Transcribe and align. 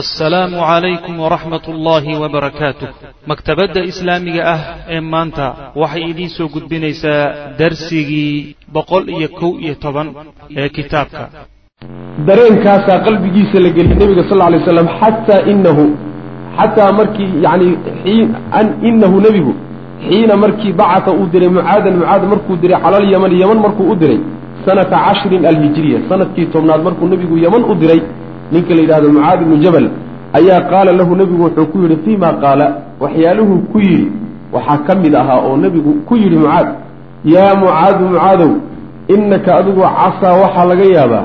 assalaamu 0.00 0.56
calaykum 0.70 1.14
waraxmat 1.24 1.64
ullaahi 1.72 2.12
wabarakaatuh 2.22 2.88
maktabadda 3.30 3.80
islaamiga 3.90 4.42
ah 4.54 4.60
ee 4.94 5.00
maanta 5.12 5.46
waxay 5.82 6.02
idiin 6.12 6.30
soo 6.36 6.48
gudbinaysaa 6.54 7.22
darsigii 7.60 8.56
boqol 8.76 9.04
iyo 9.16 9.28
kow 9.40 9.52
iyo 9.64 9.74
toban 9.84 10.08
ee 10.60 10.68
kitaabka. 10.76 11.24
Dareenkaasaa 12.28 12.98
qalbigiisa 13.06 13.56
la 13.64 13.70
geliyey 13.76 13.98
nebiga 14.02 14.22
sal 14.30 14.40
alay 14.48 14.60
slam 14.70 14.88
xataa 15.00 15.40
inahu 15.52 15.84
xataa 16.58 16.90
markii 17.00 17.28
yani 17.46 17.68
inahu 18.90 19.16
nebigu 19.26 19.52
xiina 20.08 20.34
markii 20.44 20.72
bacata 20.80 21.10
uu 21.18 21.26
diray 21.32 21.50
mucaadan 21.58 21.94
mucaad 22.00 22.22
markuu 22.32 22.54
diray 22.62 22.78
calal 22.84 23.04
yaman 23.14 23.32
yaman 23.42 23.58
markuu 23.66 23.84
u 23.92 23.96
diray 24.02 24.18
sanata 24.66 24.96
cashrin 25.06 25.42
alhijriya 25.52 25.98
sannadkii 26.08 26.46
tobnaad 26.54 26.80
markuu 26.88 27.06
nebigu 27.14 27.36
yaman 27.46 27.62
u 27.72 27.74
diray 27.82 28.00
ninka 28.52 28.74
la 28.76 28.80
yidhahdo 28.82 29.08
mucaad 29.16 29.38
ibnu 29.42 29.56
jabal 29.64 29.86
ayaa 30.38 30.60
qaala 30.70 30.90
lahu 30.98 31.12
nebigu 31.20 31.42
wuxuu 31.44 31.66
ku 31.72 31.78
yidhi 31.82 31.96
fii 32.04 32.16
ma 32.16 32.30
qaala? 32.42 32.66
Waxyaaluhuu 33.02 33.58
ku 33.72 33.78
yidhi 33.86 34.06
waxaa 34.54 34.78
ka 34.86 34.92
mid 35.02 35.14
ahaa 35.14 35.40
oo 35.48 35.56
nebigu 35.64 35.92
ku 36.08 36.14
yidhi 36.22 36.36
mucaad 36.42 36.68
yaa 37.34 37.54
mucaadu 37.62 38.04
mucaadow 38.12 38.50
innaka 39.14 39.50
adigu 39.60 39.80
casaa 39.98 40.34
waxaa 40.42 40.66
laga 40.70 40.86
yaabaa 40.96 41.24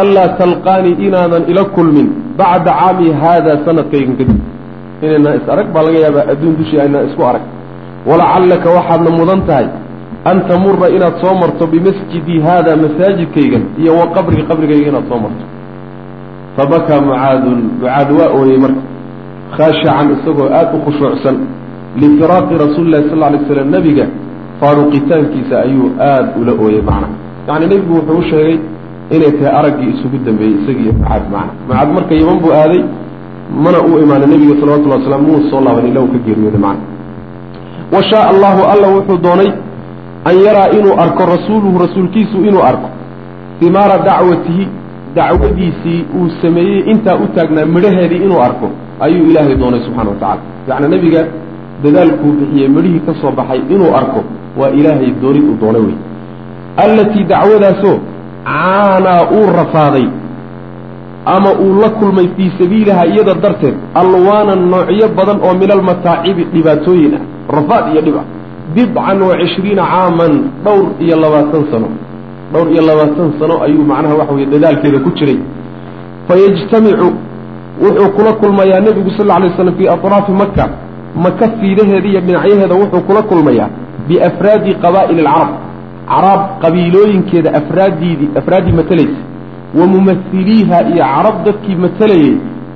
anlaa 0.00 0.28
talqaanii 0.40 0.96
inaadan 1.06 1.42
ila 1.50 1.64
kulmin 1.76 2.08
bacda 2.38 2.70
caami 2.80 3.06
haada 3.22 3.52
sanadkaygan 3.66 4.16
kadib. 4.20 4.38
Inaynaan 5.04 5.36
is 5.40 5.46
arag 5.52 5.68
baa 5.74 5.82
laga 5.86 5.98
yaabaa 6.04 6.24
adduun 6.32 6.54
dushii 6.60 6.80
aynaan 6.84 7.06
isku 7.08 7.22
arag. 7.30 7.44
Walacallaka 8.08 8.68
waxaadna 8.76 9.10
mudan 9.18 9.40
tahay 9.48 9.66
an 10.30 10.36
tamura 10.48 10.86
inaad 10.96 11.14
soo 11.22 11.34
marto 11.42 11.64
bimasjidii 11.72 12.40
haada 12.46 12.76
masaajidkaygan 12.84 13.62
iyo 13.82 13.92
wa 14.00 14.06
qabrii 14.16 14.42
qabrigayga 14.50 14.88
inaad 14.92 15.06
soo 15.10 15.20
marto 15.24 15.44
fabakaa 16.60 17.00
mucaadun 17.08 17.58
mucaad 17.80 18.08
waa 18.20 18.30
ooyey 18.38 18.58
marka. 18.64 18.90
khaashican 19.56 20.08
isagoo 20.14 20.48
aada 20.58 20.72
u 20.76 20.80
khushuucsan 20.86 21.36
lifiraaqi 22.00 22.54
rasuuli 22.64 22.90
lahi 22.94 23.08
sal 23.10 23.18
lay 23.18 23.40
slam 23.48 23.70
nebiga 23.76 24.04
faaruqitaankiisa 24.60 25.54
ayuu 25.66 25.88
aada 26.10 26.30
ula 26.40 26.52
ooyey 26.64 26.82
macna 26.90 27.08
yacni 27.48 27.66
nebigu 27.72 27.94
wuxuu 27.98 28.18
u 28.18 28.22
sheegay 28.30 28.58
inay 29.14 29.32
tahay 29.38 29.52
araggii 29.60 29.90
isugu 29.94 30.18
dambeeyey 30.26 30.54
isagiiyo 30.60 30.92
mucaad 30.98 31.24
macna 31.34 31.52
mucaad 31.68 31.88
marka 31.96 32.14
yaman 32.20 32.38
buu 32.42 32.52
aaday 32.60 32.82
mana 33.64 33.78
uu 33.88 33.98
imaanay 34.04 34.28
nebiga 34.32 34.54
salawatullah 34.60 34.98
waslam 35.00 35.22
muu 35.28 35.40
soo 35.50 35.60
laaban 35.66 35.86
ila 35.90 36.00
uu 36.04 36.12
ka 36.14 36.18
geeriyooday 36.26 36.62
macna 36.66 36.84
wa 37.94 38.02
shaaa 38.10 38.28
allahu 38.32 38.60
alla 38.72 38.86
wuxuu 38.96 39.18
doonay 39.26 39.50
an 40.30 40.36
yaraa 40.46 40.68
inuu 40.78 40.94
arko 41.04 41.22
rasuuluhu 41.34 41.78
rasuulkiisu 41.84 42.38
inuu 42.48 42.62
arko 42.70 42.88
himaara 43.60 43.98
dacwatihi 44.08 44.68
dacwadiisii 45.16 46.00
uu 46.18 46.28
sameeyey 46.42 46.80
intaa 46.92 47.16
u 47.24 47.26
taagnaa 47.36 47.66
midhaheedii 47.74 48.20
inuu 48.26 48.40
arko 48.48 48.70
ayuu 49.06 49.24
ilaahay 49.30 49.54
doonay 49.62 49.80
subxana 49.86 50.10
wa 50.10 50.16
tacala 50.22 50.40
yacni 50.68 50.88
nebiga 50.94 51.22
dadaalkuu 51.84 52.32
bixiyey 52.38 52.68
midhihii 52.76 53.02
ka 53.06 53.12
soo 53.20 53.32
baxay 53.38 53.60
inuu 53.74 53.92
arko 54.00 54.20
waa 54.60 54.70
ilaahay 54.78 55.10
doonid 55.22 55.44
uu 55.50 55.56
doonay 55.62 55.82
wey 55.88 55.96
allatii 56.84 57.24
dacwadaasoo 57.32 57.96
caanaa 58.50 59.22
uu 59.36 59.46
rafaaday 59.60 60.06
ama 61.34 61.50
uu 61.62 61.80
la 61.82 61.88
kulmay 62.00 62.28
fii 62.36 62.52
sabiiliha 62.58 63.06
iyada 63.06 63.34
darteed 63.34 63.74
alwaanan 63.94 64.62
noocyo 64.72 65.08
badan 65.18 65.38
oo 65.46 65.54
min 65.62 65.70
almataacibi 65.76 66.44
dhibaatooyin 66.54 67.14
ah 67.18 67.22
rafaad 67.56 67.84
iyo 67.92 68.02
dhib 68.06 68.16
ah 68.22 68.26
bidcan 68.74 69.22
wa 69.28 69.34
cishriina 69.40 69.84
caaman 69.92 70.32
dhowr 70.64 70.86
iyo 71.04 71.16
labaatan 71.24 71.64
sano 71.72 71.88
dhowr 72.52 72.68
iyo 72.74 72.82
labaatan 72.88 73.28
sano 73.40 73.54
ayuu 73.66 73.84
macnaha 73.90 74.14
waxa 74.20 74.32
weye 74.36 74.46
dadaalkeeda 74.54 74.98
ku 75.04 75.10
jiray. 75.18 75.38
Fayajtamicu 76.28 77.08
wuxuu 77.82 78.10
kula 78.16 78.32
kulmayaa 78.40 78.80
nebigu 78.86 79.10
sal 79.16 79.30
alay 79.30 79.50
slam 79.56 79.74
fii 79.78 79.88
atraafi 79.88 80.32
maka 80.32 80.64
maka 81.24 81.44
fiidaheeda 81.60 82.08
iyo 82.08 82.20
dhinacyaheeda 82.26 82.74
wuxuu 82.74 83.00
kula 83.08 83.22
kulmayaa 83.30 83.68
biafraadi 84.08 84.74
qabaa'ili 84.84 85.20
alcarab 85.26 85.50
carab 86.10 86.40
qabiilooyinkeeda 86.62 87.50
afraaddiidii 87.60 88.28
afraaddii 88.40 88.72
matalaysa. 88.80 89.20
Wa 89.78 89.86
mumahiliiha 89.92 90.78
iyo 90.92 91.04
carab 91.14 91.36
dadkii 91.46 91.76
matalayey 91.84 92.34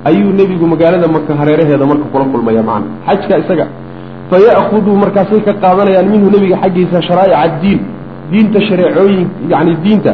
ayuu 0.09 0.31
nebigu 0.39 0.67
magaalada 0.67 1.07
maka 1.07 1.31
hareeraheeda 1.39 1.85
marka 1.85 2.05
kula 2.11 2.25
kulmaya 2.33 2.63
macna. 2.69 2.87
Xajka 3.07 3.37
isaga. 3.43 3.65
Faya'khudu 4.31 4.91
markaasay 5.03 5.41
ka 5.47 5.53
qaadanayaan 5.63 6.07
minhu 6.13 6.27
nebiga 6.35 6.57
xaggiisa 6.63 6.97
sharaa'ic 7.07 7.35
addiin 7.45 7.79
diinta 8.31 8.59
shareecooyin 8.67 9.27
yani 9.53 9.73
diinta 9.83 10.13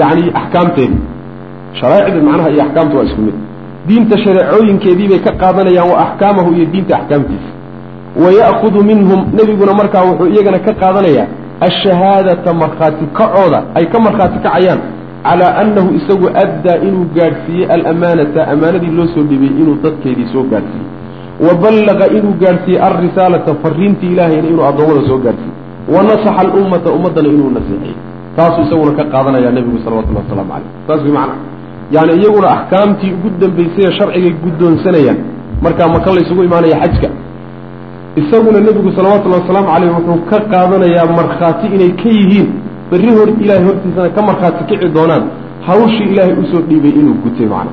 yani 0.00 0.24
axkaamteedi 0.40 0.96
sharaaicda 1.80 2.20
macnaha 2.28 2.50
iyo 2.50 2.62
axkaamta 2.66 2.96
waa 2.98 3.04
isku 3.08 3.20
mid. 3.26 3.34
Diinta 3.88 4.16
shareecooyinkeedii 4.24 5.08
bay 5.12 5.18
ka 5.26 5.32
qaadanayaan 5.42 5.88
wa 5.92 5.98
axkaamahu 6.06 6.50
iyo 6.56 6.66
diinta 6.72 6.92
axkaamtiisa. 7.00 7.50
Wa 8.22 8.28
ya'khudu 8.40 8.80
minhum 8.90 9.20
nebiguna 9.38 9.72
markaa 9.80 10.04
wuxuu 10.08 10.28
iyagana 10.34 10.58
ka 10.66 10.72
qaadanayaa 10.82 11.26
ashahaadata 11.68 12.50
markhaati 12.62 13.04
kacooda 13.18 13.58
ay 13.78 13.84
ka 13.92 13.98
markhaati 14.06 14.38
kacayaan 14.46 14.80
calaa 15.26 15.52
annahu 15.62 15.88
isagu 15.98 16.26
addaa 16.44 16.76
inuu 16.88 17.04
gaadhsiiyey 17.16 17.66
alamaanata 17.76 18.40
amaanadii 18.52 18.92
loo 18.98 19.06
soo 19.14 19.24
dhibay 19.30 19.52
inuu 19.62 19.76
dadkeedii 19.84 20.28
soo 20.32 20.44
gaadhsiiyey. 20.52 20.88
Wa 21.46 21.52
ballaqa 21.62 22.06
inuu 22.18 22.34
gaadhsiiyey 22.42 22.82
alrisaalata 22.88 23.54
fariintii 23.62 24.12
ilaahayna 24.14 24.48
inuu 24.52 24.64
addoommada 24.70 25.02
soo 25.08 25.18
gaadhsiiyey 25.26 25.56
wa 25.94 26.02
nasaxa 26.02 26.38
alummata 26.42 26.88
ummaddana 26.96 27.28
inuu 27.28 27.50
nasiixiyey 27.56 27.96
taasuu 28.36 28.62
isaguna 28.66 28.92
ka 28.98 29.04
qaadanaya 29.12 29.50
nebigu 29.56 29.78
salawatullahi 29.84 30.24
wasalaamu 30.26 30.50
caleyh 30.52 30.70
saas 30.86 31.00
way 31.04 31.12
macana 31.18 31.34
yani 31.94 32.12
iyaguna 32.20 32.48
axkaamtii 32.56 33.12
ugu 33.16 33.28
dambaysay 33.40 33.92
sharcigay 33.98 34.32
guddoonsanayaan. 34.44 35.18
Markaa 35.62 35.88
maka 35.88 36.10
laysugu 36.14 36.42
imaanaya 36.44 36.76
xajka. 36.82 37.08
Isaguna 38.16 38.60
nebigu 38.60 38.90
salawatullahi 38.96 39.42
wasalaamu 39.42 39.68
caleyh 39.72 39.90
wuxuu 39.96 40.18
ka 40.30 40.38
qaadanayaa 40.52 41.06
markhaati 41.18 41.66
inay 41.76 41.90
ka 42.02 42.08
yihiin. 42.08 42.48
Berri 42.90 43.10
hor 43.16 43.28
ilaahay 43.42 43.64
hortiisana 43.68 44.08
ka 44.16 44.22
markhaati 44.28 44.64
kici 44.68 44.88
doonaan. 44.96 45.22
Hawshii 45.66 46.08
ilaahay 46.12 46.34
u 46.42 46.44
soo 46.50 46.60
dhiibay 46.68 46.90
inuu 47.00 47.14
gutay 47.24 47.46
macna. 47.46 47.72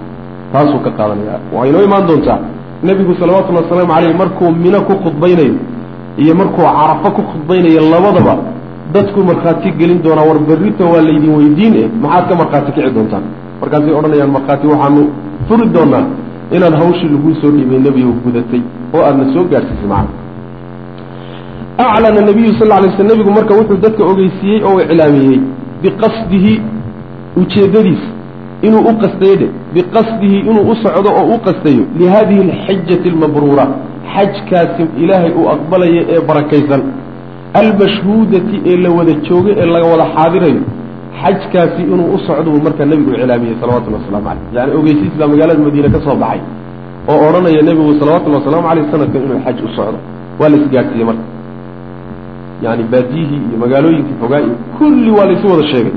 Taasuu 0.54 0.80
ka 0.86 0.92
qaadanaya. 0.98 1.36
Waa 1.54 1.66
inoo 1.70 1.84
imaan 1.88 2.08
doontaa. 2.08 2.40
Nebigu 2.84 3.16
salawatullahi 3.20 3.66
wasalaamu 3.66 3.94
caleyh 3.94 4.16
markuu 4.22 4.52
mino 4.64 4.80
ku 4.88 4.94
khudbaynayo 5.04 5.56
iyo 6.22 6.34
markuu 6.36 6.64
carafo 6.78 7.10
ku 7.16 7.22
khudbaynayo 7.30 7.82
labadaba 7.94 8.34
dadku 8.94 9.20
markhaati 9.30 9.72
gelin 9.80 10.00
doonaa 10.06 10.26
war 10.30 10.40
berrito 10.50 10.84
waa 10.94 11.02
laydin 11.08 11.34
weydiin 11.40 11.74
eh 11.82 11.88
maxaad 12.04 12.26
ka 12.30 12.36
markhaati 12.42 12.72
kici 12.76 12.92
doontaan? 12.98 13.24
Markaasay 13.62 13.94
odhanayaan 14.00 14.32
markhaati 14.38 14.66
waxaanu 14.74 15.02
furi 15.48 15.66
doonaa 15.76 16.04
inaad 16.56 16.76
hawshii 16.82 17.10
laguu 17.14 17.34
soo 17.42 17.52
dhiibay 17.56 17.80
nebigu 17.86 18.14
gudatay 18.26 18.62
oo 18.96 19.02
aadna 19.08 19.26
soo 19.34 19.44
gaadhsiisay 19.52 19.90
macna 19.94 20.14
aclana 21.78 22.22
nabiyu 22.30 22.54
sal 22.60 22.68
lay 22.68 22.92
sl 22.98 23.04
nebigu 23.12 23.32
marka 23.38 23.54
wuxuu 23.60 23.78
dadka 23.86 24.04
ogeysiiyey 24.12 24.62
oo 24.70 24.78
iclaamiyey 24.82 25.40
biqasdihi 25.82 26.54
ujeeddadiisa 27.42 28.08
inuu 28.62 28.82
u 28.90 28.94
qastayo 29.02 29.36
dhe 29.42 29.48
biqasdihi 29.74 30.38
inuu 30.50 30.66
u 30.72 30.76
socdo 30.84 31.10
oo 31.20 31.26
u 31.36 31.40
qastayo 31.46 31.84
lihadihi 32.00 32.42
alxajati 32.52 33.10
almabruura 33.14 33.66
xajkaasi 34.14 34.84
ilaahay 35.04 35.32
uu 35.40 35.48
aqbalayo 35.56 36.02
ee 36.14 36.20
barakaysan. 36.30 36.82
Almashhuudati 37.62 38.56
ee 38.72 38.78
la 38.84 38.90
wada 38.98 39.14
joogo 39.28 39.50
ee 39.62 39.66
laga 39.74 39.86
wada 39.94 40.06
xaadirayo 40.16 40.62
xajkaasi 41.22 41.82
inuu 41.94 42.08
u 42.16 42.20
socdo 42.28 42.50
buu 42.52 42.62
markaa 42.68 42.86
nebigu 42.92 43.12
iclaamiyey 43.16 43.56
salawatullhi 43.62 43.98
waslamu 44.02 44.26
caleyh 44.28 44.44
yani 44.56 44.72
ogeysiis 44.80 45.14
baa 45.20 45.28
magaalada 45.34 45.62
madiine 45.68 45.90
ka 45.96 46.00
soo 46.06 46.16
baxay 46.24 46.42
oo 47.12 47.20
odhanaya 47.28 47.62
nebigu 47.70 47.92
salawatullhi 48.02 48.38
wasalaamu 48.40 48.68
caleyh 48.70 48.86
sanadkan 48.94 49.22
inuu 49.26 49.40
xaj 49.46 49.58
u 49.66 49.68
socdo. 49.78 49.98
Waa 50.40 50.50
la 50.52 50.56
isgaadhsiiyey 50.62 51.06
marka. 51.10 51.26
Yani 52.66 52.84
baadiyihii 52.94 53.42
iyo 53.50 53.58
magaalooyinkii 53.64 54.16
fogaa 54.22 54.42
iyo 54.46 54.56
kulli 54.78 55.12
waa 55.18 55.26
laysu 55.30 55.46
wada 55.52 55.68
sheegay. 55.72 55.94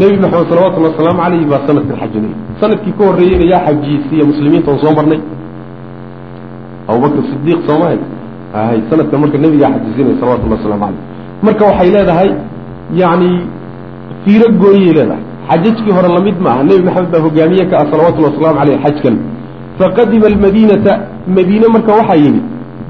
Nebi 0.00 0.16
maxamed 0.24 0.48
salawatullahi 0.52 0.92
wasalaamu 0.94 1.20
caleyhi 1.24 1.46
baa 1.52 1.60
sanadkan 1.68 1.96
xajinayay 2.02 2.36
sannadkii 2.60 2.92
ka 2.98 3.02
horreeyeyna 3.08 3.44
yaa 3.52 3.62
xajiisiiya 3.66 4.24
muslimiinta 4.30 4.68
on 4.72 4.78
soo 4.84 4.92
marnay 4.98 5.20
abubakr 6.88 7.20
sidiiq 7.30 7.60
soomahay 7.68 7.98
hay 8.54 8.78
sanadkan 8.90 9.18
marka 9.22 9.38
nebigaa 9.44 9.70
xajiisinaya 9.74 10.16
salawatullahi 10.20 10.58
waslamu 10.60 10.82
caleyh 10.84 11.00
marka 11.46 11.62
waxay 11.70 11.90
leedahay 11.96 12.30
yani 13.00 13.30
fiiro 14.24 14.46
gooyay 14.62 14.92
leedahay. 14.98 15.24
Xajajkii 15.48 15.92
hore 15.96 16.08
la 16.16 16.20
mid 16.20 16.36
ma 16.44 16.50
aha. 16.50 16.62
Nebi 16.68 16.82
maxamed 16.88 17.10
baa 17.12 17.22
hogaamiye 17.26 17.64
ka 17.70 17.74
ah 17.80 17.86
salawatullahi 17.92 18.32
waslamu 18.34 18.58
caleyh 18.60 18.78
xajkan. 18.84 19.14
Faqadima 19.78 20.26
almadiinata 20.32 20.92
madiine 21.36 21.66
marka 21.74 21.92
waxaa 21.98 22.18
yimid 22.24 22.44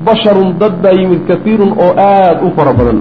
basharun 0.06 0.48
dad 0.60 0.74
baa 0.82 0.94
yimid 1.00 1.20
kaiirun 1.28 1.70
oo 1.84 1.92
aada 2.08 2.42
u 2.46 2.50
fara 2.56 2.72
badan. 2.78 2.98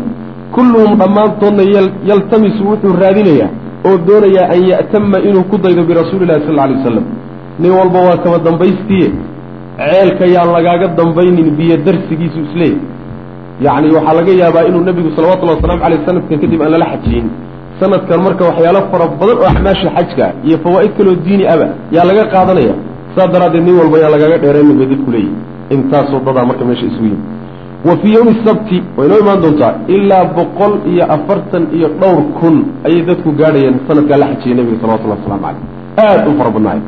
Kulluhum 0.55 0.91
dhammaantoodna 1.01 1.63
yaltamisu 2.09 2.61
wuxuu 2.69 2.93
raadinayaa 3.03 3.49
oo 3.87 3.97
doonayaa 4.07 4.47
an 4.55 4.61
ya'tama 4.71 5.17
inuu 5.29 5.43
ku 5.51 5.57
daydo 5.57 5.83
birasuuli 5.89 6.23
illahi 6.25 6.45
sal 6.47 6.59
alay 6.59 6.77
wasalam 6.79 7.05
nin 7.61 7.71
walba 7.79 7.99
waa 8.07 8.17
kama 8.23 8.37
dambaystiye 8.47 9.07
ceelka 9.79 10.25
yaan 10.35 10.49
lagaaga 10.57 10.87
dambaynin 10.99 11.49
biyo 11.57 11.75
darsigiisu 11.85 12.39
isleey 12.47 12.73
yacni 13.65 13.87
waxaa 13.97 14.15
laga 14.19 14.31
yaabaa 14.41 14.63
inuu 14.69 14.83
nebigu 14.89 15.09
salawatullahi 15.17 15.57
wasalamu 15.59 15.81
caleyh 15.83 15.99
sanadkan 16.07 16.37
kadib 16.43 16.61
aan 16.65 16.71
lala 16.75 16.87
xajiyin. 16.93 17.27
Sanadkan 17.79 18.19
marka 18.25 18.43
waxyaalo 18.49 18.79
fara 18.91 19.05
badan 19.19 19.37
oo 19.41 19.47
acmaasha 19.53 19.89
xajka 19.97 20.25
iyo 20.47 20.57
fawaa'id 20.63 20.91
kaloo 20.97 21.15
diini 21.25 21.45
aba 21.53 21.67
yaa 21.95 22.05
laga 22.09 22.23
qaadanaya. 22.33 22.73
Saas 23.15 23.29
daraaddeed 23.33 23.63
nin 23.67 23.75
walba 23.81 23.97
yaan 24.03 24.11
lagaga 24.15 24.37
dheeraynin 24.43 24.77
bay 24.79 24.87
dadku 24.93 25.09
leeyihiin 25.15 25.37
intaasoo 25.75 26.19
dadaa 26.27 26.45
marka 26.49 26.63
meesha 26.69 26.85
isugu 26.91 27.05
yimi 27.11 27.23
wa 27.87 27.93
fii 28.01 28.13
yowmi 28.17 28.33
sabti 28.45 28.77
way 28.97 29.07
noo 29.09 29.19
imaan 29.23 29.39
doontaa 29.43 29.73
ilaa 29.95 30.23
boqol 30.37 30.73
iyo 30.91 31.03
afartan 31.15 31.63
iyo 31.77 31.87
dhowr 32.01 32.21
kun 32.39 32.55
ayay 32.87 33.01
dadku 33.09 33.29
gaadhayeen 33.39 33.75
sanadkaa 33.87 34.17
la 34.21 34.27
xajiyay 34.31 34.55
nebiga 34.59 34.77
salawatullahi 34.81 35.19
waslamu 35.21 35.41
caleyh 35.45 35.61
aada 36.05 36.29
u 36.29 36.33
fara 36.39 36.49
badnaay 36.55 36.79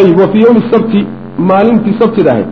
ayib 0.00 0.16
wa 0.22 0.26
fii 0.32 0.42
yowmi 0.46 0.62
sabti 0.72 1.00
maalintii 1.38 1.94
sabtida 2.00 2.30
ahayd 2.32 2.48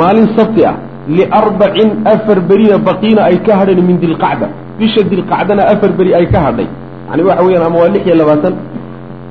maalin 0.00 0.26
sabti 0.36 0.64
ah 0.70 0.76
liarbacin 1.08 1.88
afar 2.14 2.38
berina 2.50 2.78
baqiina 2.88 3.22
ay 3.30 3.36
ka 3.46 3.52
hadheen 3.60 3.80
min 3.88 3.96
dilqacda. 4.02 4.46
Bisha 4.78 5.02
dilqacdana 5.10 5.62
afar 5.72 5.90
beri 5.98 6.14
ay 6.14 6.26
ka 6.32 6.40
hadhay. 6.46 6.66
Yani 7.10 7.22
waxa 7.28 7.42
weyaan 7.46 7.64
ama 7.66 7.76
waa 7.82 7.88
lix 7.94 8.06
iyo 8.06 8.16
labaatan 8.22 8.54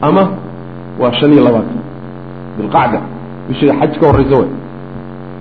ama 0.07 0.23
waa 1.01 1.11
shan 1.19 1.31
iyo 1.35 1.43
labaatan. 1.47 1.79
Dilqacda 2.57 2.99
bisha 3.47 3.73
xaj 3.79 3.93
ka 3.99 4.05
horraysa 4.09 4.35
way 4.41 4.49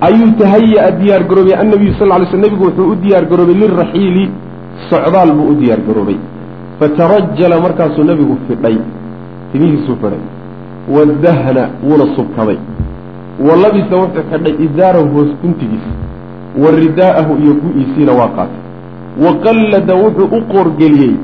ayuu 0.08 0.31
tahaya-a 0.41 0.91
diyaar 1.00 1.23
garoobay. 1.31 1.55
Annabiyu 1.62 1.93
sal 1.99 2.08
ly 2.20 2.26
sl 2.32 2.41
nebigu 2.44 2.64
wuxuu 2.69 2.87
u 2.93 2.94
diyaar 3.05 3.25
garoobay 3.31 3.56
liraxiili 3.62 4.25
socdaal 4.91 5.31
buu 5.37 5.46
u 5.53 5.55
diyaar 5.61 5.81
garoobay. 5.88 6.19
Fatarajala 6.79 7.56
markaasuu 7.64 8.05
nebigu 8.11 8.35
fidhay 8.49 8.76
timihiisuu 9.53 9.96
fidhay. 10.03 10.23
Wadahna 10.94 11.62
wuuna 11.88 12.06
subkaday 12.17 12.58
wa 13.49 13.57
labisa 13.63 13.97
wuxuu 13.97 14.23
xidhay 14.31 14.55
izaarahu 14.67 15.09
hoos 15.15 15.31
guntigiisa 15.43 15.93
wa 16.63 16.71
ridaa'ahu 16.71 17.33
iyo 17.43 17.53
gu-iisiina 17.63 18.13
waa 18.13 18.29
qaatay. 18.37 18.61
Wa 19.25 19.33
qallada 19.45 19.95
wuxuu 19.95 20.29
u 20.37 20.41
qoorgeliyey 20.53 21.15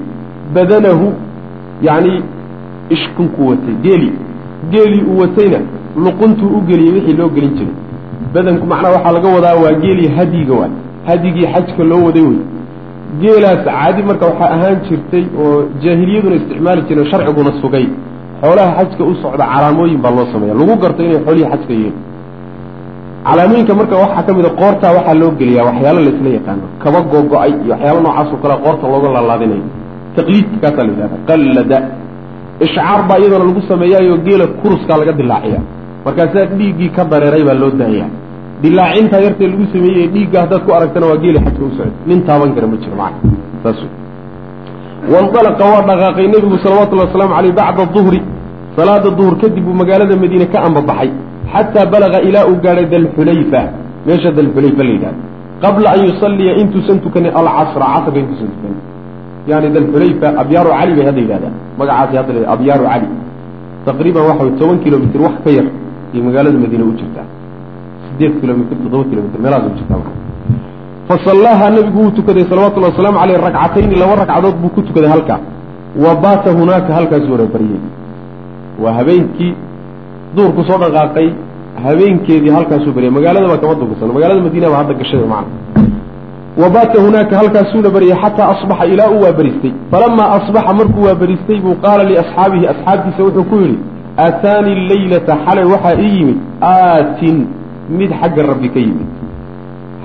badanahu 0.55 1.13
yacni 1.83 2.23
ishkunkuu 2.91 3.49
watay 3.49 3.75
geeli. 3.83 4.13
Geelii 4.71 5.03
uu 5.03 5.19
watayna 5.19 5.59
luquntuu 6.05 6.49
u 6.57 6.61
geliyey 6.61 6.93
wixii 6.95 7.17
loo 7.17 7.29
gelin 7.29 7.55
jiray. 7.59 7.75
Badanku 8.35 8.67
macnaha 8.67 8.95
waxaa 8.95 9.13
laga 9.13 9.29
wadaa 9.29 9.55
waa 9.65 9.73
geelii 9.73 10.09
hadyiga 10.09 10.55
waay. 10.55 10.71
Hadyigii 11.07 11.47
xajka 11.55 11.85
loo 11.85 12.05
waday 12.07 12.23
wey. 12.23 12.39
Geelaas 13.21 13.65
caadi 13.65 14.03
marka 14.03 14.27
waxaa 14.27 14.51
ahaan 14.57 14.77
jirtay 14.89 15.25
oo 15.45 15.65
jaahiliyaduna 15.83 16.37
isticmaali 16.37 16.83
jireen 16.89 17.11
sharciguna 17.11 17.53
sugay 17.61 17.87
xoolaha 18.43 18.71
xajka 18.79 19.03
u 19.11 19.15
socda 19.23 19.45
calaamooyin 19.53 20.01
baa 20.05 20.13
loo 20.17 20.27
sameeya 20.33 20.55
lagu 20.61 20.75
garto 20.83 21.01
inay 21.07 21.21
xoolihii 21.27 21.51
xajka 21.53 21.73
yihiin. 21.79 21.97
Calaamooyinka 23.27 23.73
marka 23.79 23.95
waxaa 24.03 24.23
ka 24.27 24.33
mid 24.39 24.47
a 24.47 24.51
qoortaa 24.61 24.93
waxaa 24.99 25.15
loo 25.21 25.31
geliyaa 25.41 25.65
waxyaalo 25.69 26.01
laysla 26.07 26.29
yaqaano. 26.39 26.65
Kaba 26.83 26.99
googo-ay 27.13 27.53
iyo 27.65 27.73
waxyaalo 27.75 28.01
noocaas 28.07 28.29
oo 28.35 28.39
kale 28.43 28.55
qoorta 28.65 28.85
looga 28.93 29.09
laalaadinayo 29.17 29.65
taqliidka 30.17 30.57
kaasaa 30.63 30.85
la 30.87 30.91
yidhahda 30.93 31.17
qallada. 31.29 31.79
Ishcaar 32.65 33.01
baa 33.09 33.19
iyadana 33.21 33.45
lagu 33.51 33.61
sameeyaayo 33.71 34.15
geela 34.27 34.47
kuruskaa 34.61 34.97
laga 35.01 35.13
dilaaciya 35.21 35.61
markaasaa 36.05 36.45
dhiiggii 36.59 36.91
ka 36.97 37.03
dareeray 37.11 37.43
baa 37.49 37.57
loo 37.63 37.71
daaya 37.81 38.07
dilaacintaa 38.63 39.21
yartee 39.27 39.49
lagu 39.53 39.65
sameeyey 39.75 40.07
dhiigga 40.15 40.39
haddaad 40.43 40.63
ku 40.67 40.71
aragtana 40.79 41.07
waa 41.11 41.19
geeli 41.25 41.39
xajka 41.45 41.63
u 41.69 41.71
socda. 41.79 41.93
Nin 42.09 42.19
taaban 42.29 42.51
kara 42.55 42.67
ma 42.73 42.77
jiro 42.83 42.97
macna 43.03 43.31
saas 43.63 43.79
waindalaqa 45.13 45.65
waa 45.73 45.83
dhaqaaqay 45.91 46.27
nebigu 46.35 46.57
salawatullahi 46.65 47.09
wasalaamu 47.09 47.35
caleyh 47.39 47.55
bacda 47.61 47.85
duhri 47.97 48.21
salaada 48.77 49.11
duhur 49.19 49.35
kadib 49.43 49.63
buu 49.67 49.75
magaalada 49.83 50.15
madiine 50.23 50.47
ka 50.53 50.59
ambabaxay 50.69 51.11
xataa 51.53 51.87
balaga 51.95 52.19
ilaa 52.29 52.45
uu 52.51 52.57
gaadhay 52.65 52.87
dalxulayfa 52.95 53.61
meesha 54.07 54.31
dalxulayfa 54.39 54.83
la 54.89 54.93
yidhahda 54.97 55.23
qabla 55.65 55.89
an 55.95 56.01
yusalliya 56.09 56.53
intuusan 56.63 56.97
tukanin 57.05 57.33
alcasra 57.41 57.87
casrka 57.95 58.19
intuusan 58.23 58.49
tukanin 58.55 58.81
yani 59.51 59.69
dalxulayfa 59.77 60.27
abyaaru 60.43 60.71
cali 60.79 60.93
bay 60.99 61.05
hadda 61.09 61.21
yidhahdaan 61.25 61.55
magacaasi 61.81 62.15
hadda 62.21 62.33
la 62.37 62.49
abyaaru 62.55 62.85
cali 62.93 63.09
taqriiban 63.89 64.23
waxa 64.31 64.45
toban 64.61 64.79
kilomitr 64.85 65.19
wax 65.27 65.35
ka 65.45 65.51
yar 65.59 65.67
iyo 66.13 66.23
magaalada 66.29 66.59
madiine 66.65 66.85
u 66.91 66.93
jirtaa 67.01 67.27
sideed 68.07 68.35
kilomitr 68.41 68.75
toddoba 68.83 69.05
kilomitr 69.11 69.39
meelahaas 69.45 69.71
u 69.71 69.77
jirtaa 69.79 70.26
fasallaaha 71.09 71.71
nebigu 71.71 71.99
wuu 72.03 72.11
tukaday 72.19 72.45
salawatullahi 72.51 72.93
wasalaamu 72.93 73.19
caleyh 73.23 73.39
ragcatayni 73.47 73.95
laba 74.03 74.15
ragcadood 74.23 74.57
buu 74.63 74.69
ku 74.77 74.83
tukaday 74.89 75.11
halkaa 75.11 75.41
wa 76.05 76.15
baata 76.25 76.51
hunaaka 76.59 76.95
halkaasuu 76.99 77.33
warabariyey 77.33 77.81
waa 78.83 78.93
habeenkii 78.99 79.53
duurku 80.37 80.65
soo 80.69 80.79
dhaqaaqay 80.85 81.29
habeenkeedii 81.85 82.51
halkaasuu 82.57 82.93
baryay 82.97 83.11
magaalada 83.19 83.49
baa 83.53 83.59
kama 83.63 83.75
durksan 83.81 84.13
magaalada 84.17 84.41
madiina 84.47 84.71
baa 84.71 84.77
hadda 84.83 84.95
gashay 85.01 85.21
macna. 85.35 85.55
Wa 86.63 86.71
baata 86.71 87.03
hunaaka 87.07 87.37
halkaasuuna 87.41 87.91
baryay 87.97 88.17
xataa 88.23 88.49
asbaxa 88.55 88.87
ilaa 88.93 89.11
uu 89.15 89.23
waabaristay 89.27 89.73
falamaa 89.91 90.29
asbaxa 90.39 90.73
markuu 90.81 91.03
waabaristay 91.09 91.59
buu 91.65 91.75
qaala 91.85 92.05
liasxaabihi 92.11 92.67
asxaabtiisa 92.73 93.23
wuxuu 93.27 93.45
ku 93.51 93.57
yidhi 93.65 93.79
aataani 94.27 94.75
leylata 94.91 95.37
xalay 95.47 95.65
waxaa 95.75 95.95
ii 96.07 96.13
yimid 96.19 96.39
aatin 96.73 97.37
mid 97.99 98.11
xagga 98.21 98.43
rabbi 98.51 98.69
ka 98.75 98.81
yimid 98.87 99.09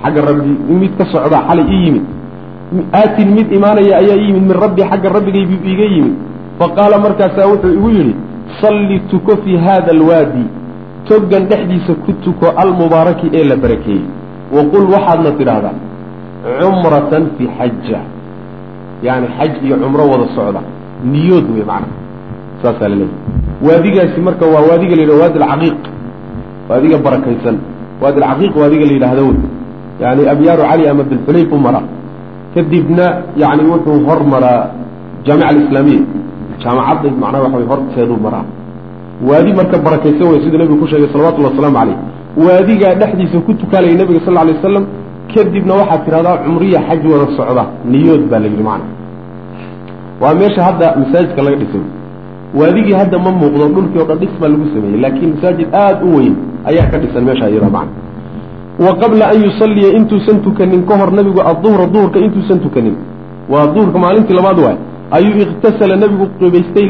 xagga 0.04 0.22
rabbi 0.30 0.74
mid 0.82 0.92
ka 0.98 1.06
socdaa 1.14 1.42
xalay 1.50 1.66
ii 1.76 1.84
yimid. 1.86 2.06
Aatin 2.94 3.30
mid 3.38 3.48
imaanaya 3.58 3.94
ayaa 4.02 4.18
ii 4.18 4.28
yimid 4.28 4.44
min 4.50 4.58
rabbi 4.64 4.82
xagga 4.92 5.10
rabbigaybu 5.18 5.56
iiga 5.70 5.86
yimid. 5.96 6.16
Faqaala 6.60 6.98
markaasaa 7.06 7.48
wuxuu 7.52 7.74
igu 7.78 7.90
yidhi 7.98 8.16
salli 8.62 9.00
tuko 9.12 9.38
fii 9.44 9.58
haada 9.66 9.92
alwaadi 9.98 10.46
toggan 11.10 11.44
dhexdiisa 11.52 11.94
ku 12.06 12.12
tuko 12.24 12.48
almubaaraki 12.64 13.28
ee 13.34 13.44
la 13.44 13.56
barakeeyey. 13.64 14.06
Waqul 14.56 14.86
waxaadna 14.94 15.32
tidhaahdaa 15.40 15.76
cumratan 16.62 17.24
fii 17.38 17.50
xaja 17.58 18.02
yani 19.04 19.28
xaj 19.38 19.52
iyo 19.66 19.76
cumro 19.84 20.04
wada 20.12 20.26
socda. 20.36 20.62
Niyood 21.14 21.48
wey 21.56 21.64
macna. 21.72 21.94
Saasaa 22.62 22.90
la 22.90 22.96
leeyahy 22.96 23.18
waadigaasi 23.68 24.20
marka 24.28 24.46
waa 24.54 24.64
waadiga 24.70 24.96
la 24.96 25.02
yidhahdo 25.02 25.22
waadi 25.24 25.40
alcaqiiq 25.40 25.82
waadiga 26.70 26.98
barakaysan. 27.06 27.58
Waadi 28.02 28.18
alcaqiiq 28.22 28.54
waadiga 28.62 28.86
la 28.90 28.94
yidhahdo 28.98 29.24
wey 29.30 29.40
yani 30.02 30.22
abyaaru 30.34 30.64
cali 30.70 30.84
ama 30.92 31.04
bilxulayf 31.10 31.52
u 31.54 31.58
maraa. 31.66 31.86
Kadibna 32.54 33.06
yani 33.42 33.64
wuxuu 33.72 33.98
hormaraa 34.08 34.62
jaamica 35.26 35.48
alislaamiya. 35.52 36.02
Jaamacadda 36.64 37.10
macnaha 37.22 37.44
waxa 37.46 37.58
way 37.58 37.68
horteeduu 37.72 38.18
maraa. 38.26 38.46
Waadi 39.30 39.52
marka 39.60 39.78
barakaysan 39.86 40.28
wey 40.32 40.40
siduu 40.44 40.58
nebigu 40.62 40.80
ku 40.82 40.88
sheegay 40.92 41.10
salawatullahi 41.14 41.54
wasalaamu 41.54 41.78
caleyh 41.80 41.98
waadigaa 42.46 42.94
dhexdiisa 43.02 43.38
ku 43.46 43.54
tukaalaya 43.62 43.96
nebiga 44.02 44.20
sal 44.26 44.34
lla 44.34 44.42
alay 44.46 44.56
wasalam 44.60 44.86
kadibna 45.34 45.74
waxaad 45.82 46.02
tidhahdaa 46.06 46.38
cumriya 46.46 46.80
xaj 46.88 47.02
wada 47.14 47.26
socda. 47.38 47.64
Niyood 47.92 48.24
baa 48.32 48.40
la 48.44 48.48
yidhi 48.52 48.64
macna. 48.70 48.86
Waa 50.22 50.34
meesha 50.40 50.62
hadda 50.68 50.88
masaajidka 51.02 51.42
laga 51.46 51.58
dhisay. 51.62 51.84
Waadigii 52.60 52.96
hadda 53.02 53.18
ma 53.26 53.32
muuqdo 53.42 53.66
dhulkii 53.76 54.00
o 54.04 54.06
dhan 54.10 54.18
dhis 54.24 54.34
baa 54.42 54.50
lagu 54.54 54.66
sameeyey 54.74 55.00
laakiin 55.04 55.30
masaajid 55.36 55.68
aada 55.82 56.04
u 56.06 56.10
weyn 56.18 56.36
ayaa 56.70 56.88
ka 56.92 56.98
dhisan 57.04 57.24
meesha 57.28 57.50
iyada 57.50 57.70
macna 57.76 58.11
wa 58.82 58.96
qabla 59.02 59.26
an 59.30 59.38
yusalliya 59.46 59.90
intuusan 59.98 60.42
tukanin 60.42 60.82
ka 60.90 60.98
hor 60.98 61.12
nebigu 61.18 61.42
adduhra 61.52 61.86
duhurka 61.94 62.20
intuusan 62.20 62.60
tukanin. 62.66 62.96
Waa 63.52 63.68
duhurka 63.74 64.00
maalintii 64.00 64.34
labaad 64.34 64.60
waay. 64.66 64.78
Ayuu 65.18 65.38
iqtasala 65.46 65.96
nebigu 66.04 66.26
qabaystay 66.40 66.86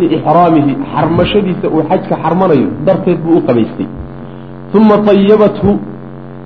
liixraamihi 0.00 0.72
xarmashadiisa 0.92 1.66
uu 1.74 1.82
xajka 1.90 2.16
xarmanayo 2.22 2.68
darteed 2.86 3.18
buu 3.24 3.36
u 3.38 3.42
qabaystay. 3.48 3.86
Uma 4.74 4.96
ayabathu 5.12 5.70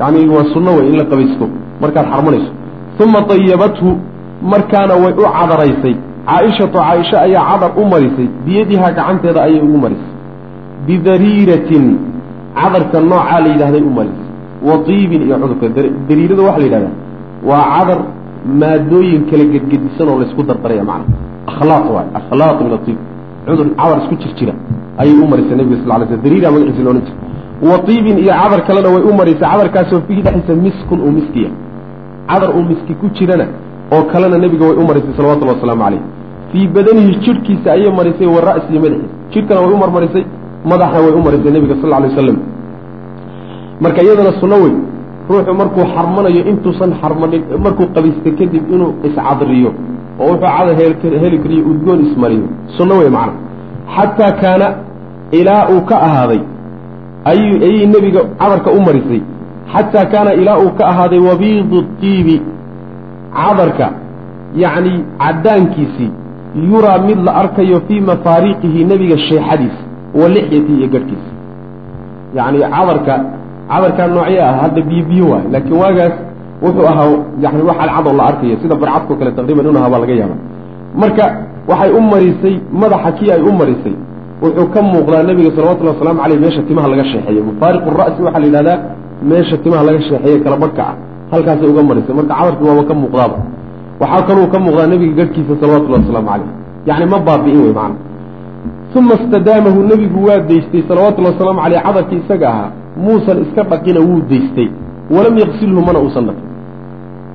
yani 0.00 0.20
waa 0.34 0.44
sunno 0.54 0.70
wey 0.78 0.88
in 0.90 0.96
la 1.00 1.04
qabaysto 1.12 1.44
markaad 1.82 2.06
xarmanayso. 2.12 2.50
Uma 3.04 3.20
ayabathu 3.36 3.88
markaana 4.52 4.94
way 5.02 5.12
u 5.22 5.24
cadaraysay. 5.36 5.94
Caaishatu 6.26 6.78
caaisha 6.78 7.16
ayaa 7.26 7.44
cadar 7.50 7.70
u 7.80 7.84
marisay. 7.92 8.28
Biyadihaa 8.44 8.90
gacanteeda 8.98 9.40
ayay 9.46 9.60
ugu 9.66 9.78
marisay. 9.84 10.12
Bidariiratin 10.86 11.84
cadarka 12.58 13.00
noocaa 13.00 13.40
la 13.44 13.48
yidhahday 13.54 13.84
u 13.90 13.92
marisay 13.98 14.29
wa 14.68 14.78
tiibin 14.86 15.22
iyo 15.26 15.36
cudurka. 15.42 15.66
Dariirada 16.08 16.42
waxaa 16.48 16.60
la 16.62 16.66
yidhahdaa 16.66 16.94
waa 17.48 17.64
cadar 17.74 18.00
maadooyin 18.60 19.22
kala 19.30 19.44
gedgedisan 19.52 20.08
oo 20.08 20.18
laysku 20.22 20.42
dardaraya 20.42 20.84
macna. 20.90 21.14
Akhlaaq 21.50 21.86
waay 21.94 22.08
akhlaaq 22.18 22.58
min 22.66 22.72
atiib 22.78 22.98
cudur 23.46 23.66
cadar 23.80 23.98
isku 24.02 24.14
jir 24.38 24.50
ayay 25.00 25.14
u 25.22 25.26
marisay 25.32 25.56
nebiga 25.56 25.76
sal 25.82 26.00
lay 26.00 26.06
sl 26.10 26.20
dariira 26.24 26.48
magaciisa 26.54 26.82
loodhan 26.86 27.04
jira 27.08 27.16
wa 27.70 27.76
tiibin 27.86 28.16
iyo 28.24 28.32
cadar 28.40 28.60
kalena 28.68 28.88
way 28.94 29.02
u 29.10 29.12
marisay 29.20 29.48
cadarkaasoo 29.52 30.00
fiihi 30.06 30.22
dhexdiisa 30.26 30.54
miskun 30.66 30.98
uu 31.06 31.12
miskiya. 31.18 31.50
Cadar 32.30 32.50
uu 32.56 32.64
miski 32.70 32.92
ku 33.00 33.06
jirana 33.16 33.46
oo 33.94 34.02
kalena 34.12 34.36
nebiga 34.44 34.64
way 34.68 34.76
u 34.82 34.84
marisay 34.90 35.12
salawatullahi 35.16 35.56
wasalaamu 35.58 35.82
caleyh 35.86 36.02
fii 36.50 36.66
badanihi 36.76 37.12
jidhkiisa 37.24 37.68
ayay 37.76 37.90
marisay 37.98 38.28
wa 38.34 38.40
ra'sihi 38.48 38.78
madaxiisa. 38.84 39.14
Jidhkana 39.32 39.60
way 39.64 39.72
u 39.76 39.78
marmarisay 39.84 40.24
madaxna 40.70 40.98
way 41.04 41.12
u 41.18 41.22
marisay 41.26 41.50
nebiga 41.56 41.74
sal 41.82 41.92
alay 41.98 42.10
wasalam 42.12 42.38
marka 43.80 44.02
iyadana 44.02 44.32
sunno 44.40 44.56
wey 44.64 44.74
ruuxu 45.30 45.54
markuu 45.60 45.84
xarmanayo 45.94 46.42
intuusan 46.50 46.90
xarmanin 47.00 47.42
markuu 47.64 47.86
qabaysta 47.94 48.30
kadib 48.38 48.64
inuu 48.74 48.94
iscadriyo 49.06 49.70
oo 50.20 50.32
wuxuu 50.32 50.40
cadar 50.56 50.76
heli 51.24 51.38
kariyo 51.42 51.62
udgoon 51.70 52.00
ismariyo. 52.06 52.46
Sunno 52.76 52.94
wey 53.00 53.10
macna. 53.16 53.32
Xataa 53.96 54.32
kaana 54.42 54.66
ilaa 55.38 55.68
uu 55.72 55.80
ka 55.88 55.96
ahaaday 56.06 56.40
ayuu 57.30 57.56
ayay 57.66 57.86
nebiga 57.86 58.20
cadarka 58.40 58.70
u 58.70 58.80
marisay. 58.86 59.22
Xataa 59.72 60.06
kaana 60.12 60.30
ilaa 60.40 60.58
uu 60.64 60.70
ka 60.78 60.84
ahaaday 60.92 61.20
wabiidu 61.28 61.82
tiibi 62.00 62.42
cadarka 63.38 63.86
yacni 64.62 65.04
caddaankiisii 65.18 66.10
yuraa 66.70 66.98
mid 67.08 67.18
la 67.26 67.32
arkayo 67.42 67.80
fii 67.88 68.00
mafaariqihi 68.00 68.84
nebiga 68.84 69.18
sheexadiisa 69.18 69.82
wa 70.14 70.28
lixyatii 70.28 70.78
iyo 70.78 70.88
garhkiisa 70.88 71.30
yani 72.34 72.58
cadarka 72.58 73.14
cadarkaa 73.72 74.06
noocyo 74.14 74.40
ah 74.48 74.54
hadda 74.62 74.80
biyo 74.88 75.02
biyo 75.10 75.24
waay 75.32 75.44
laakiin 75.52 75.76
waagaas 75.82 76.14
wuxuu 76.64 76.86
ahaa 76.92 77.10
yani 77.42 77.62
wax 77.68 77.76
cadcadoo 77.80 78.14
la 78.18 78.24
arkayo 78.30 78.56
sida 78.62 78.74
barcadkao 78.82 79.16
kale 79.20 79.30
taqriiban 79.38 79.64
inu 79.70 79.78
ahaa 79.80 79.90
baa 79.94 80.02
laga 80.04 80.14
yaaba 80.20 80.36
marka 81.02 81.24
waxay 81.70 81.90
u 81.98 82.00
marisay 82.12 82.54
madaxa 82.82 83.10
kii 83.18 83.30
ay 83.36 83.42
u 83.50 83.52
marisay 83.60 83.94
wuxuu 84.42 84.66
ka 84.74 84.80
muuqdaa 84.82 85.22
nabiga 85.28 85.50
salawatullhi 85.56 85.92
wasalaamu 85.94 86.20
aleyh 86.24 86.38
meesha 86.44 86.62
timaha 86.68 86.88
laga 86.92 87.04
sheexeeyo. 87.10 87.42
Mufaariqu 87.48 87.88
ra'si 88.00 88.20
waxaa 88.26 88.40
la 88.42 88.46
yidhahdaa 88.48 88.78
meesha 89.30 89.56
timaha 89.64 89.82
laga 89.88 90.00
sheexeeye 90.08 90.38
kala 90.44 90.56
barhka 90.62 90.82
ah 90.90 90.94
halkaasay 91.32 91.68
uga 91.72 91.82
marisay. 91.88 92.14
Marka 92.18 92.34
cadarkii 92.38 92.66
waaba 92.68 92.82
ka 92.90 92.94
muuqdaaba. 93.02 93.36
Waxaa 94.00 94.22
kaluu 94.28 94.46
ka 94.52 94.58
muuqdaa 94.64 94.86
nabiga 94.92 95.14
garhkiisa 95.18 95.52
salawatullahi 95.60 96.02
wasalaamu 96.04 96.28
caleyh 96.32 96.50
yani 96.88 97.06
ma 97.12 97.18
baabi'in 97.28 97.60
wey 97.64 97.72
macana 97.78 97.96
uma 98.96 99.14
istadaamahu 99.20 99.78
nebigu 99.90 100.18
waa 100.28 100.40
daystay 100.48 100.82
salawatullahi 100.88 101.32
wasalaamu 101.34 101.60
caleyh 101.64 101.80
cadarkii 101.86 102.18
isaga 102.24 102.46
ahaa 102.52 102.70
muusan 102.96 103.38
iska 103.44 103.62
dhaqina 103.70 104.00
wuu 104.00 104.20
daystay. 104.30 104.68
Walam 105.10 105.38
yaqsilhu 105.38 105.80
mana 105.86 105.98
uusan 106.00 106.24
dhaqin. 106.28 106.46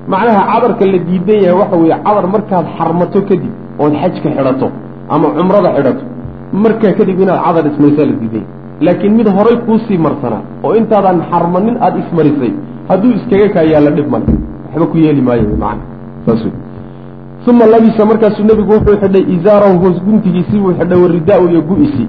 Macnaha 0.08 0.42
cadarka 0.52 0.86
la 0.86 0.98
diidan 1.08 1.40
yahay 1.46 1.58
waxa 1.62 1.76
weeye 1.82 1.98
cadar 2.06 2.26
markaad 2.36 2.66
xarmato 2.78 3.22
kadib 3.30 3.54
ood 3.80 3.94
xajka 4.02 4.30
xidhato 4.36 4.68
ama 5.10 5.28
cumrada 5.38 5.70
xidhato 5.76 6.04
markaa 6.64 6.94
kadib 7.00 7.20
inaad 7.24 7.40
cadar 7.46 7.64
ismarisaa 7.72 8.06
la 8.12 8.16
diidan 8.22 8.44
yahay. 8.44 8.48
Laakiin 8.86 9.14
mid 9.20 9.28
horay 9.38 9.58
kuusii 9.66 9.98
marsanaa 10.06 10.44
oo 10.64 10.74
intaadan 10.80 11.18
xarmanin 11.32 11.76
aada 11.86 11.98
ismarisay 12.04 12.52
hadduu 12.90 13.12
iskaga 13.18 13.48
kaa 13.56 13.66
yaalla 13.74 13.92
dhib 13.98 14.08
male. 14.14 14.26
Waxba 14.66 14.86
ku 14.92 14.98
yeeli 14.98 15.22
maayo 15.28 15.44
macana 15.64 15.84
saas 16.26 16.44
uma 17.50 17.66
labisa 17.66 18.06
markaasuu 18.06 18.44
nebigu 18.50 18.72
wuxuu 18.74 18.98
xidhay 19.02 19.24
izaarahu 19.36 19.76
hoos 19.84 19.98
guntigiisii 20.06 20.60
buu 20.64 20.74
xidhay 20.80 21.00
waridaa-u 21.04 21.46
iyo 21.50 21.62
gu-isii 21.70 22.08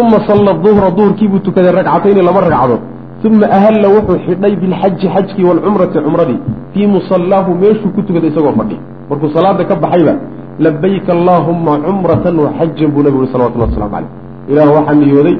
uma 0.00 0.18
salla 0.28 0.52
duhra 0.64 0.90
duhurkiibuu 0.96 1.40
tukaday 1.46 1.72
ragcatayni 1.78 2.22
laba 2.28 2.40
ragcadood 2.46 2.80
uma 3.26 3.46
ahalla 3.56 3.88
wuxuu 3.96 4.18
xidhay 4.26 4.56
bilxaji 4.62 5.06
xajkii 5.14 5.44
waalcumrati 5.48 5.98
cumradii 6.06 6.40
fii 6.72 6.86
musallaahu 6.96 7.50
meeshuu 7.62 7.90
ku 7.96 8.00
tukaday 8.06 8.30
isagoo 8.32 8.54
fadhi 8.58 8.76
markuu 9.10 9.30
salaada 9.36 9.64
ka 9.64 9.74
baxayba 9.76 10.14
labayka 10.58 11.10
allaahumma 11.16 11.72
cumratan 11.86 12.36
wa 12.44 12.50
xajan 12.58 12.88
buu 12.94 13.02
nebigu 13.06 13.22
ui 13.24 13.30
salawatullah 13.34 13.68
waslamu 13.68 13.90
caleyh 13.94 14.10
ilaah 14.50 14.68
waxaa 14.76 14.94
niyooday 15.00 15.36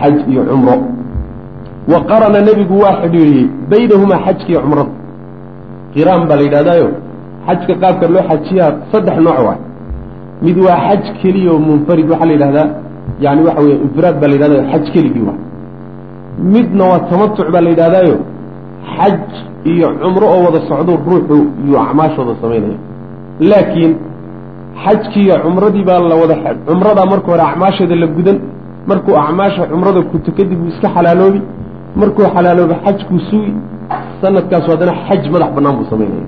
xaj 0.00 0.16
iyo 0.32 0.42
cumro 0.50 0.74
wa 1.92 1.98
qarana 2.10 2.40
nebigu 2.48 2.74
waa 2.82 2.94
xidhiiriyey 3.02 3.46
baynahumaa 3.70 4.20
xajkiiyo 4.26 4.60
cumrada 4.64 4.92
qiraan 5.94 6.22
baa 6.28 6.36
la 6.40 6.42
yidhahdaayo 6.46 6.88
xajka 7.46 7.74
qaabka 7.82 8.06
loo 8.14 8.24
xajiyaa 8.30 8.70
saddex 8.92 9.16
nooc 9.26 9.38
waay 9.46 9.60
mid 10.46 10.56
waa 10.66 10.78
xaj 10.86 11.02
keliya 11.22 11.50
oo 11.54 11.58
munfarid 11.68 12.06
waxaa 12.12 12.28
la 12.30 12.34
yidhahdaa 12.36 12.68
yani 13.24 13.40
waxa 13.46 13.60
weye 13.64 13.76
infiraad 13.86 14.16
baa 14.20 14.28
la 14.30 14.34
yidhahdayo 14.36 14.62
xaj 14.72 14.84
keligii 14.94 15.24
waay. 15.28 15.40
Midna 16.54 16.84
waa 16.90 17.00
tamatuc 17.10 17.46
baa 17.54 17.62
la 17.66 17.70
yidhahdaayo 17.74 18.16
xaj 18.96 19.18
iyo 19.72 19.88
cumro 20.02 20.26
oo 20.34 20.40
wada 20.46 20.60
socdo 20.68 20.92
ruuxu 21.08 21.36
iyo 21.66 21.76
acmaashooda 21.86 22.32
samaynaya 22.42 22.78
laakiin 23.50 23.92
xajkiiyo 24.84 25.34
cumradii 25.44 25.84
baa 25.90 26.00
la 26.10 26.14
wada 26.22 26.34
cumradaa 26.68 27.06
marka 27.12 27.28
hore 27.32 27.42
acmaasheeda 27.50 27.94
la 28.02 28.06
gudan 28.16 28.38
markuu 28.90 29.14
acmaasha 29.24 29.62
cumrada 29.72 30.00
kuto 30.10 30.30
kadib 30.38 30.58
uu 30.62 30.68
iska 30.72 30.88
xalaaloobi 30.96 31.40
markuu 32.00 32.24
xalaalooba 32.34 32.74
xajkuu 32.84 33.18
sugi 33.30 33.52
sanadkaasu 34.22 34.68
haddana 34.72 34.92
xaj 35.06 35.22
madax 35.34 35.50
bannaan 35.56 35.74
buu 35.78 35.86
samaynaya 35.92 36.26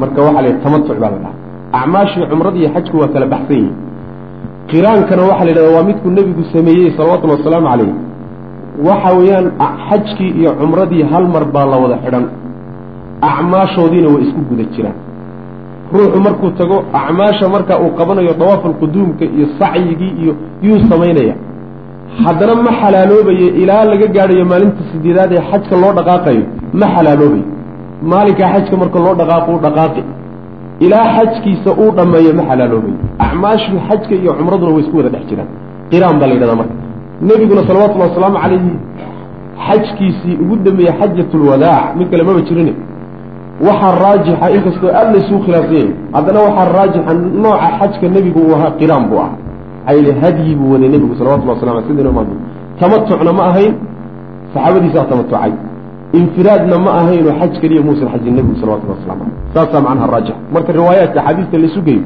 marka 0.00 0.18
waxaa 0.26 0.42
la 0.44 0.48
yidhaha 0.50 0.64
tamatuc 0.66 0.96
baa 1.02 1.10
la 1.14 1.18
dhaha 1.24 1.34
acmaashii 1.80 2.26
cumradii 2.32 2.60
iyo 2.64 2.70
xajku 2.74 2.94
waa 3.02 3.10
kala 3.14 3.26
baxsan 3.32 3.56
yihiin 3.60 3.74
qiraankana 4.70 5.22
waxaa 5.30 5.44
la 5.46 5.50
yidhahda 5.52 5.74
waa 5.76 5.86
midkuu 5.90 6.10
nebigu 6.18 6.42
sameeyey 6.54 6.90
salawatullhi 6.96 7.36
wasalaamu 7.38 7.68
calayh. 7.72 7.92
Waxa 8.88 9.10
weeyaan 9.18 9.46
xajkii 9.88 10.30
iyo 10.40 10.50
cumradii 10.60 11.02
hal 11.12 11.24
mar 11.34 11.44
baa 11.54 11.66
la 11.72 11.76
wada 11.82 11.96
xidhan. 12.04 12.24
Acmaashoodiina 13.30 14.08
way 14.14 14.22
isku 14.26 14.40
guda 14.50 14.64
jiraan. 14.74 14.96
Ruuxu 15.94 16.20
markuu 16.26 16.50
tago 16.60 16.76
acmaasha 17.00 17.46
marka 17.54 17.74
uu 17.82 17.90
qabanayo 17.98 18.32
dawaafalquduumka 18.40 19.24
iyo 19.36 19.46
sacyigii 19.58 20.12
iyo 20.22 20.32
yuu 20.66 20.78
samaynaya. 20.90 21.34
Haddana 22.24 22.54
ma 22.66 22.70
xalaaloobayo 22.80 23.48
ilaa 23.62 23.84
laga 23.90 24.06
gaadhayo 24.16 24.44
maalinta 24.50 24.82
sideedaad 24.92 25.32
ee 25.36 25.42
xajka 25.50 25.74
loo 25.82 25.92
dhaqaaqayo 25.98 26.42
ma 26.80 26.86
xalaaloobayo 26.94 27.44
maalinkaa 28.12 28.48
xajka 28.54 28.74
marka 28.82 28.98
loo 29.04 29.14
dhaqaaqo 29.20 29.52
dhaqaaqi 29.66 30.02
ilaa 30.84 31.06
xajkiisa 31.16 31.70
uu 31.82 31.90
dhammeeyo 31.98 32.32
ma 32.38 32.42
xalaaloobayo 32.50 32.96
acmaashii 33.26 33.80
xajka 33.88 34.14
iyo 34.22 34.32
cumraduna 34.38 34.70
way 34.74 34.82
isku 34.84 34.96
wada 34.96 35.10
dhex 35.14 35.24
jiraan. 35.30 35.48
Qiraan 35.90 36.16
baa 36.20 36.28
la 36.30 36.34
yidhahdaa 36.34 36.60
marka. 36.62 36.74
Nebiguna 37.28 37.62
salawatullahi 37.68 38.10
wasalaamu 38.10 38.38
calayhi 38.44 38.72
xajkiisii 39.66 40.34
ugu 40.42 40.56
dambeeyey 40.64 40.92
xajatulwadaac 41.00 41.84
mid 41.98 42.06
kale 42.10 42.22
maba 42.28 42.40
jirin 42.48 42.68
waxaa 43.66 43.92
raajixa 44.04 44.46
inkastoo 44.56 44.90
aada 44.98 45.10
laysuu 45.14 45.38
khilaafsan 45.44 45.74
yahay 45.78 45.90
haddana 46.16 46.38
waxaa 46.46 46.68
raajixa 46.78 47.12
nooca 47.44 47.68
xajka 47.78 48.06
nebigu 48.16 48.40
uu 48.46 48.54
ahaa 48.56 48.70
qiraan 48.80 49.04
buu 49.10 49.18
ahaa. 49.24 49.36
Maxaa 49.86 50.14
hadyi 50.22 50.54
buu 50.58 50.72
waday 50.72 50.88
nebigu 50.94 51.14
salawatullah 51.18 51.54
wasala 51.56 51.72
alay 51.72 51.84
sidina 51.88 52.10
maad 52.16 52.28
tamatucna 52.80 53.32
ma 53.38 53.42
ahayn 53.50 53.72
saxaabadiisaa 54.54 55.04
tamatucay 55.12 55.52
infiraadna 56.12 56.78
ma 56.78 56.90
ahaynoo 57.00 57.32
xaj 57.40 57.60
keliya 57.60 57.82
muusan 57.82 58.08
xajin 58.12 58.34
nebigu 58.34 58.56
salawatullah 58.60 58.96
waslamu 58.98 59.22
aleyh 59.22 59.54
saasaa 59.54 59.80
macnaha 59.80 60.06
raajix 60.14 60.36
marka 60.54 60.72
riwaayaadka 60.72 61.20
axaadiista 61.20 61.58
laysu 61.58 61.82
geeyo 61.82 62.02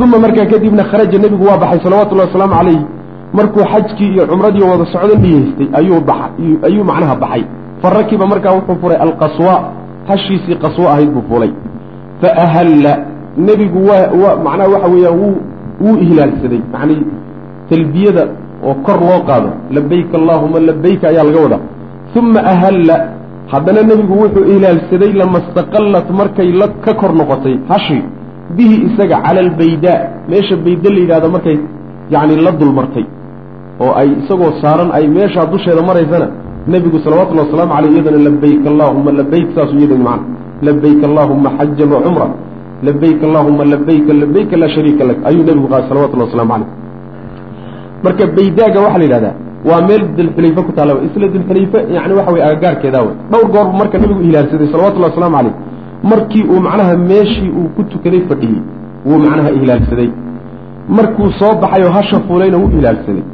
uma 0.00 0.18
markaa 0.18 0.46
kadibna 0.46 0.84
kharaja 0.84 1.18
nebigu 1.18 1.44
waa 1.46 1.58
baxay 1.58 1.80
salawatullahi 1.84 2.28
wasalaamu 2.28 2.54
calayh 2.54 2.80
markuu 3.32 3.64
xajkii 3.72 4.08
iyo 4.14 4.26
cumradii 4.26 4.62
wada 4.62 4.84
socdo 4.92 5.14
niyeystay 5.22 5.68
ayuu 5.72 6.00
baxay 6.00 6.56
ayuu 6.62 6.84
macnaha 6.84 7.14
baxay. 7.16 7.44
Fa 7.82 7.90
rakiba 7.90 8.26
markaa 8.26 8.52
wuxuu 8.52 8.76
furay 8.80 8.96
alqaswa. 8.96 9.54
Hashiisii 10.08 10.56
qaswo 10.62 10.88
ahayd 10.88 11.10
buu 11.10 11.22
fulay 11.28 11.50
fa 12.20 12.28
ahalla. 12.44 12.98
Nebigu 13.36 13.86
waa 13.88 14.36
macnaha 14.44 14.68
waxa 14.68 14.88
weeyaan 14.88 15.18
wuu 15.20 15.36
wuu 15.80 15.96
ihlaalsaday. 15.96 16.60
Macnii 16.72 17.06
talbiyada 17.70 18.26
oo 18.64 18.74
kor 18.74 19.00
loo 19.00 19.20
qaado. 19.26 19.50
Labayka 19.70 20.18
allaahuma 20.18 20.60
labayka 20.60 21.08
ayaa 21.08 21.24
laga 21.24 21.40
wadaa. 21.40 21.60
Uma 22.16 22.40
ahalla 22.44 22.96
haddana 23.52 23.82
nebigu 23.90 24.14
wuxuu 24.22 24.44
ihlaalsaday 24.52 25.12
lama 25.20 25.38
istaqallat 25.44 26.08
markay 26.20 26.48
la 26.60 26.66
ka 26.84 26.92
kor 27.00 27.12
noqotay 27.20 27.56
hashi 27.70 27.98
bihi 28.56 28.76
isaga 28.88 29.16
cala 29.24 29.40
albaydaa 29.46 30.00
meesha 30.30 30.56
bayda 30.66 30.88
la 30.94 30.98
yidhahdo 31.02 31.28
markay 31.34 31.56
yacni 32.14 32.36
la 32.46 32.52
dulmartay 32.60 33.06
oo 33.82 33.92
ay 34.00 34.08
isagoo 34.20 34.52
saaran 34.62 34.90
ay 34.96 35.04
meeshaa 35.16 35.46
dusheeda 35.52 35.82
maraysana 35.90 36.26
nebigu 36.72 36.98
salawatullahi 37.04 37.46
wasalaamu 37.48 37.72
caleyh 37.76 37.92
iyadana 37.94 38.18
labayk 38.28 38.64
allaahuma 38.72 39.10
labayk 39.20 39.48
saasuu 39.56 39.78
iyadani 39.82 40.04
macna 40.08 40.26
labayk 40.68 41.00
allaahuma 41.10 41.48
xajan 41.58 41.88
wa 41.94 42.00
cumra 42.06 42.28
labayk 42.88 43.20
allahuma 43.28 43.64
labayka 43.74 44.12
labayka 44.22 44.54
laa 44.62 44.72
shariika 44.76 45.02
lak 45.10 45.18
ayuu 45.28 45.44
nebigu 45.48 45.68
qaay 45.72 45.84
salawatullahi 45.90 46.28
waslamu 46.30 46.52
caleyh. 46.54 46.70
Marka 48.04 48.24
baydaaga 48.36 48.78
waxaa 48.84 49.00
la 49.02 49.06
yidhahdaa 49.08 49.34
waa 49.68 49.80
meel 49.88 50.02
dilxulayfe 50.16 50.60
ku 50.66 50.72
taalla 50.76 50.94
isla 51.06 51.26
dilxulayfe 51.34 51.78
yani 51.96 52.12
waxa 52.18 52.32
weye 52.34 52.44
agagaarkeedaa 52.48 53.02
wey 53.06 53.14
dhowr 53.32 53.46
goor 53.54 53.66
marka 53.80 53.96
nebigu 54.02 54.20
ihlaalsaday 54.28 54.68
salawatullahi 54.74 55.12
waslamu 55.12 55.36
caleyh 55.36 55.54
markii 56.10 56.44
uu 56.52 56.60
macnaha 56.66 56.94
meeshii 57.10 57.50
uu 57.58 57.68
ku 57.76 57.82
tukaday 57.92 58.22
fadhiyey 58.30 58.60
wuu 59.08 59.18
macnaha 59.24 59.50
ihlaalsaday 59.58 60.10
markuu 60.96 61.28
soo 61.40 61.52
baxay 61.62 61.82
oo 61.86 61.92
hasha 61.98 62.16
fuulayna 62.26 62.56
wuu 62.62 62.70
ihlaalsaday 62.76 63.24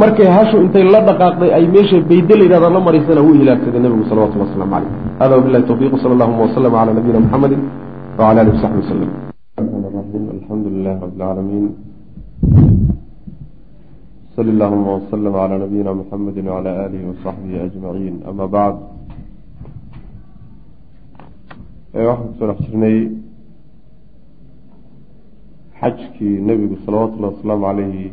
markay 0.00 0.28
hashu 0.36 0.56
intay 0.64 0.84
la 0.94 1.00
dhaqaaqday 1.08 1.50
ay 1.58 1.64
meesha 1.74 1.96
bayde 2.10 2.34
la 2.38 2.44
yidhahda 2.46 2.68
la 2.76 2.80
maraysana 2.88 3.20
wuu 3.26 3.34
ihlaalsaday 3.40 3.80
nebigu 3.84 4.04
salawatullah 4.10 4.46
waslamu 4.48 4.72
caleyh 4.74 4.92
hada 5.20 5.32
wabilahi 5.38 5.64
tawfiq 5.70 5.92
sala 6.02 6.12
allahuma 6.16 6.42
waslama 6.46 6.76
cala 6.78 6.90
nabiyina 6.98 7.20
muxamedin 7.24 7.60
wcala 8.18 8.38
alihi 8.42 8.54
wasaxbi 8.56 8.78
waslem 8.82 9.10
alxamdu 10.34 10.68
sali 14.40 14.52
allahuma 14.56 14.92
waslama 14.96 15.38
cala 15.38 15.58
nabiyina 15.58 15.92
muxamedi 15.94 16.40
wcala 16.40 16.84
alihi 16.84 17.04
wasaxbihi 17.12 17.60
ajmaciin 17.60 18.16
ama 18.24 18.48
bacd 18.48 18.80
waxaan 21.92 22.24
ku 22.24 22.32
soo 22.38 22.46
dhex 22.48 22.60
jirnay 22.64 22.98
xajkii 25.80 26.40
nebigu 26.48 26.76
salawatullahi 26.86 27.34
wasalaamu 27.36 27.64
caleyhi 27.68 28.06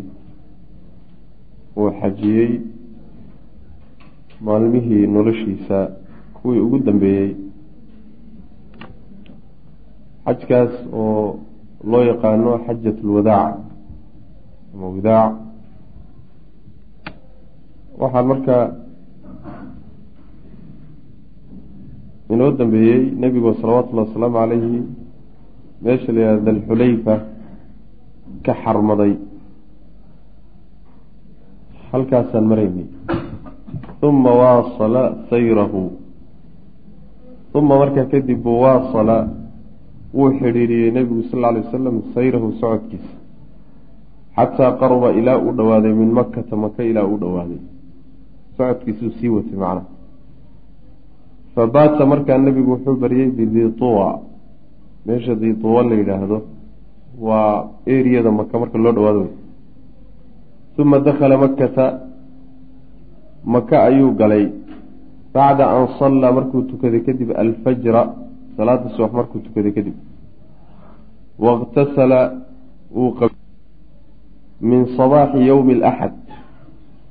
uu 1.79 1.89
xajiyey 2.01 2.51
maalmihii 4.43 5.07
noloshiisa 5.07 5.79
kuwii 6.36 6.60
ugu 6.60 6.77
dambeeyey 6.79 7.31
xajkaas 10.25 10.74
oo 10.91 11.39
loo 11.91 12.03
yaqaano 12.12 12.60
xajat 12.67 12.98
lwadaac 13.03 13.55
ama 14.74 14.88
wadaac 14.96 15.47
waxaan 17.98 18.25
marka 18.32 18.56
inoo 22.34 22.51
dambeeyey 22.60 23.01
nebigu 23.22 23.54
salawaatullahi 23.62 24.08
wasalaamu 24.10 24.38
calayhi 24.39 24.82
meesha 25.84 26.12
la 26.13 26.20
yihahda 26.22 26.46
dalxulayfa 26.48 27.13
ka 28.46 28.54
xarmaday. 28.63 29.13
Halkaasaan 31.92 32.46
maraynay 32.51 32.88
uma 34.08 34.32
waasala 34.42 35.04
sayrahu. 35.30 35.82
Uma 37.58 37.74
markaa 37.82 38.06
kadib 38.12 38.46
waasala 38.46 39.18
wuu 40.13 40.32
xidhiiriyey 40.39 40.92
nebigu 40.98 41.24
sal 41.30 41.39
lla 41.39 41.48
alay 41.50 41.63
wasalam 41.66 41.96
sayrahu 42.16 42.48
socodkiisa. 42.62 43.13
Xataa 44.38 44.72
qaruba 44.82 45.10
ilaa 45.20 45.38
uu 45.42 45.54
dhowaaday 45.58 45.94
min 46.01 46.12
makata 46.20 46.56
maka 46.56 46.84
ilaa 46.84 47.08
uu 47.10 47.18
dhowaaday 47.24 47.62
socodkiisuu 48.58 49.12
sii 49.20 49.30
watay 49.36 49.58
macnaha 49.64 49.86
fabaata 51.56 52.06
markaa 52.06 52.38
nebigu 52.38 52.72
wuxuu 52.72 52.96
baryey 52.96 53.30
bidiituwa 53.38 54.22
meesha 55.06 55.36
diituwa 55.36 55.84
la 55.84 55.96
yidhaahdo 55.96 56.42
waa 57.28 57.68
eriyada 57.86 58.32
maka 58.32 58.60
marka 58.60 58.78
loo 58.78 58.92
dhawaado 58.92 59.20
wey 59.20 59.34
uma 60.78 61.00
dakhala 61.00 61.38
makata 61.38 61.86
maka 63.48 63.84
ayuu 63.84 64.12
galay. 64.12 64.52
Bacda 65.34 65.70
an 65.70 65.88
sallaa 66.00 66.32
markuu 66.32 66.62
tukaday 66.68 67.00
kadib 67.00 67.32
alfajra 67.32 68.02
salaada 68.58 68.90
subax 68.96 69.14
markuu 69.14 69.40
tukaday 69.40 69.72
kadib. 69.72 69.96
Waاktasala 71.40 72.20
wuu 72.92 73.30
min 74.62 74.98
sabaaxi 74.98 75.48
yowmi 75.48 75.74
alaxad 75.80 76.14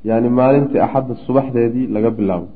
yani 0.08 0.28
maalintii 0.38 0.80
axadda 0.86 1.14
subaxdeedii 1.26 1.86
laga 1.94 2.10
bilaabo. 2.18 2.48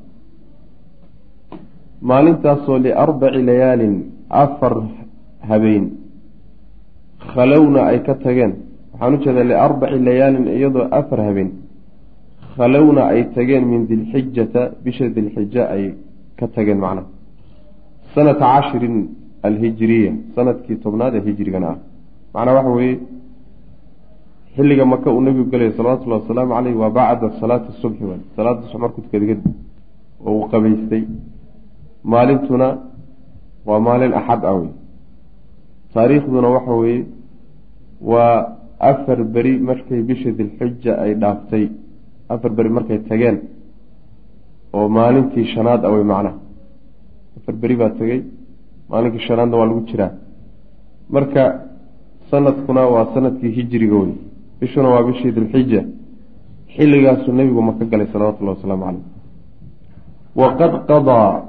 Maalintaasoo 2.09 2.77
liarbaci 2.85 3.41
layaalin 3.49 3.95
afar 4.43 4.75
habeen. 5.49 5.85
Khalowna 7.31 7.81
ay 7.91 7.97
ka 8.05 8.13
tageen. 8.23 8.53
Waxaan 8.91 9.13
u 9.15 9.17
jeedaa 9.23 9.49
liarbaci 9.51 9.97
layaalin 10.07 10.45
iyadoo 10.57 10.85
afar 10.99 11.19
habeen. 11.27 11.49
Khalowna 12.55 13.01
ay 13.13 13.21
tageen 13.35 13.63
min 13.71 13.81
dilxijata 13.89 14.61
bisha 14.83 15.05
dilxija 15.15 15.63
ay 15.75 15.83
ka 16.39 16.45
tageen 16.55 16.79
macnaha 16.85 17.09
sanata 18.13 18.45
cashirin 18.53 18.95
alhijiriya 19.47 20.11
sannadkii 20.35 20.77
tobnaad 20.85 21.13
ee 21.15 21.23
hijrigana 21.27 21.67
ah. 21.73 21.77
Macnaa 22.33 22.55
waxa 22.57 22.71
weeye 22.79 22.99
xilliga 24.55 24.85
maka 24.85 25.07
uu 25.11 25.21
nebigu 25.21 25.49
gelaya 25.51 25.71
salawatullahi 25.77 26.21
wasalaamu 26.23 26.53
caleyh 26.55 26.75
waa 26.81 26.91
bacda 26.97 27.27
salaati 27.41 27.71
subxi 27.81 28.03
waay. 28.09 28.21
Salaada 28.35 28.61
subax 28.71 28.81
markuu 28.83 29.01
tukada 29.05 29.25
kadib 29.29 29.41
oo 30.25 30.31
uu 30.37 30.47
qabaystay. 30.51 31.03
Maalintuna 32.11 32.67
waa 33.67 33.79
maalin 33.87 34.13
axad 34.19 34.41
ah 34.49 34.55
wey 34.59 34.69
taariikhduna 35.93 36.49
waxa 36.55 36.73
weeye 36.81 37.05
waa 38.11 38.35
afar 38.89 39.19
beri 39.35 39.53
markay 39.69 40.01
bisha 40.09 40.29
dilxija 40.37 40.93
ay 41.03 41.11
dhaaftay. 41.21 41.65
Afar 42.33 42.51
beri 42.57 42.69
markay 42.77 42.99
tageen 43.09 43.37
oo 44.75 44.87
maalintii 44.97 45.45
shanaad 45.53 45.81
ah 45.87 45.91
wey 45.95 46.03
macnaha. 46.11 46.39
Afar 47.37 47.55
beri 47.61 47.75
baa 47.81 47.91
tegey 47.99 48.19
maalinkii 48.91 49.25
shanaadna 49.27 49.55
waa 49.59 49.69
lagu 49.69 49.81
jiraa. 49.89 50.11
Marka 51.15 51.43
sanadkuna 52.31 52.81
waa 52.93 53.05
sannadkii 53.13 53.51
hijriga 53.57 53.97
wey 54.03 54.13
bishuna 54.61 54.89
waa 54.89 55.03
bishii 55.03 55.31
dilxija 55.31 55.81
xilligaasuu 56.75 57.33
nebigu 57.33 57.61
maka 57.61 57.85
galay 57.85 58.07
salawatullahi 58.13 58.57
wasalaamu 58.57 58.85
caleyh 58.85 59.03
waqad 60.35 60.73
qadaa 60.89 61.43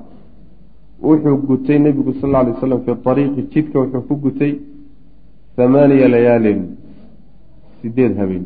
wuxuu 1.09 1.37
gutay 1.49 1.79
nebigu 1.79 2.13
sal 2.21 2.31
lla 2.31 2.43
lay 2.43 2.55
slam 2.61 2.81
fi 2.85 2.91
ariiqi 3.11 3.43
jidka 3.53 3.77
wuxuu 3.83 4.03
ku 4.09 4.15
gutay 4.25 4.53
thamaaniya 5.57 6.09
layaalin 6.09 6.61
sideed 7.83 8.17
habeen. 8.19 8.45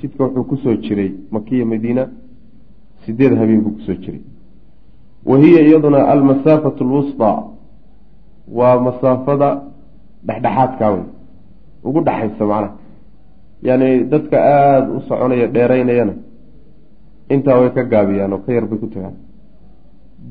Jidka 0.00 0.24
wuxuu 0.24 0.44
ku 0.44 0.56
soo 0.56 0.76
jiray 0.84 1.10
makiya 1.30 1.64
madiina 1.66 2.08
sideed 3.04 3.32
habeen 3.38 3.60
buu 3.64 3.70
ku 3.76 3.80
soo 3.86 3.94
jiray. 3.94 4.20
Wa 5.24 5.38
hiya 5.38 5.60
iyaduna 5.66 6.08
almasaafatu 6.08 6.84
alwusطaa 6.84 7.42
waa 8.58 8.80
masaafada 8.80 9.62
dhexdhexaadkaa 10.26 10.90
wey 10.90 11.04
ugu 11.84 12.00
dhexaysa 12.00 12.44
macnaha 12.46 12.76
yani 13.64 13.88
dadka 14.12 14.36
aada 14.36 14.88
u 14.96 15.00
soconaya 15.08 15.46
dheeraynayana 15.54 16.14
intaa 17.34 17.58
way 17.60 17.70
ka 17.76 17.82
gaabiyaan 17.92 18.32
oo 18.32 18.42
ka 18.46 18.52
yar 18.52 18.66
bay 18.70 18.78
ku 18.78 18.86
tagaan. 18.94 19.16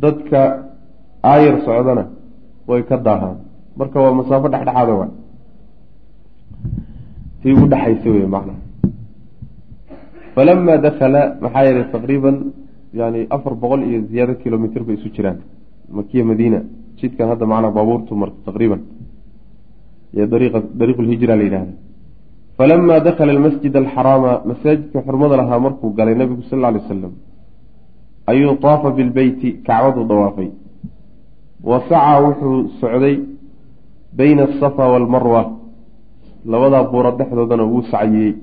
Dadka 0.04 0.39
aayar 1.32 1.56
socdana 1.65 2.04
way 2.67 2.82
ka 2.89 2.98
daahaan. 2.98 3.38
Marka 3.78 3.98
waa 4.04 4.13
masaafo 4.19 4.48
dhexdhexaada 4.54 4.93
wa 5.00 5.08
tii 7.41 7.54
ugu 7.54 7.65
dhexaysa 7.74 8.10
wey 8.15 8.26
macnaha. 8.36 8.60
Falama 10.36 10.78
dakala 10.86 11.22
maxaa 11.41 11.63
yeelay 11.65 11.86
taqriiban 11.96 12.36
yani 12.93 13.19
afar 13.36 13.54
boqol 13.56 13.82
iyo 13.89 14.00
ziyaado 14.10 14.34
kilomitr 14.43 14.82
bay 14.88 14.96
isu 14.96 15.10
jiraan. 15.15 15.39
Makiya 15.89 16.24
madiina. 16.26 16.60
Jidkan 16.98 17.28
hadda 17.32 17.46
macnaa 17.46 17.72
baabuurtu 17.78 18.13
marto 18.15 18.38
taqriiban. 18.46 18.82
Iyo 20.15 20.26
dariiqa 20.34 20.60
dariiq 20.80 21.00
lhijra 21.08 21.36
la 21.36 21.43
yidhahda 21.43 21.74
falama 22.57 22.99
dakala 23.07 23.31
almasjid 23.35 23.75
alxaraama 23.75 24.31
masaajidka 24.49 24.99
xurmada 25.05 25.35
lahaa 25.41 25.59
markuu 25.65 25.89
galay 25.97 26.15
nabigu 26.21 26.43
sal 26.49 26.65
alay 26.65 26.81
wasalam 26.83 27.13
ayuu 28.31 28.55
taafa 28.65 28.89
bilbeyti 28.97 29.49
kacbaduu 29.67 30.05
dawaafay 30.11 30.49
wa 31.69 31.77
sacaa 31.89 32.19
wuxuu 32.25 32.57
socday 32.81 33.15
bayna 34.17 34.43
asafa 34.49 34.83
waalmarwa 34.93 35.41
labadaa 36.51 36.83
buuro 36.91 37.11
dhexdoodana 37.19 37.63
wuu 37.71 37.83
saciyey 37.91 38.33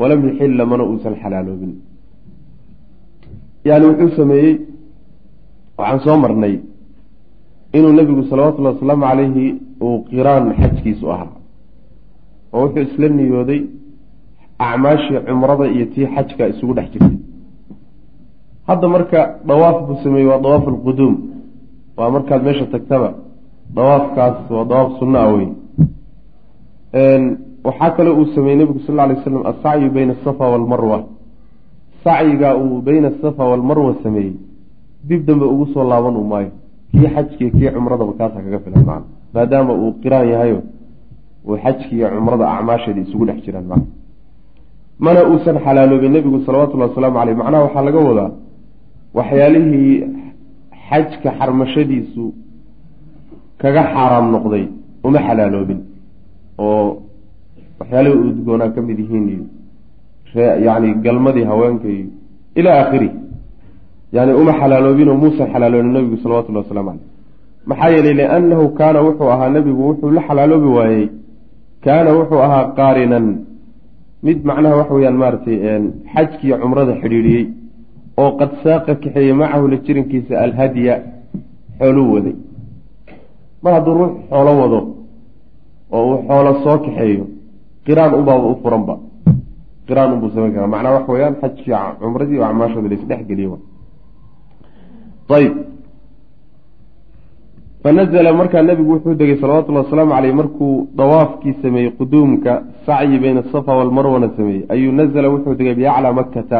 walam 0.00 0.20
yuxilla 0.28 0.64
mana 0.70 0.84
uusan 0.90 1.14
xalaaloobin 1.22 1.72
yani 3.68 3.84
wuxuu 3.90 4.16
sameeyey 4.16 4.52
waxaan 5.78 6.00
soo 6.04 6.16
marnay 6.24 6.54
inuu 7.76 7.92
nebigu 7.98 8.22
salawatullahi 8.30 8.74
wasalaamu 8.76 9.04
calayhi 9.10 9.46
uu 9.86 9.96
qiraan 10.10 10.44
xajkiisu 10.60 11.06
ahaa 11.14 11.41
oo 12.52 12.60
wuxuu 12.64 12.82
isla 12.88 13.08
niyooday 13.08 13.60
acmaashii 14.58 15.20
cumrada 15.26 15.66
iyo 15.74 15.86
tii 15.94 16.06
xajka 16.14 16.48
isugu 16.52 16.74
dhex 16.74 16.88
jirtay. 16.92 17.16
Hadda 18.66 18.88
marka 18.88 19.20
dawaaf 19.48 19.76
buu 19.86 19.96
sameeyey 20.04 20.28
waa 20.30 20.38
dawaaf 20.44 20.64
alquduum 20.68 21.14
waa 21.96 22.10
markaad 22.10 22.42
meesha 22.46 22.66
tagtaba 22.66 23.08
dawaafkaas 23.76 24.50
waa 24.50 24.64
dawaaf 24.70 24.90
sunna 24.98 25.18
a 25.22 25.28
wey 25.34 25.48
waxaa 27.64 27.90
kale 27.96 28.10
uu 28.10 28.26
sameeyey 28.34 28.58
nebigu 28.58 28.80
sal 28.86 28.94
lla 28.94 29.02
alay 29.02 29.16
slam 29.24 29.46
asacyu 29.46 29.90
bayna 29.90 30.12
asafa 30.20 30.44
waalmarwa 30.52 30.98
sacyiga 32.04 32.56
uu 32.56 32.80
beyna 32.86 33.08
asafa 33.08 33.44
waalmarwa 33.44 33.94
sameeyey 34.02 34.32
dib 35.08 35.26
dambe 35.26 35.44
ugu 35.44 35.66
soo 35.74 35.84
laaban 35.84 36.16
u 36.16 36.24
maayo. 36.24 36.50
Kii 36.92 37.06
xajkiiyo 37.14 37.50
kii 37.50 37.70
cumradaba 37.74 38.12
kaasa 38.12 38.42
kaga 38.42 38.58
filan 38.58 38.84
macna 38.84 39.04
maadaama 39.34 39.72
uu 39.74 39.92
qiraan 40.02 40.28
yahayo 40.28 40.62
uu 41.48 41.56
xajki 41.64 41.96
iyo 41.96 42.08
cumrada 42.14 42.44
acmaasheeda 42.54 43.00
isugu 43.00 43.24
dhex 43.28 43.38
jiraan 43.46 43.66
macna 43.70 43.86
mana 45.04 45.20
uusan 45.30 45.56
xalaaloobin 45.64 46.12
nebigu 46.16 46.38
salawatullahi 46.46 46.90
wasalaamu 46.90 47.16
caleyh 47.18 47.36
macnaha 47.40 47.62
waxaa 47.66 47.84
laga 47.88 48.00
wadaa 48.08 48.30
waxyaalihii 49.18 49.94
xajka 50.88 51.28
xarmashadiisu 51.38 52.24
kaga 53.62 53.82
xaaraam 53.92 54.26
noqday 54.34 54.64
uma 55.06 55.18
xalaaloobin 55.26 55.80
oo 56.58 57.02
waxyaalihii 57.80 58.20
udgoonaa 58.30 58.70
ka 58.74 58.80
mid 58.88 58.98
yihiin 58.98 59.26
iyo 59.34 59.44
yani 60.66 60.94
galmadii 61.04 61.44
haweenka 61.50 61.88
iyo 61.88 62.06
ilaa 62.54 62.76
aakhiri. 62.80 63.10
Yani 64.12 64.32
uma 64.40 64.52
xalaaloobinoo 64.60 65.16
muusan 65.22 65.46
xalaaloobin 65.52 65.92
nebigu 65.92 66.16
salawatullahi 66.22 66.64
waslamu 66.66 66.90
caleyh 66.90 67.06
maxaa 67.66 67.90
yeelay 67.94 68.14
liannahu 68.20 68.68
kaana 68.78 69.00
wuxuu 69.06 69.30
ahaa 69.34 69.50
nebigu 69.56 69.82
wuxuu 69.88 70.10
la 70.10 70.22
xalaaloobi 70.28 70.68
waayey 70.76 71.08
kaana 71.84 72.10
wuxuu 72.18 72.40
ahaa 72.46 72.64
qaarinan. 72.78 73.26
Mid 74.26 74.38
macnaha 74.48 74.76
waxa 74.80 74.94
weyaan 74.94 75.16
maaratay 75.22 75.56
xajkiiyo 76.14 76.56
cumrada 76.62 76.94
xidhiidhiyey 77.02 77.44
oo 78.22 78.30
qad 78.40 78.50
saaqa 78.62 78.94
kaxeeyey 79.02 79.34
macahu 79.40 79.68
la 79.72 79.76
jirankiisa 79.86 80.34
alhadya 80.44 80.94
xooluu 81.78 82.08
waday. 82.14 82.34
Mar 83.62 83.72
hadduu 83.76 83.94
ruux 83.98 84.12
xoolo 84.30 84.52
wado 84.60 84.80
oo 85.96 86.02
uu 86.10 86.18
xoolo 86.28 86.50
soo 86.64 86.78
kaxeeyo 86.84 87.24
qiraan 87.86 88.12
unbaaba 88.18 88.46
u 88.52 88.54
furanba. 88.62 88.94
Qiraan 89.86 90.12
unbuu 90.14 90.30
samayn 90.34 90.52
karaa. 90.54 90.72
Macnaha 90.74 90.94
waxa 90.98 91.12
weyaan 91.12 91.34
xajkii 91.42 91.74
cumradii 92.00 92.38
oo 92.38 92.44
acmaashooda 92.50 92.88
la 92.88 92.94
isdhex 92.98 93.22
geliye 93.28 93.48
ayb 95.38 95.54
fanazla 97.82 98.32
markaa 98.32 98.62
nebigu 98.62 98.92
wuxuu 98.94 99.14
degay 99.14 99.36
salawatullahi 99.40 99.84
wasalaamu 99.86 100.12
caleyh 100.14 100.34
markuu 100.40 100.88
dawaafkii 100.96 101.54
sameeyey 101.62 101.90
quduumka 102.00 102.62
sacyi 102.86 103.18
bayna 103.18 103.40
asafa 103.40 103.76
waalmarwana 103.78 104.28
sameeyey 104.36 104.64
ayuu 104.74 104.92
nazla 104.92 105.28
wuxuu 105.34 105.54
degay 105.54 105.74
biaclaa 105.74 106.12
makkata 106.12 106.58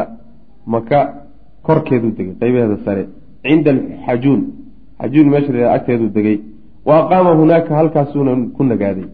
maka 0.65 0.97
korkeeduu 1.67 2.11
degay 2.17 2.33
qeybaheeda 2.41 2.77
sare 2.85 3.03
cinda 3.43 3.71
alxajuun 3.75 4.41
xajuun 5.01 5.27
meesha 5.33 5.71
agteeduu 5.75 6.09
degay 6.17 6.37
wa 6.87 6.93
aqaama 7.01 7.31
hunaaka 7.41 7.75
halkaasuuna 7.79 8.31
ku 8.55 8.63
nagaaday 8.71 9.07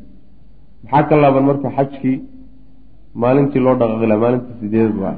maxaa 0.84 1.08
ka 1.10 1.16
laaban 1.24 1.46
marka 1.50 1.68
xajkii 1.78 2.18
maalintii 3.24 3.62
loo 3.66 3.76
dhaqaaqila 3.82 4.16
maalintii 4.24 4.56
sideedad 4.62 4.98
waa 5.04 5.18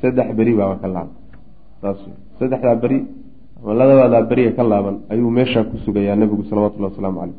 saddex 0.00 0.28
beri 0.38 0.52
baaba 0.60 0.74
ka 0.82 0.88
laaban 0.94 1.16
saddexdaa 2.38 2.76
beri 2.82 2.98
ama 3.62 3.74
ladabadaa 3.74 4.22
beriga 4.22 4.52
ka 4.58 4.62
laaban 4.62 4.96
ayuu 5.12 5.30
meeshaa 5.30 5.64
ku 5.64 5.76
sugayaa 5.84 6.16
nebigu 6.16 6.44
salawatullahi 6.50 6.92
wasalaamu 6.92 7.20
caleyh 7.20 7.38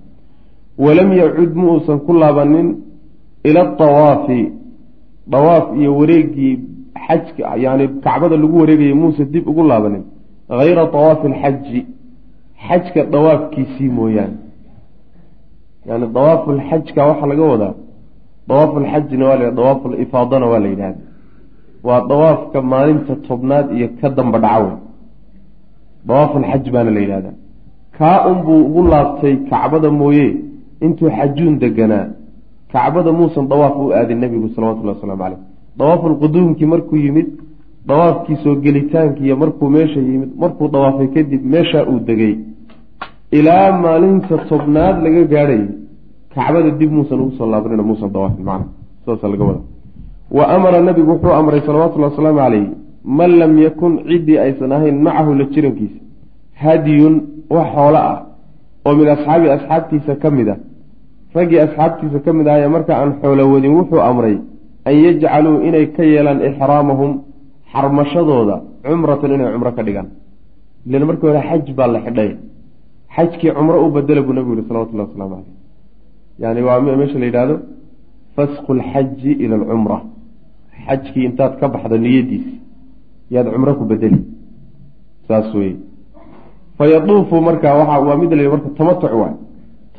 walam 0.78 1.10
yacud 1.14 1.52
ma 1.56 1.66
uusan 1.74 2.00
ku 2.00 2.14
laabanin 2.14 2.68
ila 3.44 3.62
atawaafi 3.62 4.52
dawaaf 5.28 5.66
iyo 5.80 5.92
wareegii 5.98 6.60
xajka 7.08 7.56
yani 7.58 7.88
kacbada 8.06 8.36
lagu 8.38 8.56
wareegayay 8.62 8.94
muuse 8.94 9.26
dib 9.26 9.48
ugu 9.48 9.64
laabanin 9.64 10.04
hayra 10.50 10.86
dawaafi 10.96 11.28
alxaji 11.28 11.86
xajka 12.68 13.02
dawaafkiisii 13.04 13.90
mooyaane. 13.90 14.38
Yani 15.88 16.08
dawaafulxajka 16.16 17.06
waxaa 17.10 17.26
laga 17.32 17.44
wadaa 17.54 17.74
dawaafulxajina 18.48 19.26
waa 19.30 19.36
la 19.42 19.52
dawaafulifaadana 19.52 20.46
waa 20.52 20.60
la 20.60 20.68
yidhahda 20.68 21.02
waa 21.84 22.02
dawaafka 22.12 22.62
maalinta 22.62 23.16
tobnaad 23.16 23.68
iyo 23.78 23.88
ka 24.02 24.10
damba 24.10 24.40
dhaca 24.40 24.78
wey 26.08 26.08
dawaafulxaj 26.08 26.70
baana 26.72 26.92
la 26.92 27.00
yidhahdaa 27.00 27.34
kaa 27.98 28.28
unbuu 28.32 28.60
ugu 28.66 28.84
laabtay 28.88 29.36
kacbada 29.50 29.92
mooye 29.92 30.28
intuu 30.82 31.10
xajuun 31.10 31.60
deganaa. 31.60 32.08
Kacbada 32.72 33.12
muusan 33.12 33.48
dawaaf 33.48 33.76
u 33.76 33.92
aadin 33.94 34.20
nebigu 34.20 34.50
salawatullahi 34.56 34.96
wasalaamu 34.98 35.24
caleyh 35.24 35.40
dawaafulquduumkii 35.80 36.66
markuu 36.66 36.96
yimid 37.06 37.28
dawaafkii 37.88 38.38
soo 38.44 38.56
gelitaankiiyo 38.56 39.36
markuu 39.36 39.70
meesha 39.70 40.00
yimid 40.00 40.32
markuu 40.44 40.68
dawaafay 40.68 41.08
kadib 41.08 41.42
meeshaa 41.46 41.86
uu 41.92 42.00
degay. 42.00 42.36
Ilaa 43.32 43.72
maalinta 43.84 44.38
tobnaad 44.50 44.96
laga 45.04 45.24
gaadhayay 45.34 45.68
kacbada 46.36 46.72
dib 46.80 46.92
muusan 46.92 47.20
ugu 47.20 47.32
soo 47.38 47.48
laabanina 47.52 47.84
muusan 47.84 48.10
dawaafin 48.16 48.44
macna 48.50 48.68
saasa 49.06 49.28
laga 49.28 49.44
wada 49.50 49.62
wa 50.38 50.48
amara 50.56 50.82
nabigu 50.82 51.12
wuxuu 51.12 51.34
amray 51.40 51.62
salawatullahi 51.68 52.12
wasalaamu 52.12 52.40
caleyh 52.40 52.68
man 53.04 53.32
lam 53.42 53.58
yakun 53.66 53.94
ciddii 54.10 54.38
aysan 54.46 54.72
ahayn 54.72 54.96
macahu 55.06 55.34
la 55.40 55.46
jirankiisa 55.54 56.00
hadyun 56.64 57.14
wax 57.50 57.68
xoolo 57.76 58.00
ah 58.12 58.18
oo 58.86 58.96
min 59.00 59.08
asxaabi 59.16 59.48
asxaabtiisa 59.58 60.16
ka 60.22 60.30
mid 60.38 60.48
a 60.54 60.56
raggii 61.36 61.60
asxaabtiisa 61.68 62.20
ka 62.26 62.34
mid 62.34 62.48
ahaya 62.48 62.70
marka 62.70 62.92
aan 62.96 63.12
xoolo 63.22 63.44
wadin 63.54 63.72
wuxuu 63.80 64.02
amray 64.10 64.38
an 64.86 64.96
yajcaluu 65.06 65.62
inay 65.68 65.86
ka 65.96 66.04
yeelaan 66.04 66.40
ixraamahum 66.50 67.12
xarmashadooda 67.74 68.56
cumratan 68.84 69.32
inay 69.36 69.52
cumro 69.54 69.72
ka 69.78 69.84
dhigaan. 69.84 70.08
Ilan 70.86 71.04
markii 71.10 71.28
hore 71.30 71.42
xaj 71.50 71.66
baa 71.78 71.88
la 71.88 72.00
xidhay. 72.06 72.32
Xajkii 73.16 73.52
cumro 73.58 73.78
u 73.86 73.92
badela 73.92 74.22
buu 74.22 74.34
nabigu 74.34 74.56
yihi 74.56 74.68
salawatullahi 74.68 75.08
wasalaamu 75.10 75.36
caleyh 75.36 75.54
yani 76.42 76.62
waa 76.68 76.82
meesha 76.82 77.20
la 77.20 77.26
yidhahdo 77.26 77.56
fasku 78.36 78.74
lxaji 78.80 79.32
ila 79.44 79.56
alcumra. 79.60 79.98
Xajkii 80.86 81.26
intaad 81.30 81.54
ka 81.60 81.68
baxdo 81.74 81.98
niyadiisi 81.98 82.61
yaad 83.32 83.48
cumro 83.54 83.76
ku 83.80 83.84
bedeli. 83.88 84.20
Saas 85.28 85.48
weye 85.56 85.76
fayaduufu 86.78 87.36
marka 87.42 87.74
waa 87.74 88.00
waa 88.00 88.18
mid 88.22 88.32
la 88.34 88.50
marka 88.50 88.70
tamatuc 88.78 89.14
waay. 89.22 89.36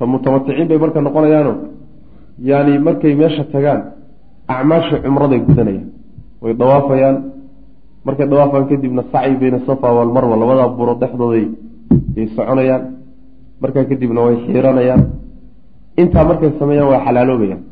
Mutamaticiin 0.02 0.66
bay 0.68 0.78
marka 0.82 1.00
noqonayaano 1.00 1.52
yani 2.42 2.78
markay 2.78 3.14
meesha 3.14 3.44
tagaan 3.54 3.94
acmaasha 4.48 4.98
cumraday 5.04 5.38
gudanayaan. 5.46 5.88
Way 6.42 6.54
dawaafayaan 6.58 7.16
markay 8.04 8.26
dawaafaan 8.26 8.66
kadibna 8.66 9.02
sacyi 9.12 9.38
bayna 9.38 9.58
safa 9.66 9.88
walmarwa 9.94 10.36
labadaa 10.36 10.74
buro 10.74 10.94
dhexdooday 10.98 11.46
ay 12.18 12.26
soconayaan. 12.34 12.82
Markaa 13.62 13.84
kadibna 13.86 14.20
way 14.26 14.36
xiiranayaan. 14.42 15.02
Intaa 16.02 16.24
markay 16.26 16.50
sameeyaan 16.58 16.90
waa 16.90 17.04
xalaaloobayaan. 17.06 17.62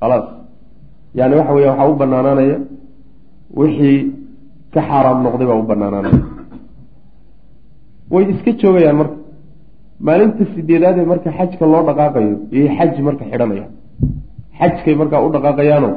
Khalaas. 0.00 0.26
Yani 1.16 1.34
waxa 1.38 1.52
weya 1.56 1.70
waxaa 1.72 1.88
u 1.88 1.94
banaanaanaya 1.96 2.56
wixii 3.56 3.98
ka 4.74 4.80
xaaraam 4.88 5.18
noqday 5.26 5.46
baa 5.50 5.58
u 5.62 5.66
banaanaanaya 5.70 6.18
way 8.12 8.24
iska 8.32 8.50
joogayaan 8.62 8.96
marka. 9.00 9.16
Maalinta 10.06 10.44
sideedaadee 10.54 11.06
marka 11.12 11.30
xajka 11.38 11.64
loo 11.72 11.82
dhaqaaqayo 11.88 12.32
iyo 12.56 12.66
xaj 12.78 12.94
marka 13.08 13.24
xidhanayaan. 13.30 13.70
Xajkay 14.58 14.94
markaa 15.00 15.20
u 15.26 15.28
dhaqaaqayaano 15.34 15.90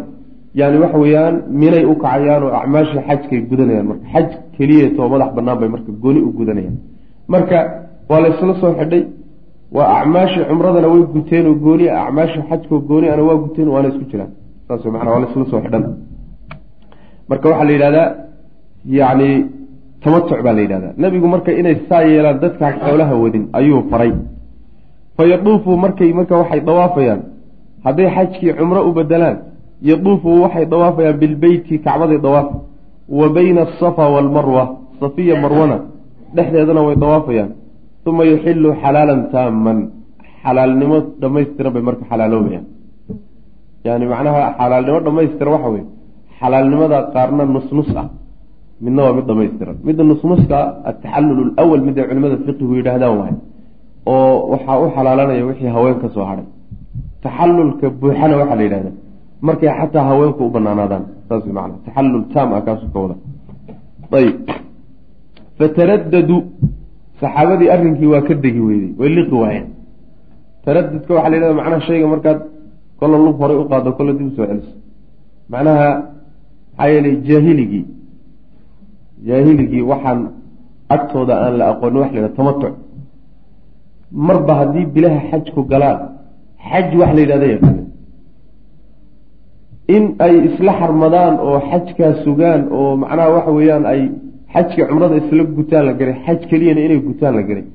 yani 0.59 0.77
waxa 0.83 0.97
weeyaan 1.03 1.35
minay 1.61 1.83
u 1.91 1.93
kacayaanoo 2.03 2.51
acmaashii 2.59 3.01
xajkay 3.07 3.39
gudanayaan 3.49 3.87
marka. 3.91 4.05
Xaj 4.13 4.27
keliyeetoo 4.55 5.07
madax 5.13 5.29
banaan 5.37 5.57
bay 5.61 5.69
marka 5.75 5.91
gooni 6.03 6.19
u 6.27 6.29
gudanayaan. 6.39 6.75
Marka 7.33 7.57
waa 8.09 8.19
la 8.23 8.27
ysla 8.33 8.53
soo 8.61 8.71
xidhay 8.79 9.01
waa 9.75 9.87
acmaashii 10.01 10.43
cumradana 10.49 10.87
way 10.93 11.01
guteen 11.15 11.45
oo 11.51 11.55
gooni 11.65 11.85
a 11.89 11.97
acmaashii 12.05 12.43
xajkoo 12.49 12.79
gooni 12.89 13.07
ana 13.13 13.23
waa 13.29 13.37
guteen 13.43 13.67
waana 13.73 13.87
isku 13.91 14.05
jiraan 14.11 14.31
saas 14.67 14.83
mana 14.95 15.09
waa 15.13 15.19
laysla 15.23 15.45
soo 15.51 15.59
xidhan. 15.65 15.83
Marka 17.29 17.45
waxaa 17.49 17.65
la 17.69 17.73
yidhahdaa 17.75 18.07
yani 18.87 19.29
tamatuc 20.03 20.39
baa 20.45 20.53
la 20.57 20.61
yidhahdaa. 20.61 20.93
Nebigu 21.01 21.27
marka 21.33 21.51
inay 21.59 21.75
saa 21.89 22.03
yeelaan 22.09 22.39
dadkaa 22.43 22.71
xoolaha 22.83 23.13
wadin 23.23 23.43
ayuu 23.59 23.81
faray. 23.91 24.11
Fa 25.17 25.23
yaduufu 25.31 25.71
markay 25.83 26.13
marka 26.13 26.33
waxay 26.41 26.61
dawaafayaan 26.69 27.21
hadday 27.85 28.07
xajkii 28.15 28.53
cumro 28.59 28.81
u 28.89 28.91
bedelaan 28.97 29.37
yaduufu 29.89 30.29
waxay 30.43 30.65
dawaafayaan 30.73 31.17
bilbeyti 31.21 31.75
kacbaday 31.85 32.19
dawaafa 32.25 32.55
wa 33.19 33.27
bayna 33.35 33.61
asafa 33.67 34.03
waalmarwa 34.13 34.63
safiya 34.99 35.35
marwana 35.43 35.77
dhexdeedana 36.35 36.81
way 36.87 36.95
dawaafayaan. 37.03 37.49
Uma 38.07 38.23
yuxilu 38.31 38.69
xalaalan 38.81 39.21
taaman 39.33 39.77
xalaalnimo 40.43 40.97
dhamaystiran 41.21 41.71
bay 41.75 41.83
marka 41.87 42.03
xalaaloobayaan. 42.11 42.65
Yani 43.87 44.05
macnaha 44.11 44.41
xalaalnimo 44.59 44.99
dhamaystiran 45.05 45.51
waxa 45.55 45.69
weye 45.75 45.85
xalaalnimada 46.39 46.97
qaarna 47.13 47.43
nusnus 47.55 47.89
ah 48.01 48.07
midna 48.85 49.01
waa 49.05 49.13
mid 49.17 49.25
dhamaystiran. 49.29 49.75
Midda 49.87 50.03
nusnuska 50.11 50.57
ataxallul 50.89 51.41
lwal 51.57 51.81
mid 51.87 51.95
ay 51.99 52.05
culimada 52.09 52.37
fiqigu 52.45 52.73
yidhaahdaan 52.79 53.13
waay 53.19 53.33
oo 54.11 54.33
waxaa 54.51 54.77
u 54.83 54.85
xalaalanaya 54.95 55.43
wixii 55.49 55.71
haween 55.75 55.97
ka 56.01 56.07
soo 56.15 56.25
hadhay 56.29 56.47
taxallulka 57.23 57.85
buuxana 58.01 58.35
waxaa 58.41 58.57
la 58.59 58.63
yidhahda 58.67 58.91
markay 59.47 59.69
xataa 59.79 60.03
haweenku 60.09 60.41
u 60.47 60.49
banaanaadaan 60.55 61.03
saas 61.27 61.45
man 61.57 61.71
taxallul 61.85 62.23
taam 62.33 62.49
ah 62.57 62.61
kaasuu 62.67 62.89
ka 62.93 62.97
wada 63.03 63.15
ayb 64.19 64.35
fataraddaduu 65.57 66.39
saxaabadii 67.21 67.69
arrinkii 67.75 68.09
waa 68.13 68.23
ka 68.27 68.33
degi 68.43 68.61
weyday 68.67 68.91
way 68.99 69.09
liqi 69.17 69.35
waayeen. 69.43 69.67
Taradudka 70.65 71.11
waxaa 71.15 71.29
la 71.31 71.35
yidhahda 71.37 71.55
macnaha 71.59 71.81
shayga 71.87 72.07
markaad 72.13 72.39
kolla 72.99 73.17
lug 73.25 73.35
horay 73.41 73.57
u 73.63 73.65
qaado 73.71 73.89
kolla 73.97 74.11
dib 74.17 74.27
u 74.29 74.31
soo 74.37 74.45
celiso 74.49 74.73
macnaha 75.53 75.87
maxaa 76.77 76.89
yeelay 76.93 77.15
jaahiligii 77.27 77.83
jaahiligii 79.27 79.81
waxaan 79.91 80.19
agtooda 80.95 81.33
aan 81.45 81.53
la 81.59 81.65
aqoonin 81.71 81.99
wax 82.01 82.11
la 82.11 82.17
yidhahda 82.19 82.35
tamatuc 82.39 82.73
marba 84.27 84.53
haddii 84.59 84.85
bilaha 84.95 85.19
xajku 85.31 85.61
galaan 85.71 85.97
xaj 86.69 86.87
wax 86.99 87.11
la 87.15 87.21
yidhahda 87.23 87.47
yaqaana 87.53 87.83
in 89.95 90.03
ay 90.25 90.33
isla 90.47 90.71
xarmadaan 90.79 91.33
oo 91.47 91.57
xajkaa 91.69 92.13
sugaan 92.23 92.61
oo 92.77 92.95
macnaha 93.01 93.29
waxa 93.35 93.51
weeyaan 93.57 93.85
ay 93.93 94.01
xajkii 94.53 94.85
cumrada 94.89 95.15
isla 95.21 95.43
gutaan 95.57 95.85
la 95.87 95.93
garay 95.99 96.15
xaj 96.25 96.39
keliyana 96.49 96.81
inay 96.85 96.99
gutaan 97.07 97.35
la 97.39 97.43
garay. 97.49 97.65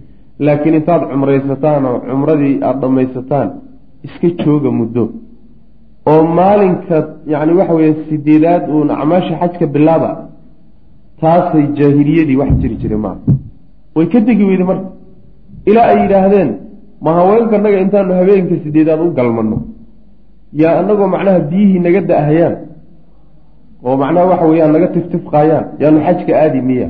Laakiin 0.44 0.74
intaad 0.78 1.02
cumraysataan 1.10 1.82
oo 1.90 1.98
cumradii 2.10 2.54
aada 2.66 2.80
dhamaysataan 2.82 3.48
iska 4.06 4.28
jooga 4.44 4.70
muddo. 4.78 5.04
Oo 6.10 6.22
maalinka 6.38 6.96
yacni 7.32 7.52
waxa 7.60 7.74
weeye 7.78 7.94
sideedaad 8.08 8.62
uun 8.74 8.88
acmaasha 8.90 9.34
xajka 9.40 9.66
bilaaba 9.74 10.10
taasay 11.22 11.64
jaahiliyadii 11.78 12.36
wax 12.40 12.50
jiri 12.62 12.76
jiray 12.82 13.00
maaha 13.04 13.20
way 13.96 14.06
ka 14.12 14.18
degi 14.28 14.44
weyday 14.50 14.66
marka 14.70 14.88
ilaa 15.70 15.86
ay 15.92 15.98
yidhaahdeen 16.02 16.50
ma 17.04 17.10
haweenka 17.18 17.56
naga 17.64 17.78
intaanu 17.84 18.12
habeenka 18.20 18.54
sideedaad 18.64 19.00
u 19.06 19.10
galmano 19.18 19.56
yaa 20.60 20.74
anagoo 20.80 21.08
macnaha 21.14 21.38
biyihii 21.50 21.80
naga 21.86 22.00
da-hayaan 22.10 22.54
oo 23.86 23.96
macnaha 24.02 24.24
waxa 24.32 24.46
weeyaan 24.50 24.72
naga 24.76 24.88
tiftifqaayaan 24.94 25.64
yaanu 25.82 25.98
xajka 26.06 26.32
aadi 26.42 26.60
miya. 26.68 26.88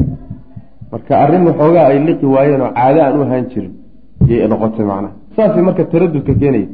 Marka 0.93 1.13
arrin 1.23 1.43
waxoogaa 1.49 1.87
ay 1.91 1.99
liqi 2.09 2.27
waayeen 2.35 2.63
oo 2.67 2.71
caado 2.79 2.99
aan 3.05 3.15
u 3.19 3.23
ahaan 3.27 3.45
jirin 3.53 3.73
yay 4.29 4.49
noqotay 4.53 4.85
macnaha. 4.91 5.15
Saasay 5.37 5.63
marka 5.69 5.83
taradudka 5.93 6.33
keenaya 6.41 6.69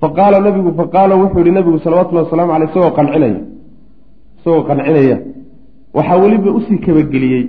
fa 0.00 0.08
qaala 0.16 0.36
nabigu 0.46 0.70
fa 0.78 0.84
qaala 0.94 1.14
wuxuu 1.22 1.40
yihi 1.44 1.54
nabigu 1.58 1.78
salawatullahi 1.84 2.24
wasalaamu 2.26 2.52
caleyh 2.52 2.68
isagoo 2.70 2.92
qancinaya 2.98 3.40
isagoo 4.38 4.62
qancinaya 4.68 5.16
waxaa 5.98 6.18
weliba 6.22 6.50
u 6.58 6.60
sii 6.66 6.78
kabageliyey 6.86 7.44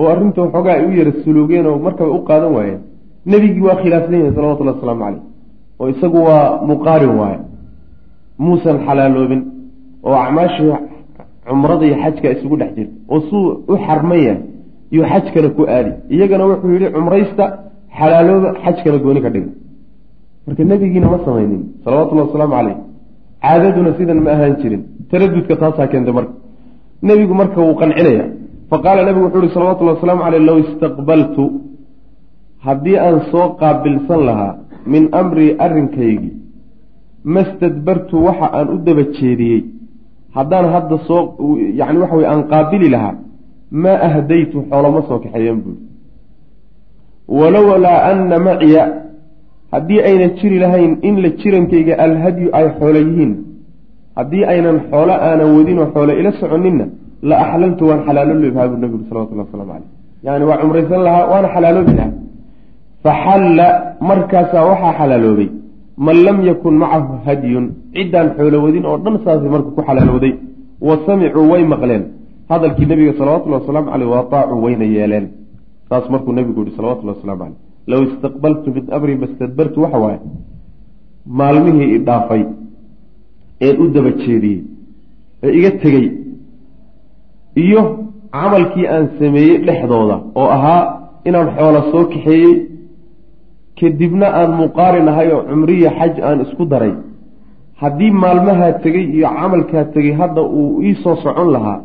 oo 0.00 0.08
arrinta 0.12 0.38
waxoogaa 0.44 0.74
ay 0.78 0.84
u 0.88 0.92
yara 0.98 1.12
suluugeen 1.24 1.66
oo 1.70 1.78
markaba 1.86 2.10
u 2.18 2.20
qaadan 2.28 2.52
waayeen. 2.56 2.80
Nebigii 3.30 3.64
waa 3.68 3.76
khilaafsan 3.82 4.14
yahay 4.20 4.32
salawatullahi 4.36 4.76
wasalaamu 4.76 5.02
caleyh 5.04 5.22
oo 5.80 5.88
isagu 5.92 6.18
waa 6.28 6.44
muqaarin 6.70 7.14
waaye. 7.20 7.38
Muusan 8.44 8.76
xalaaloobin 8.86 9.42
oo 10.08 10.14
acmaashii 10.24 10.72
cumrada 11.48 11.86
xajka 12.02 12.28
isugu 12.34 12.56
dhex 12.60 12.70
jirta. 12.76 12.94
Oo 13.12 13.20
suu 13.28 13.44
u 13.72 13.74
xarmaya 13.86 14.34
yuu 14.94 15.04
xajkana 15.12 15.48
ku 15.56 15.62
aadi. 15.76 15.90
Iyagana 16.14 16.44
wuxuu 16.50 16.72
yihi 16.74 16.88
cumraysta 16.96 17.44
xalaalooba 17.98 18.48
xajkana 18.64 18.98
gooni 19.04 19.20
ka 19.24 19.30
dhiga. 19.34 19.50
Marka 20.46 20.62
nebigiina 20.70 21.06
ma 21.12 21.18
samaynin. 21.26 21.62
Salawatullahi 21.84 22.26
wasalaamu 22.28 22.54
caleyh 22.58 22.76
caadaduna 23.44 23.90
sidan 23.98 24.18
ma 24.24 24.30
ahaan 24.34 24.54
jirin. 24.62 24.82
Taradudka 25.10 25.54
taasaa 25.62 25.86
keentay 25.92 26.14
marka 26.18 26.32
nebigu 27.02 27.34
marka 27.34 27.60
wuu 27.60 27.74
qancinaya 27.82 28.24
faqaala 28.70 29.04
nabigu 29.04 29.24
wuxuu 29.26 29.42
uhi 29.42 29.54
salawatullhi 29.54 29.94
wasalaamu 29.94 30.22
caleyh 30.24 30.42
low 30.48 30.58
istaqbaltu. 30.64 31.44
Haddii 32.66 32.98
aan 33.06 33.16
soo 33.32 33.46
qaabilsan 33.60 34.20
lahaa 34.28 34.52
min 34.92 35.08
amrii 35.20 35.56
arrinkaygii 35.64 36.32
mastadbartu 37.24 38.24
waxa 38.26 38.46
aan 38.58 38.68
u 38.74 38.78
daba 38.86 39.02
jeediyey. 39.16 39.64
Haddaan 40.36 40.66
hadda 40.74 40.96
soo 41.08 41.22
yani 41.80 41.98
waxa 42.02 42.16
weye 42.16 42.28
aan 42.32 42.42
qaabili 42.52 42.88
lahaa 42.94 43.14
maa 43.70 43.98
ahdaytu 44.08 44.64
xooloma 44.70 45.02
soo 45.08 45.18
kaxeeyeen 45.24 45.60
buuri 45.64 45.80
walowlaa 47.38 48.02
anna 48.10 48.38
maciya 48.38 48.84
haddii 49.72 50.00
ayna 50.10 50.28
jiri 50.38 50.58
lahayn 50.58 50.98
in 51.02 51.22
la 51.22 51.28
jirankayga 51.40 51.98
alhadyu 52.06 52.48
ay 52.52 52.66
xoolo 52.78 52.98
yihiin 52.98 53.32
haddii 54.18 54.44
aynan 54.52 54.76
xoolo 54.90 55.14
aanan 55.28 55.48
wadinoo 55.56 55.86
xoolo 55.94 56.12
ila 56.20 56.30
soconinna 56.40 56.84
la 57.22 57.34
axlaltu 57.44 57.82
waan 57.88 58.00
xalaaloobi 58.06 58.50
lahaa 58.50 58.68
buu 58.68 58.80
nabigu 58.84 59.04
salawatullah 59.08 59.46
waslamu 59.46 59.72
caleyh 59.72 59.88
yani 60.26 60.44
waa 60.50 60.58
cumraysan 60.62 61.00
lahaa 61.06 61.24
waana 61.32 61.48
xalaaloobi 61.54 61.92
lahaa. 61.98 62.12
Faxalla 63.04 63.66
markaasaa 64.10 64.64
waxaa 64.70 64.92
xalaaloobay. 64.98 65.48
Man 66.06 66.16
lam 66.26 66.38
yakun 66.50 66.74
macahu 66.82 67.12
hadyun 67.26 67.64
ciddaan 67.96 68.28
xoolo 68.36 68.56
wadin 68.64 68.84
oo 68.90 68.98
dhan 69.04 69.16
saasay 69.24 69.50
marka 69.54 69.70
ku 69.76 69.82
xalaalowday 69.88 70.32
wa 70.88 70.94
samicuu 71.06 71.46
way 71.52 71.64
maqleen. 71.72 72.02
Hadalkii 72.50 72.86
nabiga 72.92 73.12
salawatullahi 73.20 73.62
wasalaamu 73.62 73.90
caleyh 73.92 74.08
waaطaacuu 74.14 74.62
wayna 74.64 74.84
yeeleen. 74.84 75.26
Saas 75.88 76.04
markuu 76.12 76.32
nabigu 76.38 76.60
yihi 76.64 76.76
salawatullahi 76.76 77.16
waslamu 77.18 77.40
caleyh 77.42 77.58
low 77.90 78.02
istaqbaltu 78.08 78.68
min 78.76 78.84
amri 78.96 79.14
mastadbartu 79.22 79.82
waxa 79.84 79.98
waaye 80.04 80.20
maalmihii 81.40 81.94
i 81.96 82.00
een 83.66 83.76
u 83.82 83.84
daba 83.94 84.10
jeediyey 84.22 84.58
ee 85.44 85.50
iga 85.58 85.70
tegey 85.82 86.06
iyo 87.64 87.80
camalkii 88.36 88.86
aan 88.94 89.04
sameeyey 89.18 89.56
dhexdooda 89.66 90.16
oo 90.40 90.48
ahaa 90.56 90.82
inaan 91.28 91.48
xoolo 91.56 91.80
soo 91.92 92.04
kaxeeyey 92.12 92.52
kadibna 93.80 94.26
aan 94.40 94.50
muqaarin 94.62 95.08
ahay 95.12 95.28
oo 95.36 95.42
cumriya 95.50 95.90
xaj 95.98 96.14
aan 96.28 96.38
isku 96.44 96.64
daray. 96.72 96.94
Haddii 97.80 98.10
maalmahaa 98.22 98.72
tegey 98.84 99.04
iyo 99.16 99.28
camalkaa 99.38 99.84
tegey 99.94 100.12
hadda 100.20 100.42
uu 100.58 100.82
iisoo 100.88 101.16
socon 101.24 101.48
lahaa 101.54 101.78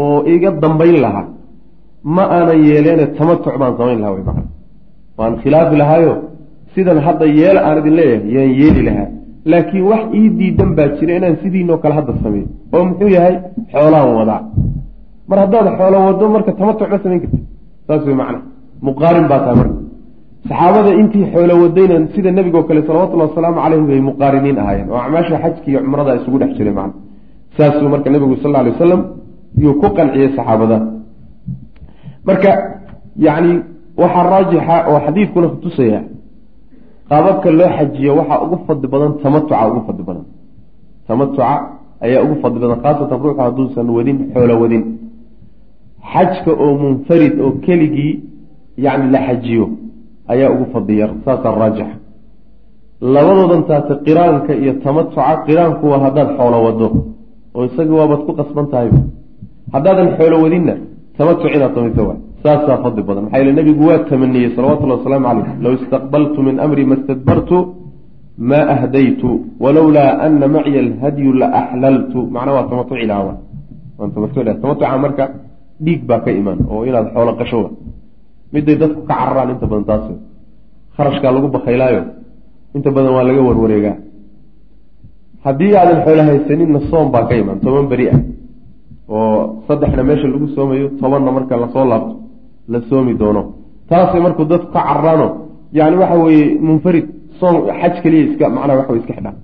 oo 0.00 0.18
iga 0.34 0.50
dambayn 0.62 0.96
lahaa 1.04 1.26
ma 2.14 2.22
aanan 2.36 2.60
yeeleene 2.68 3.06
tamatuc 3.18 3.54
baan 3.60 3.74
samayn 3.78 3.98
lahaa 4.02 4.14
wy 4.16 4.22
macana 4.28 4.48
waan 5.18 5.34
khilaafi 5.42 5.76
lahaayo 5.82 6.12
sidan 6.74 6.98
hadda 7.06 7.24
yeela 7.38 7.60
aan 7.68 7.78
idin 7.80 7.94
leeyahay 8.00 8.32
yaan 8.36 8.50
yeeli 8.60 8.82
lahaa 8.88 9.08
laakiin 9.44 9.84
wax 9.90 10.02
ii 10.18 10.28
diidan 10.38 10.70
baa 10.76 10.88
jira 10.98 11.12
inaan 11.18 11.36
sidiinoo 11.42 11.78
kale 11.82 11.94
hadda 11.98 12.12
sameeyo 12.22 12.48
oo 12.74 12.84
muxuu 12.88 13.08
yahay? 13.16 13.34
Xoolaan 13.72 14.14
wadaa 14.18 14.40
mar 15.28 15.38
haddaad 15.42 15.66
xoolo 15.78 15.96
wado 16.06 16.24
marka 16.34 16.52
tamatuc 16.58 16.88
ma 16.92 16.98
samayn 17.02 17.20
karti 17.24 17.38
saas 17.86 18.02
wey 18.06 18.14
macana 18.20 18.38
muqaarin 18.86 19.26
baa 19.30 19.40
tahay 19.44 19.56
marka. 19.60 19.76
Saxaabada 20.48 20.90
intii 21.00 21.24
xoolo 21.32 21.54
wadayna 21.62 21.96
sida 22.14 22.30
nebigoo 22.36 22.62
kale 22.68 22.80
salawatullhi 22.88 23.26
wasalaamu 23.28 23.58
caleyhi 23.64 23.86
bay 23.90 24.00
muqaariniin 24.10 24.58
ahaayeen 24.62 24.88
oo 24.92 24.98
acmaasha 25.04 25.36
xajka 25.42 25.66
iyo 25.70 25.80
cumrada 25.84 26.12
isugu 26.18 26.38
dhex 26.42 26.50
jiray 26.58 26.74
macana 26.78 26.94
saasuu 27.56 27.88
marka 27.94 28.08
nebigu 28.14 28.36
sal 28.42 28.50
lla 28.52 28.58
alay 28.62 28.72
wasalam 28.76 29.00
yuu 29.62 29.74
ku 29.80 29.88
qanciyey 29.96 30.28
saxaabada. 30.36 30.76
Marka 32.28 32.50
yacni 33.26 33.52
waxaa 34.02 34.24
raajixa 34.32 34.76
oo 34.90 34.98
xadiidkuna 35.06 35.48
kutusaya 35.54 36.00
qaababka 37.10 37.48
loo 37.58 37.70
xajiyo 37.76 38.12
waxaa 38.18 38.42
ugu 38.44 38.56
fadli 38.66 38.86
badan 38.92 39.12
tamatuca 39.22 39.66
ugu 39.70 39.80
fadli 39.86 40.02
badan. 40.08 40.26
Tamatuca 41.08 41.48
ayaa 42.04 42.22
ugu 42.24 42.34
fadli 42.42 42.58
badan 42.62 42.78
khaasatan 42.84 43.18
ruuxu 43.24 43.40
hadduusan 43.46 43.86
wadin 43.96 44.18
xoolo 44.32 44.54
wadin. 44.62 44.82
Xajka 46.12 46.50
oo 46.64 46.72
munfarid 46.82 47.34
oo 47.44 47.50
keligii 47.64 48.12
yacni 48.84 49.06
la 49.14 49.20
xajiyo 49.26 49.64
ayaa 50.32 50.50
ugu 50.54 50.64
fadli 50.72 50.94
yar 51.00 51.10
saasaa 51.24 51.54
raajixa 51.62 51.96
labadoodan 53.14 53.62
taasi 53.68 53.92
qiraanka 54.06 54.52
iyo 54.62 54.72
tamatuca 54.84 55.32
qiraanku 55.46 55.84
waa 55.92 56.00
haddaad 56.06 56.28
xoolo 56.38 56.58
wado 56.66 56.88
oo 57.56 57.64
isaga 57.68 57.92
waabaad 58.00 58.22
ku 58.26 58.32
qasban 58.40 58.66
tahay. 58.72 58.90
Haddaadan 59.74 60.08
xoolo 60.16 60.36
wadinna 60.44 60.74
tamatuc 61.16 61.50
inaad 61.56 61.72
samayso 61.76 62.02
waay 62.08 62.20
saasaa 62.42 62.76
fadli 62.84 63.02
badan. 63.08 63.22
Maxaa 63.24 63.38
yeele 63.40 63.52
nebigu 63.58 63.82
waa 63.90 64.00
tamaniyey 64.10 64.48
salawatullhi 64.56 64.96
wasalaamu 64.98 65.26
caleyh 65.28 65.48
low 65.64 65.72
istaqbaltu 65.78 66.38
min 66.46 66.56
amri 66.64 66.84
ma 66.90 66.96
stadbartu 67.02 67.58
maa 68.50 68.64
ahdaytu 68.74 69.28
walowlaa 69.62 70.10
ana 70.26 70.46
maciya 70.54 70.80
alhadyu 70.86 71.30
la 71.40 71.46
axlaltu 71.60 72.18
macnaa 72.34 72.54
waa 72.56 72.68
tamatuci 72.70 73.06
lahaa 73.10 73.36
waan 73.98 74.10
tamatuci 74.14 74.42
laha 74.46 74.56
tamatuca 74.62 74.98
marka 75.04 75.24
dhiig 75.84 76.00
baa 76.08 76.20
ka 76.24 76.30
imaan 76.40 76.58
oo 76.72 76.80
inaad 76.88 77.06
xoolo 77.14 77.32
qashowa 77.40 77.68
miday 78.52 78.76
dadku 78.82 79.00
ka 79.08 79.14
cararaan 79.20 79.50
inta 79.54 79.66
badan 79.70 79.84
taas 79.90 80.04
kharashkaa 80.96 81.32
lagu 81.36 81.48
bakaylaayo 81.56 82.02
inta 82.76 82.88
badan 82.96 83.12
waa 83.16 83.24
laga 83.28 83.40
warwareegaa. 83.48 83.96
Haddii 85.44 85.72
aadan 85.80 85.98
xoolo 86.04 86.22
haysaninna 86.28 86.80
soom 86.90 87.06
baa 87.14 87.24
ka 87.28 87.34
imaan. 87.40 87.58
Toban 87.64 87.86
beri 87.92 88.06
ah 88.14 88.20
oo 89.14 89.62
saddexna 89.66 90.02
meesha 90.08 90.26
lagu 90.32 90.46
soomayo 90.56 90.86
tobanna 91.00 91.30
marka 91.36 91.54
la 91.62 91.68
soo 91.74 91.84
laabto 91.90 92.14
la 92.72 92.80
soomi 92.88 93.14
doono. 93.20 93.42
Taasay 93.88 94.20
markuu 94.20 94.44
dadku 94.44 94.72
ka 94.72 94.80
cararaano 94.88 95.28
yani 95.72 95.96
waxa 95.96 96.16
weeye 96.24 96.58
munfarid 96.66 97.06
soom 97.40 97.56
xaj 97.80 97.94
keliya 98.02 98.24
iska 98.28 98.48
macnaa 98.56 98.76
waxa 98.80 98.92
wey 98.92 99.00
iska 99.02 99.14
xidhaan 99.18 99.36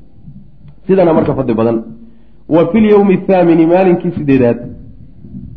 sidana 0.86 1.12
marka 1.12 1.34
fadli 1.34 1.54
badan. 1.60 1.78
Wa 2.54 2.62
fi 2.70 2.78
lyowmi 2.80 3.14
athaamini 3.18 3.66
maalinkii 3.72 4.12
sideedaad 4.18 4.58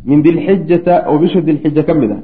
min 0.08 0.22
dilxijata 0.24 0.94
oo 1.10 1.18
bisha 1.22 1.40
dilxija 1.40 1.82
ka 1.88 1.94
mid 1.94 2.12
ah. 2.16 2.22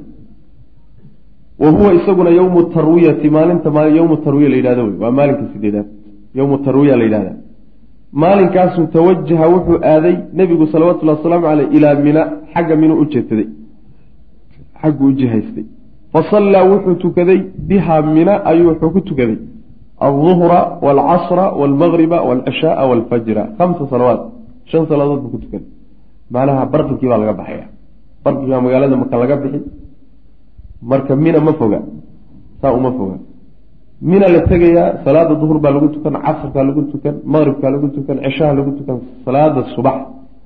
Wa 1.61 1.69
huwa 1.75 1.93
isaguna 1.93 2.29
yowmu 2.29 2.63
tarwiyati 2.75 3.29
maalinta 3.29 3.69
yowmu 3.99 4.17
tarwiya 4.25 4.49
la 4.49 4.55
yidhahdo 4.59 4.83
wey 4.87 4.97
waa 5.01 5.11
maalinka 5.11 5.43
sideedaad. 5.53 5.87
Yowmu 6.35 6.57
tarwiya 6.57 6.95
la 6.97 7.03
yidhahda. 7.03 7.33
Maalinkaasuu 8.21 8.87
tawajaha 8.95 9.45
wuxuu 9.53 9.79
aaday 9.83 10.15
nebigu 10.33 10.67
salawatullhi 10.73 11.15
wasalaamu 11.17 11.45
caleyh 11.47 11.67
ilaa 11.77 11.95
mina 11.95 12.21
xagga 12.53 12.75
minuu 12.75 12.97
u 13.01 13.05
jeedsaday 13.13 13.47
xagguu 14.81 15.11
jihaystay. 15.19 15.65
Fasallaa 16.13 16.63
wuxuu 16.71 16.95
tukaday 17.03 17.39
bihaa 17.69 18.01
mina 18.01 18.33
ayuu 18.49 18.69
wuxuu 18.71 18.91
ku 18.95 19.01
tukaday. 19.01 19.37
Alduhra 20.07 20.59
waalcasra 20.85 21.45
waalmagriba 21.59 22.17
waalcishaaa 22.27 22.85
waalfajra 22.89 23.43
khamsa 23.57 23.83
salawaat 23.91 24.21
shan 24.71 24.83
salaadood 24.89 25.19
buu 25.23 25.31
ku 25.35 25.39
tukaday. 25.43 25.67
Macnaha 26.33 26.65
barqikii 26.73 27.09
baa 27.11 27.19
laga 27.23 27.33
baxaya. 27.39 27.65
Barqikii 28.23 28.51
baa 28.53 28.61
magaalada 28.65 28.95
maka 29.01 29.15
laga 29.21 29.35
bixi 29.41 29.59
marka 30.81 31.15
mina 31.15 31.39
ma 31.39 31.53
foga. 31.59 31.79
Saa 32.61 32.73
uma 32.79 32.91
foga. 32.97 33.17
Mina 34.01 34.27
la 34.27 34.41
tegayaa 34.41 35.03
salaada 35.03 35.35
duhur 35.35 35.59
baa 35.59 35.71
lagu 35.71 35.87
tukan 35.95 36.13
casrkaa 36.25 36.63
lagu 36.63 36.81
tukan 36.91 37.15
maqribkaa 37.25 37.71
lagu 37.75 37.87
tukan 37.95 38.17
cishaha 38.25 38.53
lagu 38.53 38.71
tukan 38.77 38.97
salaada 39.25 39.61
subax 39.75 39.97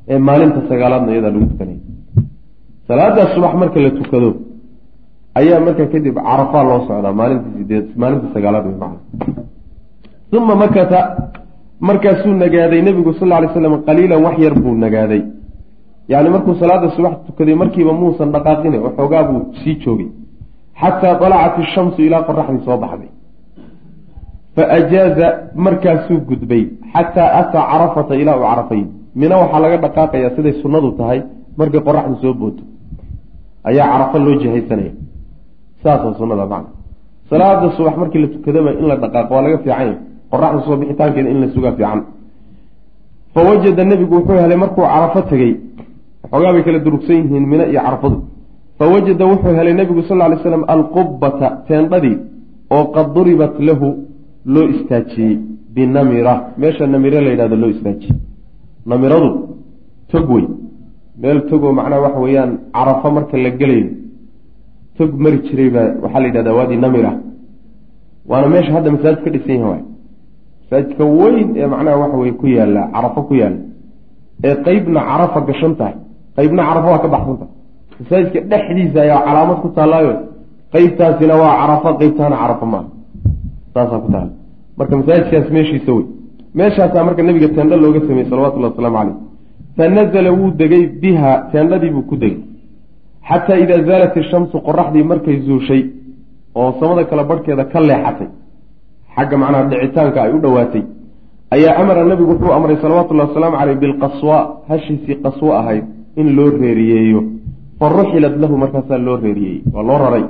ee 0.08 0.20
maalinta 0.28 0.62
sagaalaadna 0.70 1.12
iyadaa 1.14 1.32
lagu 1.36 1.48
tukanaya 1.52 1.80
salaada 2.88 3.24
subax 3.34 3.54
marka 3.62 3.80
la 3.86 3.92
tukado 4.00 4.30
ayaa 5.40 5.60
markaa 5.68 5.88
kadib 5.94 6.16
carafaa 6.28 6.64
loo 6.70 6.80
socdaa 6.88 7.14
maalinta 7.20 7.50
sideed 7.58 7.86
maalinta 8.02 8.28
sagaalaad 8.36 8.66
wey 8.70 8.78
macna 8.84 9.00
uma 10.38 10.56
makata 10.64 11.00
markaasuu 11.88 12.34
nagaaday 12.44 12.82
nebigu 12.88 13.12
sal 13.20 13.30
ly 13.44 13.48
slam 13.54 13.74
qaliilan 13.88 14.24
wax 14.26 14.36
yar 14.46 14.56
buu 14.64 14.76
nagaaday. 14.86 15.22
Yani 16.12 16.30
markuu 16.30 16.56
salaada 16.62 16.88
subax 16.96 17.14
tukaday 17.28 17.56
markiiba 17.62 17.94
muusan 18.02 18.30
dhaqaaqine 18.36 18.78
waxoogaa 18.86 19.24
buu 19.30 19.42
sii 19.62 19.76
joogay. 19.84 20.10
Xataa 20.82 21.20
dalacat 21.22 21.56
ishamsu 21.64 22.00
ilaa 22.08 22.24
qoraxdii 22.28 22.64
soo 22.66 22.78
baxday. 22.84 23.10
Faajaaza 24.56 25.28
markaasuu 25.66 26.20
gudbay. 26.30 26.64
Xataa 26.94 27.30
ataa 27.40 27.64
carafata 27.72 28.14
ilaa 28.22 28.38
uu 28.40 28.46
carafay 28.50 28.84
mina 29.16 29.36
waxaa 29.42 29.60
laga 29.64 29.78
dhaqaaqayaa 29.86 30.36
siday 30.36 30.54
sunnadu 30.64 30.90
tahay 31.00 31.20
markay 31.60 31.82
qoraxdu 31.88 32.16
soo 32.24 32.34
booto 32.42 32.64
ayaa 33.70 33.88
carafo 33.92 34.18
loo 34.26 34.36
jihaysanaya 34.42 34.94
saasa 35.84 36.14
sunnada 36.20 36.46
macna. 36.46 36.70
Salaada 37.30 37.72
subax 37.78 37.96
markii 37.98 38.22
la 38.24 38.28
tukadaba 38.28 38.72
in 38.80 38.86
la 38.88 38.96
dhaqaaqo 39.04 39.32
waa 39.36 39.42
laga 39.46 39.58
fiican 39.64 39.80
yahy 39.82 39.96
qoraxda 40.32 40.62
soo 40.66 40.78
bixitaankeeda 40.82 41.30
in 41.34 41.40
la 41.42 41.48
sugaa 41.56 41.74
fiican. 41.78 42.00
Fa 43.34 43.42
wajada 43.48 43.84
nebigu 43.86 44.16
wuxuu 44.16 44.38
helay 44.44 44.58
markuu 44.64 44.84
carafo 44.94 45.22
tegey 45.30 45.54
waxoogaa 46.24 46.54
bay 46.54 46.64
kala 46.64 46.80
durugsan 46.86 47.16
yihiin 47.22 47.46
mina 47.52 47.66
iyo 47.72 47.82
carafadu. 47.86 48.18
Fa 48.78 48.86
wajada 48.94 49.26
wuxuu 49.32 49.54
helay 49.58 49.74
nebigu 49.74 50.02
sal 50.10 50.20
ly 50.32 50.38
slam 50.44 50.64
alqubbata 50.74 51.48
teendhadii 51.68 52.18
oo 52.76 52.86
qad 52.96 53.08
duribat 53.16 53.54
lahu 53.68 53.88
loo 54.54 54.68
istaajiyey 54.74 55.40
binamira. 55.76 56.34
Meesha 56.58 56.88
namire 56.88 57.20
la 57.26 57.30
yidhahdo 57.34 57.56
loo 57.56 57.70
istaajiyey. 57.76 58.16
Namiradu 58.86 59.30
tog 60.12 60.30
wey 60.30 60.46
meel 61.22 61.40
togoo 61.50 61.72
macnaha 61.80 62.02
waxa 62.06 62.20
weeyaan 62.26 62.52
carafo 62.76 63.08
marka 63.18 63.38
la 63.46 63.50
gelayo 63.60 63.88
tog 64.98 65.12
mari 65.24 65.38
jiray 65.48 65.70
baa 65.76 65.88
waxaa 66.04 66.22
la 66.24 66.28
yidhahdaa 66.28 66.54
waadi 66.60 66.76
namira. 66.84 67.12
Waana 68.30 68.48
meesha 68.54 68.72
hadda 68.76 68.92
masaajid 68.96 69.20
ka 69.26 69.30
dhisan 69.36 69.56
yaha 69.60 69.70
waay 69.72 69.84
masaajidka 70.62 71.04
weyn 71.20 71.48
ee 71.60 71.68
macnaha 71.74 71.98
waxa 72.04 72.18
weye 72.22 72.34
ku 72.42 72.46
yaalla 72.58 72.82
carafo 72.96 73.22
ku 73.28 73.34
yaalla 73.42 73.60
ee 74.48 74.56
qeybna 74.66 75.00
carafa 75.10 75.40
gashan 75.50 75.74
tahay. 75.80 75.96
Qeybna 76.38 76.62
carafo 76.70 76.88
waa 76.94 77.02
ka 77.04 77.08
baxsan 77.16 77.36
tahay. 77.42 77.54
Masaajidka 78.00 78.40
dhexdiisa 78.52 79.00
ayaa 79.06 79.20
calaamad 79.28 79.58
ku 79.64 79.68
taallaayo 79.78 80.14
qeybtaasina 80.74 81.34
waa 81.44 81.54
carafo 81.62 81.90
qeybtaana 82.02 82.36
carafo 82.42 82.66
maaha 82.74 82.90
saasaa 83.74 84.00
ku 84.04 84.10
taala 84.14 84.32
marka 84.78 84.94
masaajidkaas 85.00 85.48
meeshiisa 85.56 85.92
wey 85.98 86.06
meeshaasaa 86.60 87.04
marka 87.08 87.22
nabiga 87.28 87.48
teendho 87.56 87.76
looga 87.84 88.00
sameeyey 88.08 88.30
salawatullahi 88.32 88.72
wasalaamu 88.74 88.98
caleyh 89.00 89.18
fa 89.78 89.90
nazala 89.90 90.32
wuu 90.32 90.52
degay 90.62 90.84
biha 91.02 91.32
teendhadiibuu 91.52 92.06
ku 92.10 92.16
degay 92.24 92.44
xataa 93.30 93.58
idaa 93.64 93.82
zaalat 93.90 94.16
ishamsu 94.24 94.58
qoraxdii 94.68 95.04
markay 95.12 95.38
zuushay 95.48 95.84
oo 96.56 96.72
samada 96.80 97.04
kale 97.10 97.24
barhkeeda 97.24 97.66
ka 97.66 97.80
leexatay 97.80 98.30
xagga 99.16 99.38
macnaha 99.38 99.64
dhicitaanka 99.72 100.24
ay 100.24 100.32
u 100.38 100.40
dhowaatay 100.44 100.84
ayaa 101.56 101.76
amara 101.82 102.04
nabigu 102.04 102.32
wuxuu 102.32 102.52
amray 102.58 102.78
salawatullahi 102.84 103.30
wasalaamu 103.30 103.58
caleyh 103.60 103.78
bilqaswa 103.84 104.38
hashiisii 104.70 105.16
qaswo 105.24 105.54
ahayd 105.60 105.86
in 106.16 106.36
loo 106.36 106.50
reeriyeeyo 106.50 107.22
fa 107.80 107.90
ruxilat 107.90 108.36
lahu 108.44 108.58
markaasaa 108.64 108.98
loo 109.08 109.18
reeriyeeyey 109.26 109.64
waa 109.74 109.84
loo 109.90 109.98
raray 110.04 110.26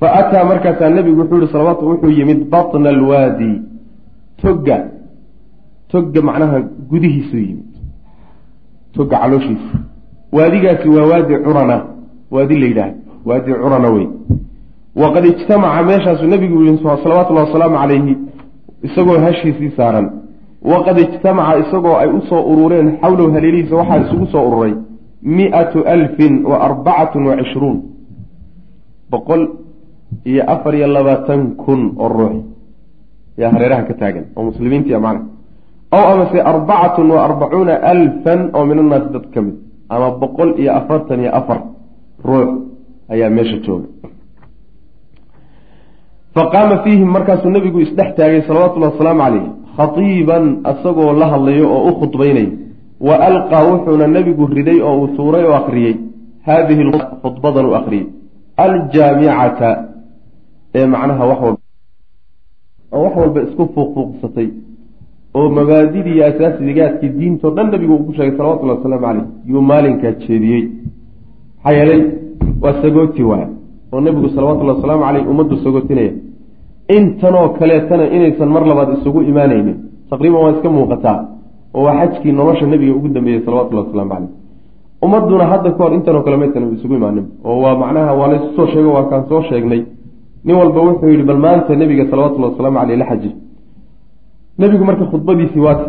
fa 0.00 0.08
ataa 0.20 0.44
markaasaa 0.44 0.90
nebigu 0.96 1.20
wuxuu 1.20 1.40
yihi 1.40 1.52
salawaatu 1.52 1.88
wuxuu 1.88 2.12
yimid 2.18 2.40
batna 2.52 2.88
alwaadi 2.96 3.52
togga 4.42 4.78
togga 5.92 6.20
macnaha 6.28 6.60
gudihiisuu 6.90 7.42
yimid 7.48 7.73
togga 8.96 9.18
calooshiisa 9.18 9.78
waadigaasi 10.32 10.88
waa 10.88 11.06
waadi 11.12 11.34
curana 11.46 11.76
waadi 12.30 12.58
la 12.58 12.66
yidhaah 12.66 12.92
waadi 13.28 13.52
curana 13.52 13.88
wey 13.90 14.06
waqad 15.02 15.24
ijtamaca 15.32 15.82
meeshaasuu 15.90 16.26
nebigu 16.26 16.62
yihi 16.62 16.78
salawatullahi 16.82 17.46
wasalaamu 17.46 17.76
calayhi 17.78 18.16
isagoo 18.82 19.18
hashiisii 19.18 19.70
saaran. 19.76 20.10
Waqad 20.62 20.98
ijtamaca 20.98 21.58
isagoo 21.58 21.96
ay 21.96 22.08
u 22.08 22.20
soo 22.28 22.42
urureen 22.52 22.98
xawlow 23.00 23.32
haleelihiisa 23.32 23.76
waxaa 23.76 24.00
isugu 24.04 24.26
soo 24.26 24.46
ururay 24.48 24.74
mi-atu 25.22 25.84
alfin 25.84 26.44
wa 26.46 26.60
arbacatun 26.60 27.26
wa 27.26 27.36
cishruun. 27.36 27.82
Boqol 29.10 29.48
iyo 30.24 30.50
afar 30.50 30.74
iyo 30.74 30.86
labaatan 30.86 31.56
kun 31.56 31.94
oo 31.98 32.08
ruux. 32.08 32.34
Yaa 33.38 33.50
hareeraha 33.50 33.82
ka 33.82 33.94
taagan 33.94 34.24
oo 34.36 34.42
muslimiintii 34.44 34.96
macna 34.96 35.33
ow 35.96 36.04
amase 36.12 36.38
arbacatun 36.50 37.06
wa 37.14 37.20
arbacuuna 37.28 37.74
alfan 37.92 38.40
oo 38.56 38.64
min 38.70 38.78
annaasi 38.82 39.08
dad 39.14 39.26
ka 39.34 39.40
mid 39.46 39.56
ama 39.94 40.08
boqol 40.20 40.50
iyo 40.60 40.70
afartan 40.80 41.20
iyo 41.24 41.30
afar 41.40 41.58
ruux 42.28 42.50
ayaa 43.12 43.30
meesha 43.36 43.58
jooga. 43.66 43.88
Faqaama 46.34 46.76
fiihim 46.84 47.08
markaasuu 47.14 47.50
nabigu 47.56 47.78
isdhex 47.86 48.10
taagay 48.18 48.42
salawatullahi 48.48 48.92
wasalaamu 48.94 49.22
caleyh 49.24 49.46
khatiiban 49.76 50.44
asagoo 50.70 51.12
la 51.20 51.26
hadlayo 51.32 51.66
oo 51.76 51.82
u 51.90 51.92
khudbaynay. 52.00 52.48
Wa 53.06 53.14
alqaa 53.28 53.62
wuxuuna 53.70 54.06
nebigu 54.16 54.44
riday 54.56 54.78
oo 54.88 54.94
uu 55.00 55.08
tuuray 55.16 55.44
oo 55.48 55.54
akhriyey. 55.60 55.94
Haadihi 56.46 56.82
khudbadan 57.22 57.66
u 57.70 57.74
akhriyey. 57.80 58.06
Aljaamicata 58.64 59.70
ee 60.78 60.86
macnaha 60.94 61.24
wax 61.30 61.40
walba 61.44 61.60
oo 62.92 63.02
wax 63.04 63.14
walba 63.20 63.40
isku 63.46 63.62
fuuqfuuqsatay 63.74 64.48
oo 65.38 65.48
mabaadidii 65.58 66.14
iyo 66.16 66.24
asaasidigaadkii 66.30 67.08
diintao 67.18 67.50
dhan 67.56 67.70
nabigu 67.70 67.98
ku 68.06 68.12
sheegay 68.16 68.36
salawatullahi 68.38 68.78
wasalaamu 68.78 69.04
caleyh 69.06 69.24
yuu 69.50 69.62
maalinkaa 69.70 70.12
jeediyey. 70.22 70.62
Maxaa 71.64 71.76
yeelay 71.78 72.02
waa 72.62 72.74
sagooti 72.82 73.22
waaya 73.30 73.48
oo 73.92 74.00
nebigu 74.00 74.28
salawatullahi 74.36 74.76
wasalaamu 74.78 75.04
caleyh 75.06 75.30
ummaddu 75.32 75.56
sagootinaya. 75.64 76.12
Intanoo 76.96 77.48
kaleetana 77.58 78.04
inaysan 78.16 78.48
mar 78.54 78.62
labaad 78.70 78.90
isugu 78.98 79.20
imaanaynin 79.30 79.76
taqriiban 80.10 80.40
waa 80.44 80.52
iska 80.56 80.70
muuqataa 80.76 81.18
oo 81.74 81.82
waa 81.86 81.94
xajkii 82.00 82.32
nolosha 82.32 82.66
nebiga 82.66 82.94
ugu 82.98 83.08
dambeeyey 83.08 83.40
salawatullahi 83.46 83.86
wasalaamu 83.86 84.10
caleyh 84.14 84.30
ummadduna 85.04 85.44
hadda 85.52 85.70
ka 85.70 85.84
hor 85.84 85.92
intanoo 85.94 86.22
kale 86.26 86.36
maysan 86.36 86.72
isugu 86.76 86.94
imaanin 87.00 87.24
oo 87.44 87.56
waa 87.64 87.74
macnaha 87.82 88.12
waa 88.20 88.28
laysu 88.32 88.48
soo 88.56 88.66
sheego 88.72 88.90
waa 88.96 89.04
kaan 89.10 89.24
soo 89.28 89.42
sheegnay. 89.48 89.82
Nin 90.44 90.56
walba 90.60 90.80
wuxuu 90.86 91.08
yidhi 91.08 91.22
bal 91.30 91.38
maanta 91.46 91.74
nebiga 91.76 92.04
salawatullahi 92.10 92.52
wasalaamu 92.52 92.78
caleyh 92.80 92.98
la 92.98 93.06
xaji 93.10 93.30
nebigu 94.58 94.84
marka 94.84 95.04
khudbadiisii 95.12 95.60
waata 95.66 95.86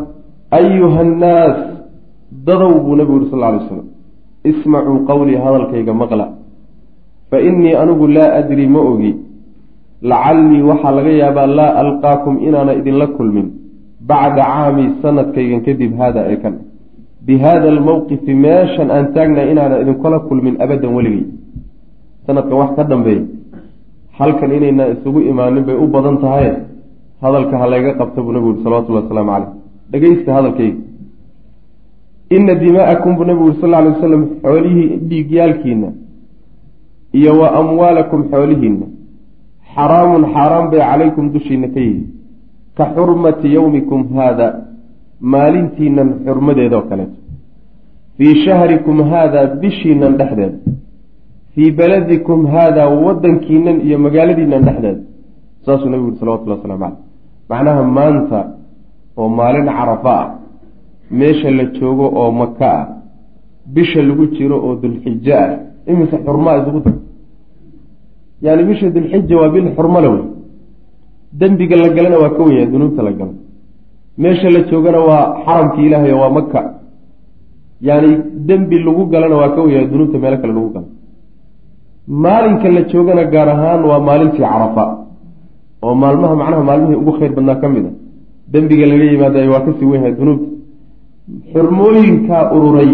ayuha 0.51 0.99
annaas 1.05 1.57
dadow 2.47 2.73
buu 2.85 2.95
nebigu 2.95 3.19
yihi 3.19 3.29
sal 3.31 3.39
lla 3.39 3.47
alay 3.47 3.59
waslam 3.63 3.85
ismacuu 4.51 5.05
qawlii 5.09 5.37
hadalkayga 5.45 5.93
maqla. 5.93 6.25
Fa 7.29 7.37
innii 7.41 7.75
anigu 7.81 8.07
laa 8.07 8.33
adri 8.39 8.67
ma 8.67 8.79
ogi. 8.79 9.15
Lacallii 10.01 10.61
waxaa 10.69 10.91
laga 10.97 11.11
yaabaa 11.21 11.47
laa 11.59 11.71
alqaakum 11.83 12.33
inaana 12.47 12.73
idinla 12.79 13.07
kulmin 13.17 13.47
bacda 14.09 14.43
caami 14.43 14.85
sanadkaygan 15.01 15.61
kadib 15.67 15.91
haada 15.99 16.21
ee 16.31 16.37
kan. 16.43 16.55
Bi 17.25 17.37
haada 17.43 17.67
almowqifi 17.73 18.33
meeshan 18.45 18.91
aan 18.95 19.05
taagnay 19.15 19.51
inaana 19.53 19.81
idinkula 19.81 20.19
kulmin 20.29 20.55
abadan 20.63 20.93
weligay. 20.97 21.25
Sanadkan 22.25 22.55
wax 22.61 22.69
ka 22.77 22.83
dambeeya 22.83 23.23
halkan 24.19 24.51
inayna 24.57 24.83
isugu 24.93 25.19
imaanin 25.31 25.63
bay 25.67 25.75
u 25.75 25.87
badan 25.87 26.17
tahay 26.23 26.47
hadalka 27.25 27.57
ha 27.61 27.65
layga 27.73 27.91
qabta 27.99 28.21
buu 28.23 28.33
nabigu 28.35 28.51
yuri 28.51 28.63
salawatullahi 28.63 29.05
wasalaamu 29.05 29.31
caleyh 29.35 29.51
dhegeysta 29.91 30.33
hadalkayga. 30.37 30.81
Ina 32.37 32.53
dimaa'akum 32.63 33.11
buu 33.17 33.25
nabigu 33.29 33.45
yuri 33.47 33.61
sal 33.61 33.73
alay 33.73 33.91
wasalam 33.95 34.23
xoolihii 34.43 34.97
dhiigyaalkiina 35.09 35.89
iyo 37.19 37.31
wa 37.39 37.47
amwaalakum 37.61 38.19
xoolihiina 38.31 38.85
xaraamun 39.75 40.23
xaaraan 40.33 40.69
bay 40.71 40.81
calaykum 40.89 41.25
dushiina 41.33 41.67
ka 41.73 41.79
yihi 41.87 42.03
ka 42.77 42.85
xurmati 42.95 43.53
yowmikum 43.57 44.01
haada 44.15 44.47
maalintiinan 45.33 46.09
xurmadeedoo 46.25 46.83
kaleeto. 46.89 47.17
Fii 48.17 48.35
shahrikum 48.45 48.97
haada 49.11 49.41
bishiinan 49.61 50.17
dhexdeeda. 50.19 50.57
Fii 51.53 51.71
beladikum 51.79 52.39
haada 52.53 52.83
wadankiinan 53.05 53.77
iyo 53.87 53.97
magaaladiinan 54.05 54.63
dhexdeeda. 54.67 55.01
Saasuu 55.65 55.89
nabigu 55.89 56.07
yuri 56.07 56.19
salawatullahi 56.19 56.59
waslamu 56.59 56.83
caleyh 56.83 57.04
macnaha 57.49 57.83
maanta 57.97 58.39
oo 59.17 59.29
maalin 59.29 59.67
carafa 59.77 60.13
ah 60.23 60.29
meesha 61.17 61.49
la 61.57 61.65
joogo 61.77 62.05
oo 62.19 62.31
maka 62.31 62.69
ah 62.79 62.87
bisha 63.73 64.01
lagu 64.07 64.25
jiro 64.35 64.57
oo 64.65 64.75
dulxijo 64.81 65.33
ah 65.43 65.49
imise 65.89 66.17
xurmaa 66.25 66.57
isugu 66.61 66.79
dar? 66.85 66.95
Yani 68.45 68.63
bisha 68.69 68.89
dulxija 68.95 69.35
waa 69.41 69.49
bil 69.53 69.67
xurmale 69.75 70.07
wey 70.13 70.23
dembiga 71.39 71.75
la 71.83 71.89
galana 71.95 72.17
waa 72.23 72.29
ka 72.35 72.41
wenya 72.43 72.65
dunuubta 72.71 73.01
la 73.07 73.11
galo. 73.11 73.33
Meesha 74.17 74.49
la 74.55 74.59
joogana 74.69 74.99
waa 75.09 75.23
xaramki 75.45 75.81
ilaahay 75.87 76.13
waa 76.21 76.29
maka 76.37 76.61
yani 77.81 78.09
dembi 78.47 78.77
lagu 78.85 79.03
galana 79.13 79.35
waa 79.41 79.49
ka 79.55 79.61
wenya 79.61 79.85
dunuubta 79.91 80.17
meelo 80.23 80.37
kale 80.41 80.53
lagu 80.57 80.69
galo. 80.75 80.87
Maalinka 82.23 82.67
la 82.75 82.81
joogana 82.91 83.23
gaar 83.33 83.49
ahaan 83.55 83.81
waa 83.89 83.99
maalintii 84.07 84.39
carafa 84.51 85.04
oo 85.85 85.93
maalmaha 86.01 86.35
macnaha 86.41 86.63
maalmihii 86.69 86.99
ugu 87.01 87.11
khayr 87.17 87.31
badnaa 87.37 87.57
ka 87.61 87.67
mid 87.73 87.85
a. 87.89 87.91
Dembiga 88.51 88.85
laga 88.91 89.05
yimaadayo 89.11 89.49
waa 89.53 89.65
ka 89.65 89.71
sii 89.77 89.87
weynyahay 89.91 90.13
dunuubta 90.19 90.47
xurmooyinkaa 91.51 92.43
ururay 92.55 92.91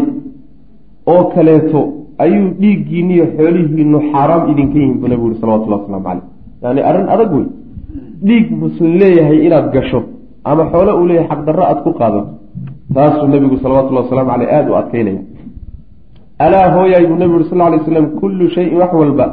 oo 1.14 1.24
kaleeto 1.34 1.82
ayuu 2.24 2.48
dhiiggiiniyo 2.62 3.26
xoolihiinu 3.38 3.98
xaaraam 4.12 4.44
idinka 4.52 4.78
yihiin 4.80 4.98
buu 5.00 5.08
nabigu 5.12 5.28
uri 5.30 5.38
salawatullahi 5.42 5.82
waslamu 5.82 6.04
caleyh 6.08 6.24
yani 6.64 6.82
arrin 6.90 7.08
adag 7.16 7.32
wey. 7.38 7.48
Dhiig 8.28 8.48
muslim 8.64 8.92
leeyahay 9.02 9.40
inaad 9.48 9.68
gasho 9.76 10.00
ama 10.50 10.64
xoole 10.72 10.92
uu 11.00 11.06
leeyahay 11.10 11.30
xaqdarro 11.32 11.64
aada 11.70 11.82
ku 11.86 11.92
qaadato 12.00 12.30
taasuu 12.96 13.28
nabigu 13.34 13.56
salawatullahi 13.64 14.06
waslamu 14.06 14.30
caleyh 14.32 14.50
aada 14.56 14.70
u 14.72 14.76
adkeynaya 14.82 15.22
alaa 16.46 16.68
hooyaay 16.76 17.06
buu 17.10 17.18
nabigu 17.22 17.38
uri 17.40 17.50
sal 17.50 17.62
lay 17.74 17.82
slam 17.90 18.06
kullu 18.22 18.50
shayin 18.56 18.74
wax 18.82 18.92
walba 19.02 19.26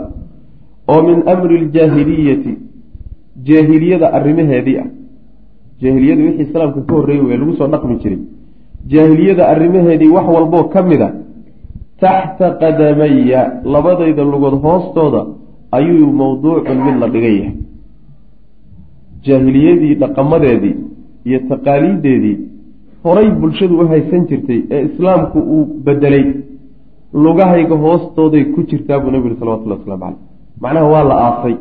oo 0.93 1.01
min 1.09 1.19
amri 1.33 1.57
ljaahiliyati 1.65 2.53
jaahiliyada 3.45 4.13
arrimaheedii 4.13 4.79
ah. 4.79 4.89
Jaahiliyadu 5.83 6.23
wixii 6.23 6.43
islaamka 6.43 6.81
ka 6.81 6.95
horreeyey 6.95 7.25
wey 7.25 7.37
lagu 7.37 7.53
soo 7.57 7.69
dhaqmi 7.69 7.97
jiray. 8.03 8.19
Jaahiliyada 8.93 9.49
arrimaheedii 9.49 10.09
wax 10.17 10.27
walboo 10.27 10.65
ka 10.75 10.83
mid 10.83 11.03
a 11.03 11.11
taxta 12.01 12.51
qadamaya 12.61 13.63
labadayda 13.65 14.25
lugood 14.25 14.61
hoostooda 14.63 15.27
ayuu 15.73 16.13
mawduucun 16.13 16.79
mid 16.87 16.97
la 17.01 17.09
dhigan 17.09 17.35
yahay. 17.39 17.55
Jaahiliyadii 19.27 19.95
dhaqamadeedii 19.95 20.77
iyo 21.25 21.39
taqaaliideedii 21.49 22.37
horay 23.05 23.31
bulshadu 23.31 23.75
u 23.81 23.89
haysan 23.89 24.27
jirtay 24.27 24.61
ee 24.71 24.83
islaamku 24.89 25.39
uu 25.39 25.65
bedelay 25.87 26.25
lugahayga 27.25 27.77
hoostooday 27.85 28.45
ku 28.55 28.63
jirtaa 28.71 28.99
buu 29.01 29.11
nabi 29.11 29.29
yuri 29.29 29.41
salawatullahi 29.41 29.81
waslamu 29.81 30.03
caleyh 30.05 30.19
macnaha 30.63 30.87
waa 30.95 31.05
la 31.11 31.17
aasay 31.27 31.57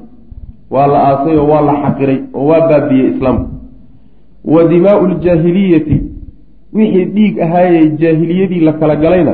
waa 0.74 0.88
la 0.94 1.00
aasay 1.10 1.38
oo 1.38 1.48
waa 1.52 1.62
la 1.70 1.74
xaqiray 1.84 2.20
oo 2.34 2.46
waa 2.50 2.68
baabiyey 2.70 3.08
islaamku 3.14 3.48
wa 4.54 4.64
dimaau 4.72 5.08
ljaahiliyati 5.08 5.98
wixii 6.74 7.06
dhiig 7.16 7.36
ahaayey 7.46 7.90
jaahiliyadii 8.02 8.60
la 8.68 8.74
kala 8.74 8.96
galayna 8.96 9.34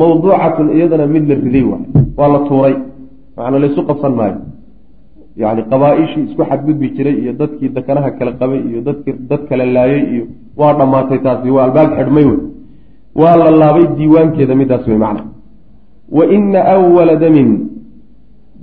mawduucatun 0.00 0.66
iyadana 0.76 1.06
mid 1.06 1.24
la 1.28 1.34
riday 1.34 1.62
waay. 1.70 1.84
Waa 2.18 2.28
la 2.34 2.38
tuuray 2.48 2.74
macnaa 3.36 3.58
laysu 3.62 3.82
qabsan 3.88 4.12
maayo. 4.18 4.36
Yani 5.42 5.62
qabaa-ishii 5.70 6.22
isku 6.28 6.42
xadgudbi 6.50 6.86
jiray 6.96 7.16
iyo 7.22 7.32
dadkii 7.40 7.68
dakanaha 7.76 8.10
kala 8.18 8.32
qabay 8.40 8.60
iyo 8.70 8.80
dadkii 8.88 9.14
dad 9.30 9.42
kala 9.48 9.64
laayay 9.66 10.02
iyo 10.14 10.24
waa 10.56 10.72
dhammaatay 10.78 11.18
taasi 11.26 11.50
waa 11.56 11.64
albaab 11.64 11.90
xidhmay 11.98 12.24
wey 12.30 12.38
waa 13.20 13.36
la 13.36 13.50
laabay 13.50 13.86
diiwaankeeda 13.98 14.54
midaas 14.54 14.86
wey 14.88 14.98
macna. 15.04 15.22
Wa 16.16 16.24
ina 16.36 16.60
awala 16.74 17.16
damin 17.16 17.50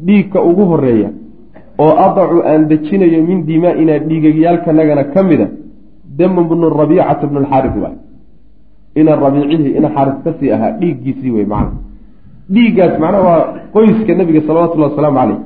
dhiigka 0.05 0.39
ugu 0.49 0.63
horreeya 0.72 1.09
oo 1.84 1.93
adacu 2.07 2.38
aan 2.49 2.67
dejinayo 2.71 3.19
min 3.30 3.45
dimaa'inaa 3.49 3.99
dhiigagyaalkanagana 4.09 5.03
ka 5.13 5.23
mida 5.23 5.47
damu 6.17 6.43
bnu 6.49 6.69
rabiicata 6.69 7.28
bnu 7.28 7.39
lxaaris 7.45 7.76
waay. 7.84 7.97
Ina 8.99 9.15
rabiicihii 9.15 9.76
ina 9.78 9.89
xaaris 9.95 10.17
ka 10.23 10.32
sii 10.39 10.51
ahaa 10.55 10.71
dhiiggiisii 10.80 11.32
wey 11.36 11.45
macna. 11.45 11.78
Dhiiggaas 12.53 12.99
macnaha 12.99 13.23
waa 13.30 13.41
qoyska 13.73 14.15
nabiga 14.15 14.41
salawatullahi 14.47 14.91
wasalaamu 14.91 15.17
caleyh 15.19 15.39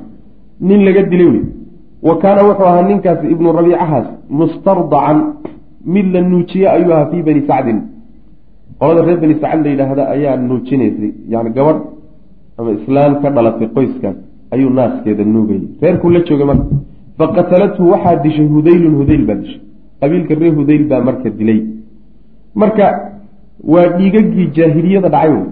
nin 0.68 0.80
laga 0.86 1.02
dilay 1.10 1.28
wey 1.34 1.44
wa 2.02 2.14
kaana 2.22 2.40
wuxuu 2.48 2.66
ahaa 2.70 2.82
ninkaasi 2.90 3.26
ibnu 3.34 3.52
rabiicahaas 3.58 4.06
mustardacan 4.40 5.18
mid 5.94 6.06
la 6.14 6.20
nuujiye 6.20 6.66
ayuu 6.76 6.92
ahaa 6.92 7.10
fii 7.10 7.22
bani 7.22 7.42
sacdin. 7.48 7.78
Qolada 8.80 9.02
reer 9.06 9.18
bani 9.20 9.34
sacd 9.42 9.64
la 9.64 9.70
yidhaahda 9.70 10.02
ayaa 10.14 10.36
nuujinaysay 10.36 11.12
yani 11.28 11.50
gabadh 11.56 11.80
ama 12.58 12.70
islaan 12.78 13.12
ka 13.22 13.28
dhalatay 13.30 13.68
qoyskaas 13.76 14.29
ayuu 14.54 14.70
naaskeeda 14.78 15.24
nuugayay. 15.24 15.66
Reerkuu 15.82 16.10
la 16.10 16.20
joogay 16.28 16.46
marka 16.50 16.66
faqatalathu 17.18 17.90
waxaa 17.92 18.16
dishay 18.24 18.46
hudaylun 18.54 18.94
hudayl 19.00 19.22
baa 19.28 19.38
dishay. 19.42 19.60
Qabiilka 20.00 20.34
reer 20.40 20.54
hudayl 20.58 20.84
baa 20.90 21.00
marka 21.08 21.28
dilay. 21.38 21.60
Marka 22.54 22.86
waa 23.72 23.88
dhiigagii 23.96 24.50
jaahiliyada 24.56 25.08
dhacay 25.14 25.32
wey. 25.36 25.46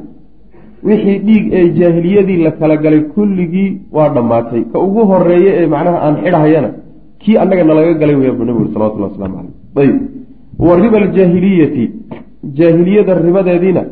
Wixii 0.89 1.19
dhiig 1.27 1.45
ee 1.59 1.69
jaahiliyadii 1.79 2.43
la 2.47 2.51
kala 2.59 2.77
galay 2.85 3.01
kulligii 3.15 3.71
waa 3.97 4.09
dhammaatay. 4.15 4.63
Ka 4.73 4.79
ugu 4.87 5.01
horeeye 5.11 5.51
ee 5.61 5.67
macnaha 5.75 5.99
aan 6.07 6.17
xidhahayana 6.25 6.71
kii 7.23 7.37
annaga 7.43 7.65
nalaga 7.65 7.95
galay 8.01 8.17
weyabu 8.21 8.45
nabigu 8.45 8.65
uri 8.65 8.73
salawatullah 8.75 9.11
waslamu 9.11 9.37
caleyh 9.75 9.91
ayb 9.91 9.97
wa 10.67 10.77
riba 10.83 10.99
aljaahiliyati 11.03 11.85
jaahiliyada 12.59 13.15
ribadeediina 13.27 13.83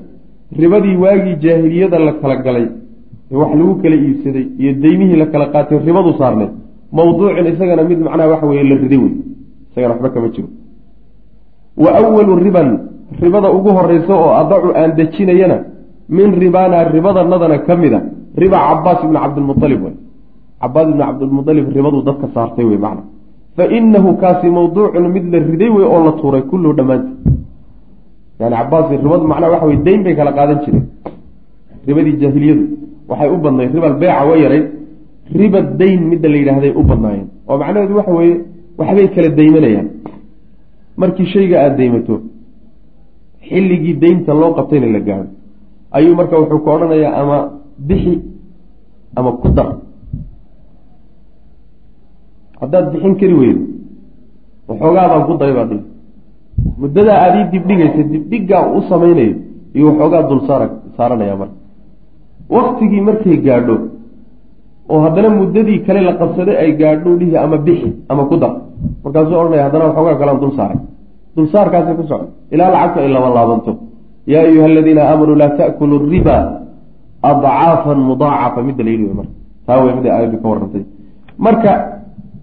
ribadii 0.62 0.96
waagii 1.04 1.36
jaahiliyada 1.44 1.98
la 2.06 2.12
kala 2.20 2.36
galay 2.46 2.66
wax 3.30 3.50
lagu 3.58 3.74
kala 3.82 3.96
iibsaday 3.96 4.46
iyo 4.58 4.72
deymihii 4.82 5.16
la 5.16 5.26
kala 5.26 5.46
qaatay 5.54 5.78
ribadu 5.78 6.12
saarneed. 6.18 6.52
Mawduucin 6.92 7.46
isagana 7.52 7.82
mid 7.82 7.98
macnaha 7.98 8.28
waxa 8.32 8.46
weye 8.46 8.62
la 8.62 8.74
riday 8.82 8.98
wey 9.04 9.12
isagana 9.70 9.94
waxba 9.94 10.08
kama 10.10 10.28
jiro. 10.34 10.48
Wa 11.76 11.90
awalu 11.98 12.36
riban 12.46 12.68
ribada 13.20 13.48
ugu 13.52 13.70
horeysa 13.76 14.14
oo 14.14 14.30
adacu 14.40 14.68
aan 14.74 14.90
dejinayana 14.98 15.58
min 16.08 16.30
ribaana 16.42 16.84
ribadanadana 16.94 17.58
ka 17.66 17.76
mid 17.76 17.92
a 17.94 18.00
riba 18.36 18.56
cabaas 18.68 18.98
ibni 19.04 19.18
cabdilmualib 19.18 19.80
wey 19.84 19.94
cabaas 20.62 20.86
ibni 20.88 21.02
cabdilmualib 21.08 21.66
ribaduu 21.76 22.02
dadka 22.08 22.26
saartay 22.34 22.64
wey 22.64 22.78
macna 22.84 23.02
fa 23.56 23.64
inahu 23.78 24.16
kaasi 24.22 24.46
mawduucun 24.50 25.04
mid 25.14 25.24
la 25.32 25.38
riday 25.50 25.68
wey 25.76 25.84
oo 25.84 26.00
la 26.06 26.12
tuuray 26.20 26.42
kulluhu 26.50 26.74
dhammaanti 26.78 27.12
yani 28.40 28.56
cabaas 28.60 28.86
ribadu 28.90 29.24
macnaha 29.32 29.52
waxa 29.54 29.66
wey 29.66 29.78
dayn 29.86 30.00
bay 30.04 30.14
kala 30.16 30.32
qaadan 30.38 30.58
jireen. 30.64 30.84
Ribadii 31.86 32.16
jaahiliyadu 32.22 32.64
waxay 33.08 33.28
u 33.34 33.36
badnayd 33.44 33.70
ribal 33.76 33.94
beeca 34.02 34.22
wa 34.30 34.36
yarayd 34.44 34.66
riba 35.40 35.60
dayn 35.80 36.00
midda 36.10 36.28
la 36.32 36.36
yidhaahday 36.40 36.72
u 36.80 36.82
badnaayeen. 36.90 37.28
Oo 37.48 37.56
macnaheedu 37.60 37.94
waxa 37.98 38.12
weeye 38.18 38.36
waxbay 38.78 39.06
kala 39.14 39.28
daymanayaan. 39.38 39.88
Markii 41.00 41.26
shayga 41.34 41.56
aada 41.62 41.76
daymato 41.80 42.14
xilligii 43.48 43.94
daynta 44.02 44.32
loo 44.40 44.50
qabtayna 44.58 44.88
la 44.96 45.00
gaaro 45.08 45.28
ayuu 45.96 46.14
marka 46.18 46.34
wuxuu 46.40 46.60
ka 46.64 46.70
odhanayaa 46.76 47.12
ama 47.22 47.38
bixi 47.88 48.14
ama 49.18 49.30
ku 49.40 49.48
dar. 49.56 49.68
Haddaad 52.60 52.86
bixin 52.92 53.14
kari 53.20 53.34
weydo 53.42 53.62
waxoogaabaan 54.68 55.22
ku 55.28 55.32
daray 55.40 55.54
baa 55.58 55.68
dhihi 55.70 55.82
muddadaa 56.80 57.18
aad 57.24 57.34
ii 57.40 57.46
dibdhigaysa 57.52 58.02
dibdhiggaa 58.12 58.64
u 58.76 58.80
samaynayo 58.90 59.34
iyo 59.76 59.84
waxoogaa 59.90 60.22
dul 60.28 60.40
saara 60.48 60.66
saaranaya 60.96 61.36
marka 61.40 61.56
waktigii 62.50 63.00
markay 63.08 63.36
gaadho 63.46 63.76
oo 64.88 65.00
haddana 65.04 65.28
muddadii 65.40 65.78
kale 65.86 66.00
la 66.08 66.12
qabsaday 66.20 66.56
ay 66.62 66.70
gaadho 66.80 67.16
dhihi 67.20 67.36
ama 67.36 67.56
bixi 67.66 67.90
ama 68.08 68.24
ku 68.30 68.36
dar. 68.36 68.52
Markaasuu 69.04 69.36
odhanaya 69.40 69.64
haddana 69.66 69.84
waxoogaa 69.88 70.18
kalaan 70.20 70.40
dul 70.40 70.52
saaray. 70.58 70.78
Dulsaarkaasay 71.36 71.94
ku 71.98 72.04
socda. 72.10 72.28
Ilaa 72.52 72.70
lacagtu 72.74 72.98
ay 73.00 73.08
laba 73.16 73.28
laabanto. 73.36 73.72
Yaa 74.26 74.42
ayuha 74.48 74.66
aladiina 74.66 75.02
aamanuu 75.10 75.36
laa 75.42 75.52
taakulu 75.58 75.98
riba 76.12 76.36
adcaafan 77.30 77.98
mudaacafa 78.10 78.62
midda 78.62 78.82
la 78.84 78.90
yidhi 78.90 79.14
marka. 79.20 79.34
Taa 79.66 79.78
wey 79.84 79.94
midda 79.96 80.08
aayaddu 80.14 80.36
ka 80.42 80.48
warrantay. 80.48 80.84
Marka 81.38 81.72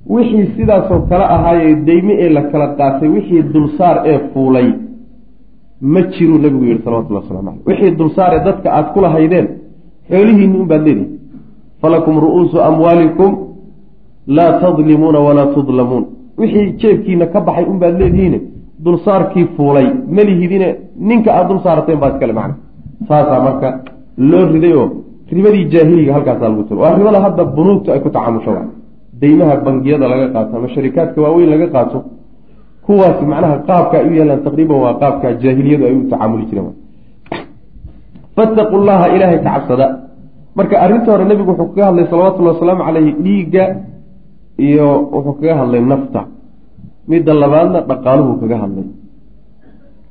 wixii 0.10 0.46
sidaasoo 0.56 1.00
kale 1.10 1.26
ahaayee 1.36 1.76
deyme 1.88 2.14
ee 2.24 2.30
la 2.30 2.42
kala 2.52 2.68
qaatay 2.80 3.10
wixii 3.16 3.44
dulsaar 3.54 3.98
ee 4.06 4.20
fuulay 4.34 4.68
ma 5.82 6.02
jiruu 6.14 6.38
nabigu 6.44 6.66
yihi 6.66 6.82
salawatullah 6.84 7.22
waslamu 7.24 7.52
caleyh 7.52 7.68
wixii 7.68 7.96
dulsaar 8.00 8.32
ee 8.38 8.44
dadka 8.48 8.68
aada 8.72 8.90
kula 8.94 9.10
haydeen 9.16 9.48
xoolihiinni 10.12 10.58
un 10.62 10.68
baad 10.72 10.84
leedihi 10.88 11.08
falakum 11.82 12.16
ru'uusu 12.26 12.58
amwaalikum 12.70 13.32
laa 14.28 14.52
tadlimuuna 14.62 15.20
walaa 15.28 15.48
tudlamuun. 15.56 16.04
Wixii 16.40 16.68
jeebkiina 16.82 17.26
ka 17.34 17.40
baxay 17.48 17.66
un 17.72 17.78
baad 17.84 17.96
leedihiine 18.02 18.40
dulsaarkii 18.86 19.46
fuulay. 19.56 19.88
Malihidine 20.16 20.70
ninka 21.08 21.30
aada 21.34 21.48
dul 21.50 21.60
saarateen 21.66 22.00
baa 22.02 22.12
iskale 22.14 22.34
macna. 22.40 22.56
Saasaa 23.08 23.40
marka 23.48 23.68
loo 24.30 24.46
riday 24.54 24.74
oo 24.82 24.88
ribadii 25.36 25.66
jaahiliga 25.74 26.14
halkaasaa 26.14 26.50
lagu 26.50 26.64
tiro. 26.68 26.80
Waa 26.84 26.96
ribada 27.00 27.20
hadda 27.26 27.44
bunuugta 27.56 27.90
ay 27.94 28.00
ku 28.00 28.10
tacaamusho 28.10 28.52
wa 28.58 28.64
deymaha 29.22 29.56
bangiyada 29.66 30.08
laga 30.12 30.28
qaato 30.34 30.58
ama 30.58 30.68
sharikaadka 30.74 31.22
waaweyn 31.22 31.50
laga 31.54 31.68
qaato 31.76 31.98
kuwaasi 32.86 33.26
macnaha 33.32 33.58
qaabka 33.70 33.96
ay 34.00 34.06
u 34.10 34.14
yeelaan 34.18 34.42
taqriiban 34.46 34.78
waa 34.86 34.94
qaabka 35.02 35.28
jaahiliyadu 35.44 35.84
ay 35.90 35.94
u 36.00 36.02
tacaamuli 36.12 36.46
jireen 36.50 36.74
fattaqu 38.38 38.76
llaha 38.88 39.06
ilaahay 39.16 39.40
ka 39.46 39.50
cabsada 39.50 39.88
marka 40.58 40.76
arrinta 40.84 41.10
hore 41.12 41.26
nebigu 41.26 41.52
wuxuu 41.52 41.74
kaga 41.74 41.84
hadlay 41.90 42.06
salawatullahi 42.12 42.56
wasalaamu 42.58 42.84
caleyhi 42.88 43.12
dhiigga 43.26 43.64
iyo 44.68 44.88
wuxuu 45.14 45.34
kaga 45.40 45.54
hadlay 45.62 45.82
nafta. 45.82 46.22
Midda 47.10 47.32
labaadna 47.34 47.80
dhaqaaluhu 47.90 48.34
kaga 48.42 48.58
hadlay. 48.64 48.88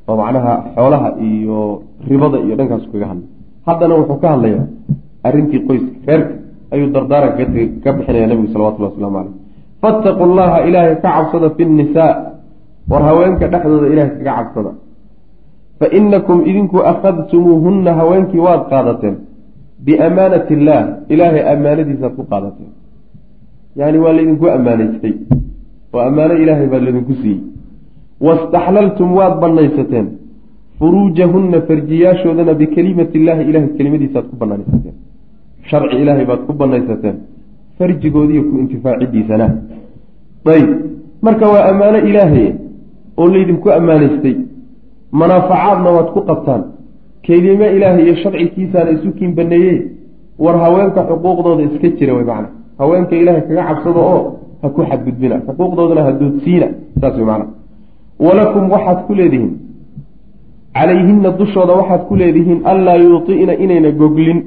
Oo 0.08 0.16
macnaha 0.20 0.52
xoolaha 0.76 1.08
iyo 1.22 1.58
ribada 2.10 2.38
iyo 2.44 2.54
dhankaasu 2.58 2.86
kaga 2.92 3.06
hadlay. 3.12 3.28
Haddana 3.66 3.94
wuxuu 4.00 4.18
ka 4.22 4.28
hadlayaa 4.34 4.64
arrintii 5.26 5.60
qoyska 5.66 5.92
reerka. 6.08 6.34
Ayuu 6.72 6.88
dardaaranka 6.88 7.44
ka 7.84 7.88
bixinaya 7.96 8.26
nebigu 8.30 8.48
salawatullahi 8.52 8.92
waslamu 8.96 9.16
caleyh 9.18 9.34
fattaqu 9.82 10.22
llaha 10.38 10.58
ilaahay 10.68 10.94
ka 11.02 11.08
cabsada 11.10 11.48
fi 11.56 11.62
nnisaa 11.66 12.12
war 12.88 13.02
haweenka 13.02 13.44
dhexdooda 13.52 13.86
ilaahay 13.92 14.14
kaga 14.18 14.32
cabsada 14.38 14.70
fa 15.80 15.86
inakum 15.98 16.38
idinku 16.50 16.78
akhadtumuuhunna 16.92 17.94
haweenkii 18.00 18.44
waad 18.46 18.62
qaadateen 18.72 19.16
biamaanati 19.86 20.54
illaah 20.56 20.84
ilaahay 21.14 21.42
ammaanadiisaad 21.54 22.12
ku 22.18 22.24
qaadateen 22.32 22.70
yani 23.80 23.98
waa 24.04 24.12
laydinku 24.18 24.46
ammaanaystay 24.56 25.14
oo 25.92 26.00
ammaano 26.08 26.34
ilaahay 26.42 26.68
baa 26.72 26.82
laydinku 26.86 27.14
siiyey 27.22 27.40
wastaxlaltum 28.26 29.08
waad 29.18 29.34
banaysateen 29.44 30.06
furuujahunna 30.78 31.58
farjiyaashoodana 31.68 32.54
bikelimati 32.60 33.18
illaahi 33.20 33.48
ilahay 33.50 33.70
kelimadiisaad 33.78 34.26
ku 34.30 34.36
banaysateen 34.42 34.96
sharci 35.70 35.96
ilaahay 36.02 36.26
baad 36.30 36.42
ku 36.48 36.52
banaysateen 36.62 37.16
farjigoodiiyo 37.78 38.42
ku 38.48 38.54
intifaacidiisana 38.62 39.46
ayb 40.54 40.68
marka 41.26 41.46
waa 41.54 41.64
ammaano 41.72 41.98
ilaahay 42.10 42.48
oo 43.20 43.28
laydinku 43.34 43.68
ammaanaystay 43.78 44.34
manaafacaadna 45.20 45.90
waad 45.96 46.08
ku 46.14 46.20
qabtaan. 46.28 46.62
Kelimo 47.22 47.64
ilaahay 47.76 48.04
iyo 48.04 48.14
sharcikiisaana 48.22 48.90
isu 48.90 49.12
kiin 49.18 49.34
baneeye 49.34 49.74
war 50.38 50.56
haweenka 50.64 51.00
xuquuqdooda 51.08 51.62
iska 51.68 51.88
jira 51.98 52.14
wey 52.14 52.24
macna. 52.24 52.48
Haweenka 52.78 53.16
ilaahay 53.16 53.42
kaga 53.48 53.62
cabsado 53.68 54.00
oo 54.00 54.22
ha 54.62 54.68
ku 54.68 54.80
xadgudbina 54.90 55.36
xuquuqdoodana 55.46 56.02
ha 56.06 56.12
doodsiina 56.12 56.66
saas 57.00 57.14
wey 57.16 57.26
macna. 57.30 57.46
Walakum 58.18 58.70
waxaad 58.70 58.98
ku 59.06 59.14
leedihiin 59.14 59.52
calayhinna 60.74 61.30
dushooda 61.38 61.72
waxaad 61.80 62.02
ku 62.08 62.14
leedihiin 62.16 62.60
anlaa 62.64 62.96
yuuti'na 62.96 63.54
inayna 63.64 63.90
goglin. 63.92 64.38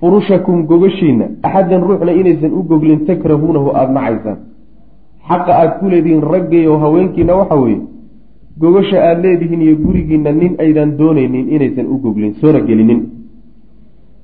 Furushakum 0.00 0.66
gogashiina 0.66 1.24
axadan 1.42 1.80
ruuxna 1.88 2.12
inaysan 2.12 2.52
u 2.52 2.62
goglin 2.70 3.06
takrahuunahu 3.06 3.68
aada 3.78 3.92
nacaysaan 3.92 4.38
xaqa 5.28 5.52
aad 5.60 5.72
ku 5.80 5.86
leedihiin 5.92 6.22
raggayo 6.32 6.78
haweenkiina 6.82 7.32
waxa 7.40 7.56
weeye 7.62 7.80
gogasha 8.60 8.98
aada 9.08 9.22
leedihiin 9.24 9.60
iyo 9.66 9.74
gurigiina 9.84 10.30
nin 10.42 10.52
aydan 10.64 10.90
doonaynin 11.00 11.46
inaysan 11.54 11.86
u 11.94 11.96
goglin 12.04 12.32
soona 12.40 12.60
gelinin. 12.68 13.00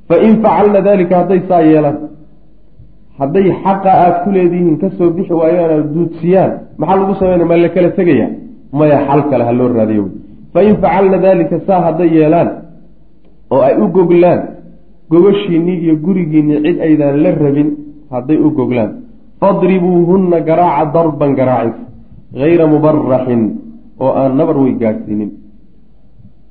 Fa 0.08 0.16
in 0.26 0.32
facalna 0.42 0.80
dalika 0.88 1.14
hadday 1.20 1.40
saa 1.48 1.62
yeelaan 1.70 1.96
hadday 3.18 3.46
xaqa 3.62 3.90
aada 4.02 4.18
ku 4.24 4.28
leedihiin 4.36 4.76
ka 4.82 4.88
soo 4.98 5.10
bixi 5.16 5.34
waayaan 5.40 5.70
aad 5.76 5.88
duudsiyaan 5.94 6.52
maxaa 6.80 6.96
lagu 7.00 7.14
sameynaya? 7.20 7.46
Ma 7.52 7.56
la 7.64 7.68
kala 7.74 7.90
tegaya 7.98 8.26
maya 8.78 8.98
xal 9.06 9.20
kale 9.30 9.44
ha 9.48 9.52
loo 9.58 9.68
raadiyo. 9.78 10.04
Wey 10.04 10.12
fa 10.54 10.60
in 10.68 10.74
facalna 10.82 11.18
daalika 11.24 11.56
saa 11.66 11.80
hadday 11.86 12.08
yeelaan 12.16 12.48
oo 13.52 13.60
ay 13.68 13.74
u 13.82 13.86
goglaan 13.96 14.40
gogashiinnii 15.10 15.78
iyo 15.84 15.94
gurigiinni 16.04 16.54
cid 16.64 16.78
aydaan 16.86 17.16
la 17.24 17.30
rabin 17.44 17.68
hadday 18.12 18.38
u 18.46 18.50
goglaan. 18.58 18.90
Fadribuuhunna 19.40 20.38
garaaca 20.48 20.92
darban 20.94 21.32
garaacis 21.38 21.78
hayra 22.42 22.64
mubaraxin 22.74 23.42
oo 24.03 24.12
aan 24.20 24.32
nabar 24.40 24.57
wey 24.62 24.74
gaadhsiinin. 24.82 25.30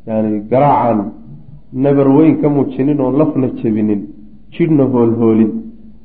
Yani 0.08 0.30
garaacaan 0.52 1.00
nabar 1.86 2.08
weyn 2.18 2.36
ka 2.41 2.47
muujinin 2.56 3.00
oon 3.04 3.16
lafna 3.22 3.47
jebinin 3.60 4.02
jidhna 4.56 4.84
hoolhoolin. 4.93 5.52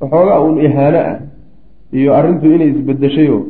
Waxoogaa 0.01 0.39
uun 0.45 0.57
ihaano 0.67 1.01
ah 1.11 1.19
iyo 1.99 2.11
arrintu 2.19 2.47
inay 2.55 2.69
isbedeshayoo 2.75 3.43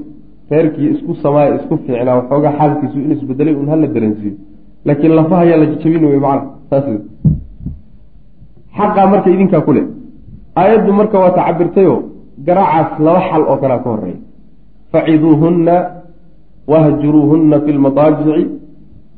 reerkii 0.50 0.88
isku 0.94 1.12
samaaya 1.24 1.54
isku 1.58 1.74
fiicnaa 1.84 2.16
waxoogaa 2.20 2.56
xaalkiisu 2.58 2.98
in 3.04 3.10
isbedelay 3.16 3.54
un 3.60 3.68
hala 3.72 3.86
dareensiiyo 3.94 4.36
laakiin 4.86 5.14
lafaha 5.18 5.44
yaa 5.50 5.58
la 5.62 5.66
jejabin 5.72 6.04
wey 6.10 6.20
macana 6.26 6.50
saas 6.70 6.86
xaqaa 8.78 9.06
marka 9.12 9.28
idinkaa 9.34 9.62
ku 9.66 9.72
leh. 9.76 9.86
Aayaddu 10.60 10.92
marka 11.00 11.16
waa 11.22 11.32
tacabirtayoo 11.38 11.98
garaacaas 12.46 12.98
laba 13.06 13.20
xal 13.28 13.42
oo 13.50 13.56
kalea 13.62 13.78
ka 13.84 13.88
horreeya 13.90 14.20
faciduuhunna 14.92 15.74
wahjuruuhunna 16.72 17.56
fi 17.64 17.70
lmadaajici 17.72 18.44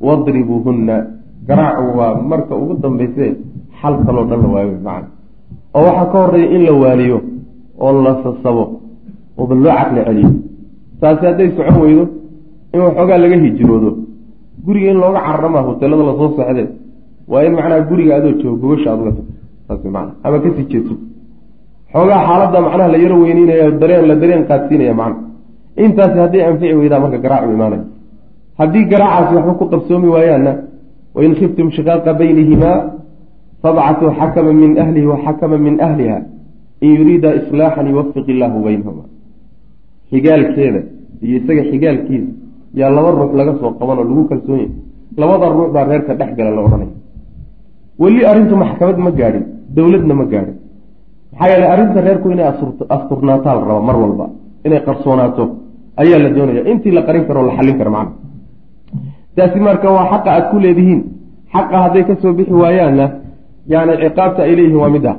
wadribuuhunna. 0.01 0.95
Garaacu 1.47 1.97
waa 1.99 2.15
marka 2.31 2.53
ugu 2.55 2.73
dambayse 2.83 3.25
xal 3.81 3.95
kaloo 4.05 4.25
dhan 4.29 4.41
la 4.43 4.47
waayo 4.53 4.71
macana 4.83 5.07
oo 5.75 5.81
waxaa 5.87 6.05
ka 6.11 6.17
horreeya 6.21 6.49
in 6.55 6.61
la 6.67 6.73
waaliyo 6.83 7.17
oo 7.79 8.01
la 8.05 8.13
sasabo 8.23 8.63
oo 9.37 9.45
bal 9.49 9.59
loo 9.63 9.73
caqli 9.79 10.01
celiyo. 10.07 10.29
Taasi 11.01 11.25
hadday 11.29 11.49
socon 11.57 11.77
weydo 11.83 12.03
in 12.73 12.79
waxoogaa 12.85 13.17
laga 13.23 13.35
hijroodo 13.43 13.89
guriga 14.65 14.89
in 14.91 14.97
looga 15.03 15.21
cararama 15.27 15.59
hoteelada 15.67 16.03
la 16.09 16.13
soo 16.19 16.29
socde 16.37 16.63
waa 17.31 17.43
in 17.47 17.53
macnaha 17.57 17.81
guriga 17.89 18.13
adoo 18.19 18.33
joogo 18.41 18.57
gogasha 18.61 18.89
aad 18.91 18.99
uga 19.01 19.11
tagto 19.11 19.33
saas 19.67 19.81
macana 19.95 20.11
ama 20.23 20.37
ka 20.43 20.49
sii 20.55 20.65
jeedso 20.71 20.95
xoogaa 21.93 22.19
xaaladda 22.27 22.59
macnaha 22.65 22.87
la 22.93 22.97
yaro 23.03 23.15
weyneynaya 23.23 23.71
dareen 23.81 24.05
la 24.09 24.15
dareen 24.21 24.43
qaadsiinaya 24.49 24.93
macna 25.01 25.21
intaasi 25.83 26.17
hadday 26.23 26.41
anfici 26.49 26.73
weydaa 26.79 26.99
marka 27.03 27.17
garaacu 27.25 27.49
imaanaya 27.57 27.85
haddii 28.59 28.85
garaacaasi 28.91 29.35
waxba 29.35 29.53
ku 29.59 29.65
qabsoomi 29.73 30.07
waayaanna 30.15 30.51
wain 31.15 31.33
khiftum 31.39 31.67
shiqaaqa 31.75 32.13
baynihimaa 32.19 32.77
fabcatuu 33.61 34.11
xakama 34.19 34.51
min 34.53 34.71
ahlihi 34.83 35.07
wa 35.11 35.17
xakama 35.25 35.57
min 35.57 35.75
ahliha 35.87 36.17
in 36.81 36.89
yuriida 36.97 37.29
islaaxan 37.39 37.87
yuwafiq 37.91 38.25
illaahu 38.33 38.57
baynahuma. 38.65 39.03
Xigaalkeeda 40.11 40.81
iyo 41.25 41.35
isaga 41.39 41.63
xigaalkiisa 41.71 42.31
yaa 42.79 42.89
laba 42.97 43.09
ruux 43.11 43.31
laga 43.39 43.53
soo 43.59 43.71
qaban 43.79 43.97
oo 43.99 44.05
lagu 44.09 44.23
kalsoon 44.29 44.59
yahay 44.59 44.71
labada 45.17 45.45
ruux 45.57 45.69
baa 45.75 45.85
reerka 45.89 46.13
dhex 46.19 46.31
gala 46.37 46.51
la 46.55 46.61
odhanaya 46.67 46.95
weli 48.01 48.21
arrintu 48.29 48.55
maxkamad 48.63 48.97
ma 49.05 49.11
gaadhin 49.19 49.45
dowladna 49.75 50.13
ma 50.19 50.25
gaadhin. 50.31 50.55
Maxaa 51.31 51.49
yeeley 51.51 51.69
arrinta 51.73 51.99
reerku 52.07 52.27
inay 52.33 52.47
asturnaataa 52.95 53.53
la 53.57 53.63
raba 53.69 53.81
mar 53.89 53.97
walba 54.03 54.25
inay 54.65 54.81
qarsoonaato 54.87 55.43
ayaa 56.01 56.19
la 56.19 56.29
doonaya. 56.29 56.61
Intii 56.71 56.91
la 56.91 57.01
qarin 57.07 57.23
karo 57.27 57.41
la 57.47 57.53
xallin 57.57 57.77
karo 57.77 57.91
macna. 57.91 58.11
Taasi 59.35 59.59
marka 59.59 59.87
waa 59.91 60.09
xaqa 60.11 60.29
aad 60.35 60.45
ku 60.51 60.59
leedihiin. 60.59 61.01
Xaqa 61.53 61.75
hadday 61.83 62.03
ka 62.07 62.15
soo 62.21 62.33
bixi 62.33 62.53
waayaanna 62.53 63.05
yani 63.67 63.93
ciqaabta 64.01 64.41
ay 64.43 64.55
leeyihiin 64.55 64.79
waa 64.81 64.89
mid 64.89 65.05
ah. 65.05 65.17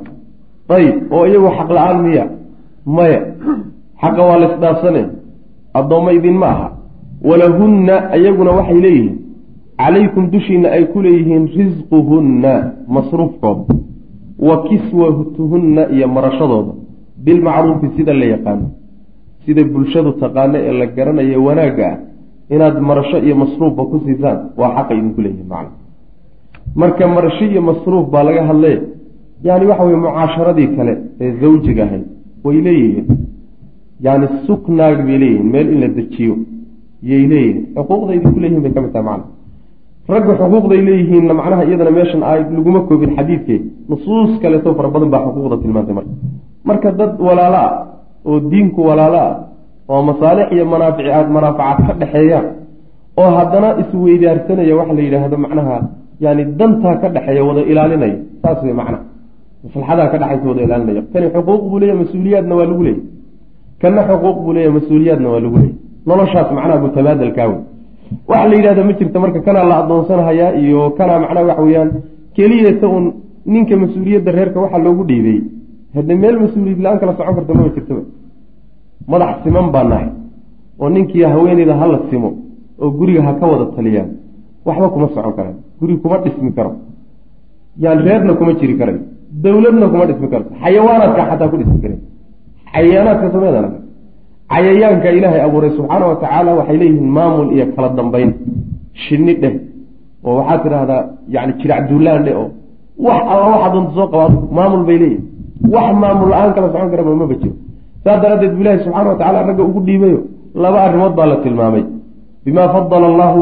Ayib 0.68 1.12
oo 1.12 1.24
iyagu 1.26 1.48
xaq 1.58 1.70
la'aan 1.76 1.98
miya. 2.06 2.24
Maya 2.86 3.20
xaqa 4.02 4.22
waa 4.28 4.38
laisdhaafsane 4.42 5.02
addoommo 5.78 6.10
idin 6.18 6.36
ma 6.42 6.46
aha. 6.46 6.68
Walahunna 7.28 7.94
iyaguna 8.16 8.50
waxay 8.58 8.80
leeyihiin. 8.80 9.16
Calaykum 9.78 10.24
dushiina 10.30 10.68
ay 10.76 10.84
ku 10.92 10.98
leeyihiin 11.02 11.44
risquhunna 11.56 12.52
masruufkooda. 12.88 13.74
Wa 14.38 14.56
kiswatuhunna 14.68 15.82
iyo 15.94 16.08
marashadooda. 16.08 16.72
Bilmacruufi 17.24 17.86
sida 17.96 18.12
la 18.14 18.26
yaqaano 18.34 18.66
sida 19.48 19.64
bulshadu 19.64 20.10
taqaano 20.20 20.58
ee 20.68 20.72
la 20.80 20.86
garanayo 20.96 21.38
wanaagga 21.48 21.86
ah 21.92 21.96
inaad 22.54 22.76
marasho 22.88 23.18
iyo 23.26 23.34
masruufba 23.42 23.82
ku 23.90 23.96
siisaan 24.04 24.38
waa 24.60 24.70
xaqa 24.76 24.92
idinku 24.98 25.20
leeyihiin 25.24 25.48
macna. 25.52 25.72
Marka 26.80 27.04
marasho 27.16 27.44
iyo 27.52 27.62
masruuf 27.68 28.04
baa 28.12 28.24
laga 28.28 28.42
hadle 28.48 28.72
yani 29.48 29.64
waxa 29.70 29.84
weye 29.88 29.98
mucaasharadii 30.04 30.68
kale 30.76 30.92
ee 31.20 31.30
zawjiga 31.40 31.82
ahayd 31.86 32.04
way 32.44 32.58
leeyihiin. 32.66 33.06
Yani 34.06 34.26
suknaag 34.46 34.98
bay 35.06 35.18
leeyihiin 35.22 35.48
meel 35.54 35.68
in 35.74 35.80
la 35.80 35.88
dejiyo 35.98 36.34
yay 37.10 37.22
leeyihiin. 37.32 37.58
Xuquuqda 37.76 38.12
idinku 38.18 38.38
leeyihiin 38.42 38.62
bay 38.64 38.72
ka 38.76 38.80
mid 38.84 38.92
tahay 38.94 39.06
macna. 39.10 39.26
Ragga 40.12 40.32
xuquuqday 40.40 40.80
leeyihiinna 40.88 41.34
macnaha 41.40 41.62
iyadana 41.68 41.90
meeshan 41.98 42.22
a 42.22 42.32
laguma 42.56 42.80
koobin 42.88 43.10
xadiidkee 43.16 43.60
nusuus 43.90 44.30
kaleeto 44.42 44.74
fara 44.78 44.88
badan 44.94 45.10
baa 45.14 45.22
xuquuqda 45.26 45.56
tilmaantay 45.62 45.94
marka. 45.98 46.12
Marka 46.68 46.88
dad 47.00 47.12
walaalo 47.26 47.58
ah 47.66 47.72
oo 48.28 48.36
diinku 48.50 48.80
walaalo 48.88 49.18
ah 49.28 49.34
oo 49.92 50.02
masaalix 50.08 50.46
iyo 50.54 50.64
manaafici 50.72 51.10
aad 51.18 51.28
manaafacaad 51.36 51.86
ka 51.88 51.92
dhexeeyaan 52.00 52.46
oo 53.20 53.30
haddana 53.38 53.68
isweydaarsanaya 53.82 54.74
waxa 54.80 54.94
la 54.98 55.02
yidhaahdo 55.06 55.36
macnaha 55.44 55.76
yani 56.24 56.42
dantaa 56.58 56.96
ka 57.02 57.08
dhexeeya 57.14 57.42
wada 57.48 57.62
ilaalinaya. 57.72 58.16
Saas 58.42 58.58
wey 58.64 58.74
macnaha 58.80 59.02
maslaxadaa 59.64 60.08
ka 60.12 60.16
dhexaysa 60.22 60.46
wada 60.50 60.62
ilaalinaya. 60.66 61.02
Kani 61.12 61.26
xuquuq 61.34 61.62
buu 61.70 61.78
leeyahy 61.80 61.98
mas'uuliyaadna 62.02 62.54
waa 62.58 62.66
lagu 62.70 62.82
leeyay 62.86 63.02
kana 63.82 64.00
xuquuq 64.08 64.36
buu 64.44 64.52
leeyahy 64.56 64.72
mas'uuliyaadna 64.78 65.28
waa 65.32 65.40
lagu 65.44 65.56
leeyay 65.62 65.74
noloshaas 66.08 66.48
macnaha 66.56 66.78
mutabaadalkaa 66.84 67.46
wey 67.50 67.58
waxa 68.30 68.48
la 68.50 68.54
yidhahda 68.58 68.82
ma 68.88 68.92
jirta 68.98 69.18
marka 69.24 69.40
kanaa 69.46 69.64
la 69.70 69.76
adoonsanahayaa 69.82 70.50
iyo 70.62 70.80
kanaa 70.98 71.18
macnaha 71.24 71.46
waxa 71.50 71.62
weeyaan 71.66 71.90
keliyata 72.36 72.86
un 72.96 73.04
ninka 73.54 73.74
mas'uuliyadda 73.82 74.30
reerka 74.38 74.58
waxaa 74.64 74.82
loogu 74.86 75.04
dhiibay 75.10 75.38
hadde 75.96 76.12
meel 76.22 76.36
mas'uuliyad 76.42 76.80
la'aan 76.84 76.98
kala 77.02 77.12
socon 77.18 77.34
karta 77.38 77.52
mama 77.58 77.70
jirtaba 77.76 78.02
madax 79.12 79.34
siman 79.44 79.66
baa 79.74 79.84
nahay 79.92 80.08
oo 80.82 80.88
ninkii 80.94 81.24
haweeneyda 81.32 81.74
hala 81.80 81.98
simo 82.10 82.30
oo 82.82 82.88
guriga 82.98 83.20
ha 83.26 83.32
ka 83.40 83.44
wada 83.52 83.64
taliyaan 83.76 84.08
waxba 84.66 84.86
kuma 84.94 85.06
socon 85.14 85.32
karaan 85.38 85.56
guriga 85.80 86.00
kuma 86.04 86.16
dhismi 86.24 86.50
karo. 86.56 86.70
Yani 87.82 88.00
reerna 88.06 88.32
kuma 88.38 88.52
jiri 88.60 88.74
karay 88.80 88.96
dowladna 89.44 89.86
kuma 89.92 90.04
dhismi 90.08 90.28
karto 90.32 90.48
xayawaanaadka 90.62 91.22
xataa 91.30 91.48
ku 91.52 91.56
dhismi 91.60 91.78
karen 91.84 92.00
xayawaanaadka 92.74 93.26
sameedana 93.34 93.68
cayayaanka 94.52 95.08
ilaahay 95.18 95.40
abuuray 95.46 95.70
subxaana 95.78 96.04
wa 96.10 96.16
tacaala 96.22 96.50
waxay 96.58 96.76
leeyihiin 96.82 97.08
maamul 97.18 97.48
iyo 97.56 97.64
kala 97.74 97.88
dambeyn 97.98 98.30
shinni 99.04 99.32
dheh 99.42 99.54
oo 100.26 100.34
waxaad 100.38 100.60
tidhaahdaa 100.64 101.00
yani 101.34 101.52
jirac 101.60 101.80
duulaan 101.90 102.22
dheh 102.26 102.34
oo 102.42 102.46
wax 103.06 103.20
alla 103.32 103.46
waxaa 103.54 103.70
doonta 103.74 103.92
soo 103.98 104.06
qaba 104.12 104.24
adigu 104.28 104.46
maamul 104.58 104.82
bay 104.88 104.98
leeyihiin 105.02 105.22
wax 105.74 105.88
maamul 106.02 106.28
la'aan 106.32 106.50
kala 106.54 106.66
socon 106.72 106.90
karaba 106.92 107.10
maba 107.14 107.34
jiro 107.40 107.54
saas 108.04 108.18
daraaddeed 108.22 108.52
bu 108.56 108.60
ilahi 108.62 108.78
subxana 108.84 109.08
wa 109.10 109.16
tacala 109.20 109.38
ragga 109.48 109.62
ugu 109.62 109.80
dhiibayo 109.86 110.20
laba 110.54 110.78
arrimood 110.86 111.14
baa 111.18 111.26
la 111.26 111.36
tilmaamay. 111.44 111.84
Bima 112.44 112.64
fadala 112.72 113.06
allahu 113.12 113.40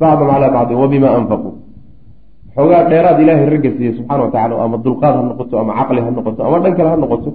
bacdum 0.00 0.28
calaa 0.32 0.50
bacdin 0.56 0.76
wa 0.82 0.88
bima 0.88 1.08
anfaquu. 1.18 1.50
Xoogaa 2.54 2.82
dheeraad 2.90 3.18
ilaahay 3.22 3.46
ragga 3.54 3.70
siiyey 3.76 3.92
subxana 3.98 4.22
wa 4.24 4.30
tacala 4.34 4.54
ama 4.64 4.76
dulqaad 4.86 5.14
ha 5.18 5.22
noqoto 5.22 5.54
ama 5.62 5.72
caqli 5.78 6.00
ha 6.04 6.10
noqoto 6.10 6.40
ama 6.46 6.56
dhan 6.64 6.72
kale 6.78 6.88
ha 6.92 6.96
noqoto 6.96 7.30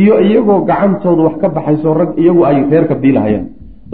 iyo 0.00 0.14
iyagoo 0.26 0.60
gacantooda 0.68 1.22
wax 1.26 1.34
ka 1.42 1.48
baxayso 1.56 1.94
rag 2.00 2.10
iyagu 2.22 2.40
ay 2.48 2.56
reerka 2.70 2.94
biilahayaan. 3.02 3.46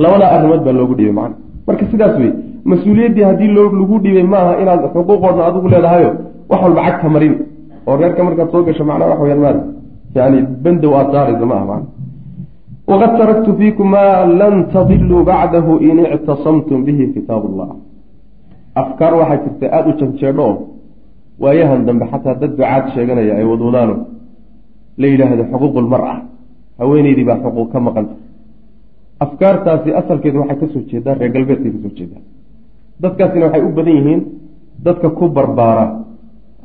Labadaa 0.02 0.30
arrimood 0.36 0.60
baa 0.66 0.72
loogu 0.78 0.94
dhiibay 0.98 1.14
macana 1.18 1.36
marka 1.66 1.84
sidaas 1.92 2.14
wey 2.18 2.32
mas'uuliyaddii 2.70 3.24
haddii 3.28 3.50
lagu 3.56 3.96
dhiibay 4.04 4.26
maaha 4.34 4.52
inaad 4.62 4.80
xuquuqoodna 4.94 5.42
adigu 5.48 5.68
leedahayo 5.74 6.10
wax 6.50 6.60
walba 6.64 6.80
cagta 6.86 7.08
marin 7.14 7.34
oo 7.86 7.96
reerka 8.00 8.20
markaad 8.26 8.48
soo 8.52 8.62
gasho 8.68 8.84
macnaa 8.90 9.08
wax 9.12 9.20
weyaan 9.24 9.40
maad 9.44 9.58
yani 10.16 10.38
bandow 10.64 10.92
aada 10.98 11.12
saaraysa 11.12 11.46
ma 11.52 11.58
mana 11.70 11.84
waqad 12.90 13.12
taraktu 13.20 13.50
fiikum 13.58 13.88
maa 13.96 14.26
lan 14.40 14.54
tadiluu 14.74 15.22
bacdahu 15.30 15.72
in 15.88 15.98
ictasamtum 16.16 16.78
bihi 16.86 17.04
kitaab 17.14 17.42
allah 17.50 17.68
afkaar 18.82 19.12
waxaa 19.20 19.38
jirta 19.44 19.66
aada 19.76 19.88
u 19.90 19.94
janjeedho 20.00 20.48
waayahan 21.42 21.80
dambe 21.86 22.04
xataa 22.12 22.34
dad 22.40 22.50
ducaad 22.56 22.84
sheeganaya 22.94 23.32
ay 23.40 23.44
wadwadaano 23.50 23.94
la 25.00 25.06
yidhaahdo 25.12 25.44
xuquuqulmar-a 25.52 26.14
haweeneydii 26.80 27.26
baa 27.28 27.38
xuquuq 27.44 27.68
ka 27.72 27.78
maqanta 27.86 28.14
afkaartaasi 29.24 29.90
asalkeedu 30.00 30.38
waxay 30.42 30.58
ka 30.60 30.66
soo 30.72 30.82
jeedaa 30.90 31.14
reer 31.20 31.32
galbeedkay 31.34 31.70
ka 31.74 31.78
soo 31.84 31.92
jeedaa. 31.98 32.22
Dadkaasina 33.02 33.44
waxay 33.46 33.62
u 33.68 33.70
badan 33.78 33.94
yihiin 33.98 34.20
dadka 34.86 35.08
ku 35.18 35.24
barbaara 35.36 35.84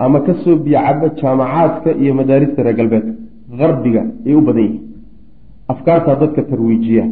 ama 0.06 0.20
ka 0.26 0.34
soo 0.44 0.56
biyacaba 0.66 1.08
jaamacaadka 1.22 1.90
iyo 2.02 2.12
madaarista 2.20 2.60
reer 2.66 2.76
galbeedka 2.80 3.12
qarbiga 3.62 4.02
ayay 4.26 4.36
u 4.36 4.42
badan 4.48 4.64
yihiin. 4.68 4.82
Afkaartaa 5.74 6.16
dadka 6.22 6.42
tarwiijiya. 6.50 7.06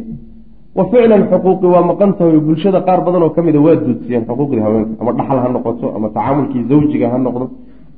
Wa 0.76 0.84
ficlan 0.90 1.22
xuquuqi 1.30 1.66
waa 1.74 1.82
maqan 1.90 2.10
tahay 2.18 2.38
bulshada 2.46 2.80
qaar 2.86 3.00
badan 3.06 3.22
oo 3.26 3.30
ka 3.36 3.40
mid 3.46 3.56
a 3.56 3.60
waa 3.66 3.76
duudsiyeen 3.84 4.24
xuquuqdii 4.28 4.60
haweenka 4.64 4.94
ama 5.02 5.12
dhaxal 5.18 5.38
ha 5.44 5.48
noqoto 5.56 5.86
ama 5.96 6.08
tacaamulkii 6.16 6.62
zawjiga 6.70 7.06
ha 7.12 7.18
noqdo 7.26 7.44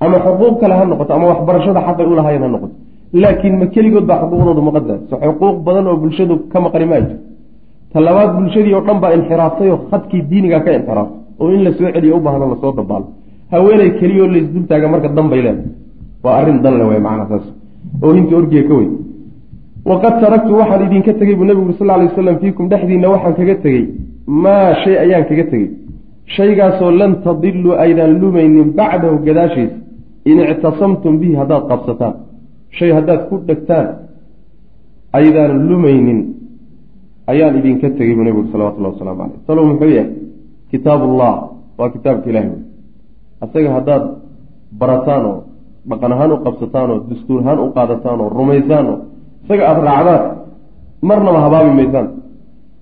ama 0.04 0.16
xuquuq 0.26 0.54
kale 0.60 0.74
ha 0.80 0.84
noqoto 0.92 1.10
ama 1.16 1.26
waxbarashada 1.32 1.80
xaqay 1.86 2.06
ulahaayeen 2.12 2.42
ha 2.42 2.48
noqoto. 2.54 2.74
Laakiin 3.22 3.54
ma 3.60 3.66
keligood 3.74 4.04
baa 4.10 4.18
xuquuqdoodu 4.22 4.62
maqanta 4.68 4.94
so 5.10 5.14
xuquuq 5.24 5.56
badan 5.66 5.86
oo 5.90 5.96
bulshadu 6.02 6.34
ka 6.52 6.58
maqani 6.64 6.86
maa 6.92 7.00
jir 7.06 7.16
ta 7.92 7.98
labaad 8.06 8.30
bulshadii 8.38 8.74
oo 8.78 8.82
dhan 8.88 8.98
baa 9.02 9.12
inxiraaftay 9.18 9.68
oo 9.74 9.78
khadkii 9.90 10.22
diiniga 10.30 10.58
ka 10.64 10.70
inxiraaftay 10.78 11.18
oo 11.42 11.48
in 11.54 11.60
la 11.66 11.70
soo 11.78 11.88
celiyo 11.94 12.14
u 12.16 12.20
baahno 12.26 12.44
la 12.52 12.56
soo 12.62 12.72
dabaalo 12.80 13.06
haweeney 13.52 13.90
keliyaoo 14.00 14.30
laisdultaaga 14.34 14.88
marka 14.92 15.08
dan 15.16 15.26
bay 15.32 15.42
leedahay. 15.46 15.70
Waa 16.24 16.34
arrin 16.40 16.58
dan 16.64 16.74
le 16.78 16.84
wey 16.90 17.00
macnaa 17.06 17.28
saas. 17.30 17.46
Oo 18.02 18.12
hinta 18.16 18.34
orgiga 18.40 18.62
ka 18.68 18.74
weyn. 18.78 18.92
Waqad 19.88 20.14
taraktu 20.22 20.52
waxaan 20.60 20.82
idinka 20.86 21.12
tegey 21.20 21.34
buu 21.38 21.46
nabigu 21.48 21.66
uri 21.68 21.76
sal 21.78 21.86
lay 21.86 22.06
waslam 22.10 22.36
fiikum 22.42 22.64
dhexdiinna 22.72 23.08
waxaan 23.14 23.34
kaga 23.38 23.54
tegey 23.64 23.84
maa 24.42 24.74
shay 24.82 24.96
ayaan 25.04 25.24
kaga 25.28 25.44
tegey 25.52 25.70
shaygaasoo 26.36 26.90
lan 27.00 27.12
tadiluu 27.24 27.74
aydaan 27.84 28.12
lumaynin 28.20 28.68
bacdahu 28.78 29.16
gadaashiisa 29.26 29.76
in 30.30 30.38
ictasamtum 30.52 31.12
bihi 31.20 31.34
haddaad 31.40 31.62
qabsataan. 31.70 32.14
Shay 32.76 32.90
haddaad 32.96 33.20
ku 33.28 33.34
dhegtaan 33.48 33.86
aydaan 35.18 35.52
lumaynin 35.68 36.20
ayaan 37.32 37.54
idinka 37.60 37.88
tegay 37.98 38.14
buu 38.16 38.24
nebigu 38.28 38.48
salawatullahi 38.52 38.92
wasalaamu 38.94 39.20
caleyh 39.22 39.40
salow 39.48 39.64
muxuu 39.70 39.90
yahay? 39.98 40.12
Kitaabullah. 40.70 41.34
Waa 41.78 41.90
kitaabka 41.94 42.26
ilahi 42.30 42.48
asaga 43.44 43.70
haddaad 43.76 44.04
barataan 44.80 45.24
oo 45.30 45.38
dhaqan 45.90 46.12
ahaan 46.14 46.32
u 46.32 46.36
qabsataan 46.46 46.88
oo 46.94 46.98
dastuur 47.10 47.40
ahaan 47.42 47.58
u 47.64 47.66
qaadataan 47.76 48.18
oo 48.24 48.28
rumaysaan 48.38 48.86
oo 48.92 48.98
isaga 49.44 49.62
aada 49.70 49.80
raacdaan 49.88 50.22
marnaba 51.08 51.40
habaabi 51.46 51.70
maysaan. 51.80 52.06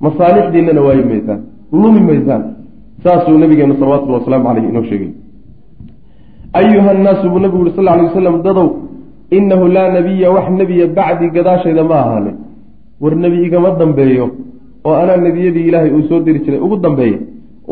Masaalixdiinana 0.05 0.81
waayi 0.87 1.05
maysaan. 1.11 1.41
Lumi 1.73 2.01
maysaan. 2.09 2.43
Saasuu 3.05 3.39
nabigeenu 3.43 3.75
salawatullahi 3.79 4.21
wasalaamu 4.23 4.47
caleyh 4.49 4.65
inoo 4.71 4.85
sheegay. 4.91 5.11
Ayuha 6.59 6.95
nnaasu 6.95 7.31
buu 7.31 7.39
nabigu 7.45 7.63
uri 7.63 7.73
sal 7.77 7.85
ly 7.85 8.03
wasalam 8.09 8.37
dadow 8.47 8.69
inahu 9.31 9.65
laa 9.77 9.89
nabiya 9.97 10.29
wax 10.35 10.47
nebiya 10.61 10.87
bacdi 10.99 11.27
gadaashayda 11.37 11.83
ma 11.91 11.97
ahaanin. 12.03 12.37
War 13.03 13.15
nebi 13.25 13.37
igama 13.47 13.71
dambeeyo 13.81 14.27
oo 14.87 14.95
anaa 15.03 15.17
nebiyadii 15.27 15.65
ilaahay 15.69 15.91
uu 15.97 16.03
soo 16.09 16.21
diri 16.27 16.41
jiray 16.45 16.61
ugu 16.61 16.77
dambeeya 16.85 17.19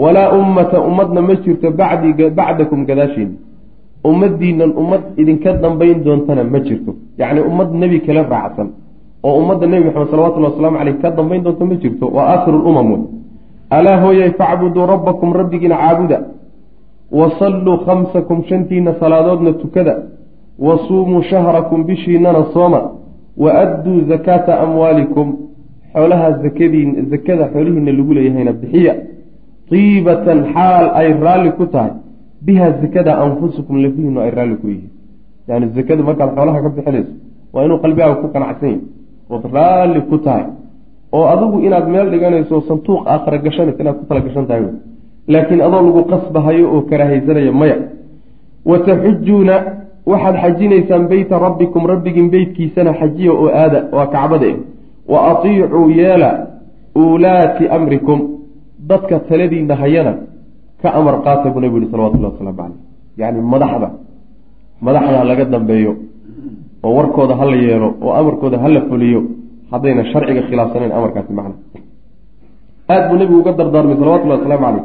walaa 0.02 0.32
ummata 0.38 0.80
ummadna 0.88 1.20
ma 1.22 1.34
jirto 1.34 1.70
bacdi 1.70 2.08
bacdakum 2.38 2.80
gadaashiina 2.88 3.34
ummaddiinan 4.10 4.70
ummad 4.80 5.02
idinka 5.16 5.52
dambayn 5.62 6.04
doontana 6.04 6.44
ma 6.44 6.58
jirto. 6.60 6.94
Yacni 7.18 7.40
ummad 7.40 7.70
nebi 7.74 8.00
kala 8.06 8.22
raacsan 8.22 8.68
oo 9.26 9.34
ummadda 9.40 9.66
nebi 9.66 9.84
maxamed 9.86 10.10
salawatullahi 10.10 10.52
wasalaamu 10.52 10.78
caleyh 10.78 10.96
ka 11.02 11.10
dambayn 11.10 11.42
doonto 11.42 11.64
ma 11.70 11.74
jirto. 11.82 12.06
Waa 12.16 12.26
aakhiru 12.34 12.58
lumam 12.66 12.88
alaa 13.70 14.00
hooyay 14.04 14.30
facbuduu 14.38 14.86
rabbakum 14.86 15.32
rabbigiina 15.32 15.76
caabuda. 15.76 16.18
Wa 17.10 17.30
salluu 17.38 17.78
khamsakum 17.86 18.44
shantiina 18.48 18.94
salaadoodna 19.00 19.52
tukada. 19.52 19.94
Wa 20.58 20.78
suumuu 20.86 21.22
shahrakum 21.22 21.84
bishiinana 21.84 22.46
sooma. 22.54 22.80
Wa 23.36 23.50
adduu 23.62 24.00
zakaata 24.08 24.60
amwaalikum. 24.60 25.36
Xoolaha 25.92 26.32
zakadiin 26.42 27.10
zakada 27.10 27.48
xoolihiina 27.52 27.92
lagu 27.92 28.14
leeyahayna 28.14 28.52
bixiya 28.52 28.94
tiibatan 29.70 30.38
xaal 30.54 30.84
ay 30.94 31.08
raalli 31.24 31.50
ku 31.58 31.66
tahay 31.66 31.92
biha 32.46 32.66
zakada 32.82 33.12
anfusukum 33.24 33.82
lafihiinu 33.84 34.20
ay 34.20 34.30
raalli 34.30 34.56
ku 34.62 34.66
yihiin 34.68 34.90
yani 35.48 35.66
zakadu 35.76 36.02
markaad 36.08 36.30
xoolaha 36.36 36.62
ka 36.62 36.68
bixinayso 36.68 37.12
waa 37.52 37.64
inuu 37.64 37.78
qalbigaaga 37.84 38.14
ku 38.22 38.28
qanacsan 38.34 38.68
yahy 38.68 38.80
ood 39.30 39.44
raalli 39.56 40.00
ku 40.10 40.18
tahay 40.18 40.44
oo 41.12 41.24
adigu 41.32 41.56
inaad 41.66 41.86
meel 41.94 42.10
dhiganayso 42.10 42.60
santuuq 42.68 43.02
aakhara 43.06 43.38
gashanayso 43.38 43.80
inaad 43.82 43.96
ku 44.00 44.04
tala 44.08 44.20
gashan 44.26 44.46
tahay 44.46 44.62
laakiin 45.28 45.60
adoo 45.66 45.82
lagu 45.86 46.02
qasbahayo 46.12 46.64
oo 46.74 46.82
karaahaysanaya 46.90 47.52
maya 47.52 47.76
wa 48.70 48.78
taxujuuna 48.78 49.54
waxaad 50.06 50.36
xajinaysaan 50.42 51.08
beyta 51.12 51.38
rabbikum 51.46 51.86
rabbigin 51.92 52.30
beytkiisana 52.30 52.94
xajiya 53.00 53.32
oo 53.32 53.48
aada 53.62 53.80
waa 53.96 54.06
kacbada 54.14 54.50
wa 55.12 55.18
atiicuu 55.30 55.90
yeela 55.90 56.30
uulaati 56.96 57.68
amrikum 57.68 58.35
dadka 58.90 59.20
taladiina 59.28 59.74
hayana 59.82 60.12
ka 60.82 60.88
amar 60.98 61.14
qaata 61.24 61.50
buu 61.50 61.60
nabigu 61.60 61.78
yihi 61.80 61.90
salawatullahi 61.92 62.32
wasalaamu 62.32 62.58
caleyh 62.58 62.78
yacni 63.20 63.40
madaxda 63.52 63.88
madaxda 64.86 65.24
laga 65.30 65.44
dambeeyo 65.44 65.92
oo 66.84 66.92
warkooda 66.98 67.34
ha 67.36 67.44
la 67.52 67.56
yeelo 67.56 67.88
oo 68.02 68.12
amarkooda 68.20 68.58
ha 68.62 68.68
la 68.68 68.80
fuliyo 68.88 69.20
haddayna 69.72 70.02
sharciga 70.12 70.42
khilaafsanayn 70.48 70.92
amarkaasi 70.92 71.32
macna. 71.38 71.54
Aada 72.88 73.08
buu 73.08 73.18
nebigu 73.18 73.40
uga 73.40 73.52
dardaarmay 73.52 73.96
salawatullahi 74.00 74.38
wasalaamu 74.40 74.64
caleyh 74.66 74.84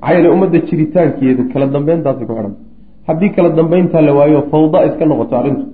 maxaa 0.00 0.14
yeele 0.14 0.28
ummadda 0.34 0.58
jiritaankeedu 0.68 1.42
kala 1.52 1.66
dambeyntaasi 1.66 2.24
ku 2.26 2.32
xidhan. 2.36 2.54
Haddii 3.08 3.30
kala 3.36 3.48
dambeyntaa 3.58 4.02
la 4.06 4.12
waayo 4.18 4.42
fawda 4.50 4.78
iska 4.88 5.04
noqoto 5.06 5.34
arrintu. 5.40 5.64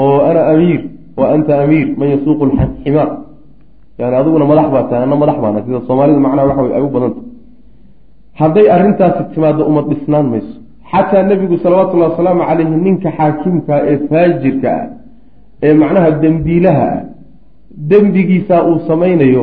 Oo 0.00 0.18
ana 0.28 0.40
amiir 0.52 0.80
wa 1.16 1.26
anta 1.34 1.52
amiir 1.64 1.86
man 1.98 2.08
yasuuqu 2.14 2.44
ximaar 2.84 3.08
yani 3.98 4.14
adiguna 4.20 4.44
madax 4.50 4.66
baa 4.74 4.84
tahay 4.88 5.02
ana 5.06 5.16
madax 5.22 5.36
baana 5.44 5.58
sida 5.66 5.80
soomaalidu 5.88 6.20
macnaha 6.26 6.46
waxa 6.50 6.74
ay 6.78 6.82
u 6.82 6.90
badanta 6.94 7.20
hadday 8.40 8.66
arrintaasi 8.76 9.22
timaado 9.34 9.62
umad 9.70 9.84
dhisnaan 9.92 10.26
mayso 10.32 10.54
xataa 10.92 11.22
nebigu 11.30 11.56
salawatullahi 11.64 12.10
wasalaamu 12.12 12.42
caleyhi 12.48 12.76
ninka 12.86 13.08
xaakimka 13.18 13.74
ee 13.90 13.98
faajirka 14.10 14.68
ah 14.80 14.86
ee 15.66 15.74
macnaha 15.82 16.10
dembiilaha 16.22 16.86
ah 16.96 17.02
dembigiisaa 17.90 18.62
uu 18.70 18.78
samaynayo 18.90 19.42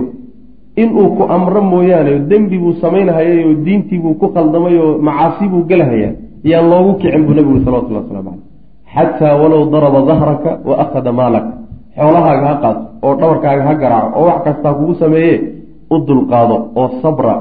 inuu 0.84 1.10
ku 1.18 1.24
amro 1.36 1.62
mooyaane 1.72 2.14
dembi 2.32 2.58
buu 2.64 2.74
samaynahayay 2.84 3.40
oo 3.48 3.54
diintii 3.66 4.00
buu 4.04 4.14
ku 4.22 4.28
khaldamay 4.36 4.76
oo 4.84 4.92
macaasi 5.08 5.46
buu 5.52 5.64
gelahayaa 5.72 6.14
yaan 6.52 6.70
loogu 6.72 6.92
kicin 7.02 7.24
buu 7.28 7.34
nebigu 7.40 7.60
salawatullahi 7.66 8.04
waslamu 8.06 8.32
caleyh 8.32 8.48
xataa 8.96 9.36
walow 9.42 9.62
daraba 9.74 10.00
dahraka 10.10 10.52
wa 10.70 10.76
akhada 10.84 11.12
maalaka 11.20 11.52
xoolahaaga 11.98 12.46
ha 12.50 12.56
qaato 12.64 12.82
oo 13.06 13.14
dhabarkaaga 13.20 13.64
ha 13.68 13.74
garaaco 13.82 14.10
oo 14.20 14.26
wax 14.30 14.40
kastaa 14.48 14.74
kugu 14.78 14.94
sameeye 15.02 15.36
u 15.94 15.96
dulqaado 16.08 16.56
oo 16.80 16.88
sabra. 17.02 17.36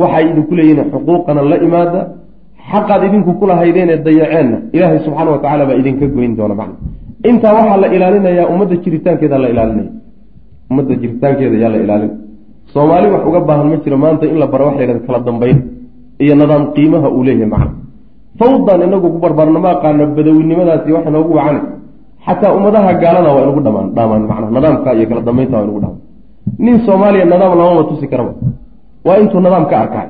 Waxay 0.00 0.24
idinku 0.30 0.52
leeyihiin 0.58 0.90
xuquuqana 0.92 1.40
la 1.50 1.56
imaada. 1.66 2.00
Xaqaad 2.70 3.02
idinku 3.08 3.30
kulahaydeene 3.40 3.94
dayaceenna 4.06 4.56
ilaahay 4.76 4.98
subxaana 5.06 5.30
wa 5.34 5.38
tacala 5.44 5.64
baa 5.68 5.76
idinka 5.80 6.06
goyn 6.16 6.32
doona 6.38 6.54
macna. 6.60 6.76
Intaa 7.30 7.52
waxaa 7.58 7.76
la 7.82 7.88
ilaalinayaa 7.96 8.46
ummadda 8.52 8.76
jiritaankeeda 8.84 9.36
la 9.42 9.48
ilaalinaya. 9.52 9.90
Ummadda 10.70 10.94
jiritaankeeda 11.02 11.56
yaa 11.62 11.70
la 11.74 11.78
ilaalin. 11.84 12.12
Soomaali 12.72 13.06
wax 13.14 13.22
uga 13.28 13.40
baahan 13.48 13.66
ma 13.72 13.76
jiro 13.84 13.96
maanta 14.02 14.24
in 14.32 14.38
la 14.42 14.46
baro 14.52 14.64
waxa 14.68 14.78
la 14.80 14.84
yhahda 14.86 15.06
kala 15.06 15.18
dambeyn 15.28 15.58
iyo 16.24 16.34
nidaam 16.40 16.62
qiimaha 16.74 17.08
uu 17.16 17.22
leeyahay 17.26 17.48
macna. 17.54 17.70
Fawdan 18.38 18.80
inagu 18.86 19.08
ku 19.14 19.18
barbaarna 19.24 19.58
ma 19.64 19.70
aqaano 19.76 20.02
badowinimadaasi 20.16 20.88
waxa 20.96 21.10
noogu 21.14 21.32
wacana 21.38 21.60
xataa 22.26 22.52
ummadaha 22.58 22.90
gaalada 23.02 23.28
waa 23.34 23.42
inugu 23.44 23.60
dhamaan 23.66 23.88
dhaamaan 23.96 24.22
macna 24.30 24.46
nidaamka 24.56 24.88
iyo 24.96 25.06
kala 25.10 25.20
dambeynta 25.28 25.56
waa 25.56 25.64
inugu 25.66 25.80
dhamaan. 25.84 26.00
Nin 26.64 26.76
soomaaliya 26.86 27.24
nidaam 27.24 27.52
lamama 27.58 27.82
tusi 27.90 28.06
karaba. 28.12 28.32
Waa 29.06 29.16
intuu 29.22 29.40
nidaam 29.46 29.64
ka 29.70 29.76
arkaay. 29.84 30.08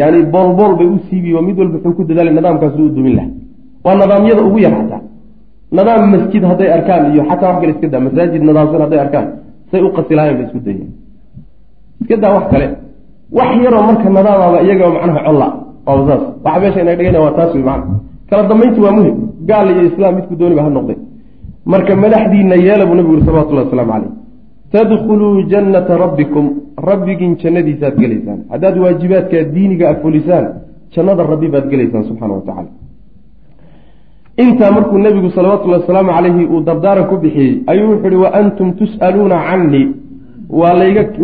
Yani 0.00 0.18
boolbool 0.32 0.72
bay 0.78 0.86
u 0.94 0.98
siibi 1.08 1.34
oo 1.36 1.42
mid 1.48 1.56
walba 1.60 1.76
wuxuu 1.78 1.94
ku 1.96 2.02
dadaalay 2.08 2.34
nidaamkaasu 2.38 2.78
u 2.86 2.88
dumin 2.96 3.14
laha 3.18 3.28
waa 3.84 3.94
nidaamyada 4.00 4.42
ugu 4.48 4.58
yar 4.64 4.72
xataa 4.80 5.00
nidaam 5.76 6.02
masjid 6.12 6.42
hadday 6.50 6.68
arkaan 6.76 7.02
iyo 7.12 7.22
xataa 7.30 7.48
wax 7.50 7.58
kale 7.60 7.72
iska 7.74 7.86
daa 7.92 8.00
masaajid 8.06 8.42
nidaamsan 8.48 8.80
hadday 8.84 9.00
arkaan 9.04 9.26
say 9.70 9.80
u 9.86 9.88
qasi 9.96 10.12
lahayen 10.18 10.36
ba 10.38 10.42
isku 10.46 10.58
dayeen. 10.66 10.90
Iska 12.02 12.16
daa 12.22 12.32
wax 12.36 12.44
kale. 12.52 12.66
Wax 13.38 13.50
yaroo 13.64 13.82
marka 13.88 14.08
nidaamaba 14.16 14.58
iyagaba 14.66 14.90
macnaha 14.96 15.20
colla 15.26 15.46
waaba 15.86 16.02
saas. 16.08 16.22
Waxa 16.44 16.58
meesha 16.62 16.80
ina 16.84 16.92
dhigana 16.98 17.18
waa 17.24 17.32
taas 17.38 17.50
wey 17.54 17.64
macna. 17.70 17.94
Kala 18.30 18.42
dambayntu 18.50 18.78
waa 18.84 18.94
muhiim. 18.96 19.16
Gaal 19.48 19.66
iyo 19.72 19.82
islaam 19.90 20.12
midku 20.18 20.34
dooniba 20.40 20.62
ha 20.66 20.70
noqday 20.76 20.98
marka 21.72 21.92
madaxdiina 22.04 22.54
yeela 22.66 22.84
buu 22.86 22.96
nabigu 22.98 23.12
uri 23.16 23.24
salawatullahi 23.28 23.66
wasalaamu 23.66 23.92
caleyh 23.92 24.12
tadkhuluu 24.74 25.36
jannata 25.52 25.92
rabbikum. 26.04 26.44
Rabbigiin 26.90 27.32
jannadiisaad 27.42 27.94
gelaysaan. 28.02 28.38
Haddaad 28.52 28.76
waajibaadkaa 28.82 29.44
diiniga 29.54 29.84
a 29.92 29.94
fulisaan 30.02 30.46
jannada 30.94 31.22
rabbi 31.32 31.48
baad 31.54 31.66
gelaysaan 31.72 32.04
subxaana 32.08 32.34
wa 32.38 32.42
tacala 32.48 32.70
intaa 34.42 34.70
markuu 34.76 34.98
nebigu 35.06 35.30
salawatullahi 35.36 35.80
wasalaamu 35.82 36.10
calayhi 36.16 36.44
uu 36.52 36.60
dardaaran 36.68 37.04
ku 37.10 37.16
bixiyey 37.22 37.54
ayuu 37.70 37.88
wuxu 37.92 38.06
uhi 38.08 38.16
wa 38.24 38.30
antum 38.40 38.68
tus'aluuna 38.80 39.36
cannii. 39.48 39.86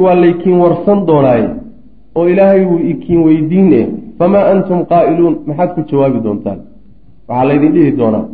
Waa 0.05 0.15
laykiin 0.23 0.59
warsan 0.65 0.99
doonaaye 1.09 1.49
oo 2.19 2.29
ilaahay 2.33 2.63
wuu 2.71 2.79
ikiin 2.93 3.21
weydiin 3.27 3.73
eh 3.81 3.87
famaa 4.19 4.45
antum 4.53 4.79
qaa'iluun. 4.91 5.35
Maxaad 5.49 5.71
ku 5.77 5.81
jawaabi 5.91 6.19
doontaan. 6.27 6.59
Waxaa 7.29 7.49
laydin 7.49 7.73
dhihi 7.77 7.93
doonaa 8.01 8.25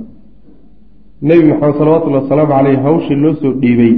nebi 1.22 1.42
maxamed 1.50 1.74
salawatullahi 1.78 2.22
wasalaamu 2.24 2.52
caleyh 2.54 2.78
hawshii 2.86 3.14
loo 3.24 3.34
soo 3.42 3.52
dhiibay 3.62 3.94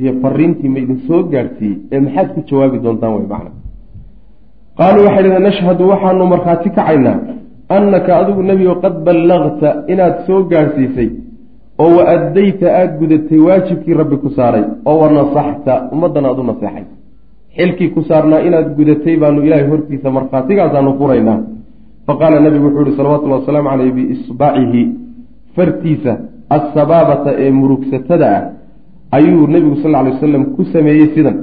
iyo 0.00 0.12
fariintii 0.22 0.68
ma 0.68 0.78
idin 0.84 0.98
soo 1.08 1.22
gaadhsiiyey 1.32 1.78
ee 1.92 2.00
maxaad 2.00 2.28
ku 2.34 2.40
jawaabi 2.48 2.78
doontaan 2.84 3.12
way 3.16 3.26
macna 3.32 3.50
qaaluu 4.78 5.04
waxay 5.06 5.22
dhahdeen 5.24 5.44
nashhadu 5.48 5.88
waxaanu 5.92 6.26
markhaati 6.32 6.70
kacaynaa 6.76 7.18
annaka 7.76 8.10
adigu 8.20 8.42
nebigo 8.50 8.74
qad 8.84 8.94
ballagta 9.06 9.68
inaad 9.92 10.16
soo 10.26 10.40
gaadhsiisay 10.50 11.10
oo 11.82 11.90
wa 11.96 12.02
addayta 12.14 12.66
aada 12.80 12.96
gudatay 13.00 13.40
waajibkii 13.46 13.94
rabbi 14.00 14.16
ku 14.22 14.28
saaray 14.38 14.64
oo 14.88 14.96
wa 15.02 15.08
nasaxta 15.16 15.72
ummaddan 15.94 16.24
aada 16.26 16.40
u 16.44 16.46
naseexay 16.50 16.84
xilkii 17.56 17.88
ku 17.94 18.00
saarnaa 18.08 18.40
inaad 18.48 18.68
gudatay 18.78 19.16
baanu 19.22 19.42
ilaahay 19.46 19.68
hortiisa 19.72 20.10
markhaatigaasaanu 20.16 20.92
furaynaa 21.00 21.38
fa 22.06 22.12
qaala 22.20 22.40
nebigu 22.44 22.66
wuxuu 22.66 22.84
ihi 22.86 22.96
salawatullahi 23.00 23.40
wasalaamu 23.40 23.68
caleyh 23.70 23.92
biisbacihi 23.98 24.82
fartiisa 25.56 26.12
assabaabata 26.56 27.30
ee 27.44 27.50
murugsatada 27.50 28.26
ah 28.36 28.42
ayuu 29.16 29.46
nebigu 29.54 29.76
sal 29.82 29.92
ly 29.92 30.10
wasalam 30.12 30.42
ku 30.56 30.62
sameeyey 30.72 31.08
sidan. 31.14 31.36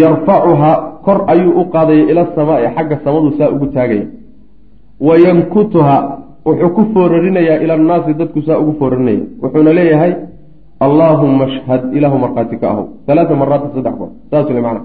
Yarfacuhaa 0.00 1.00
kor 1.06 1.18
ayuu 1.32 1.52
u 1.60 1.64
qaadaya 1.74 2.04
ila 2.10 2.22
samaai 2.36 2.68
xagga 2.76 2.96
samadu 3.04 3.28
saa 3.38 3.48
ugu 3.54 3.66
taagaya. 3.76 4.06
Wa 5.00 5.14
yankutuha 5.26 5.96
wuxuu 6.46 6.70
ku 6.76 6.82
foorarinayaa 6.92 7.62
ila 7.64 7.74
annaasi 7.74 8.14
dadku 8.20 8.40
saa 8.46 8.58
ugu 8.62 8.72
foorarinaya. 8.80 9.24
Wuxuuna 9.42 9.72
leeyahay 9.78 10.12
allaahumma 10.86 11.44
ashhad 11.50 11.82
ilaahu 11.96 12.18
markhaati 12.24 12.56
ka 12.60 12.66
aho 12.72 12.82
alaaa 13.08 13.36
maraatin 13.42 13.70
saddex 13.74 13.94
goor. 13.98 14.10
Saas 14.30 14.48
le 14.56 14.60
macna 14.60 14.82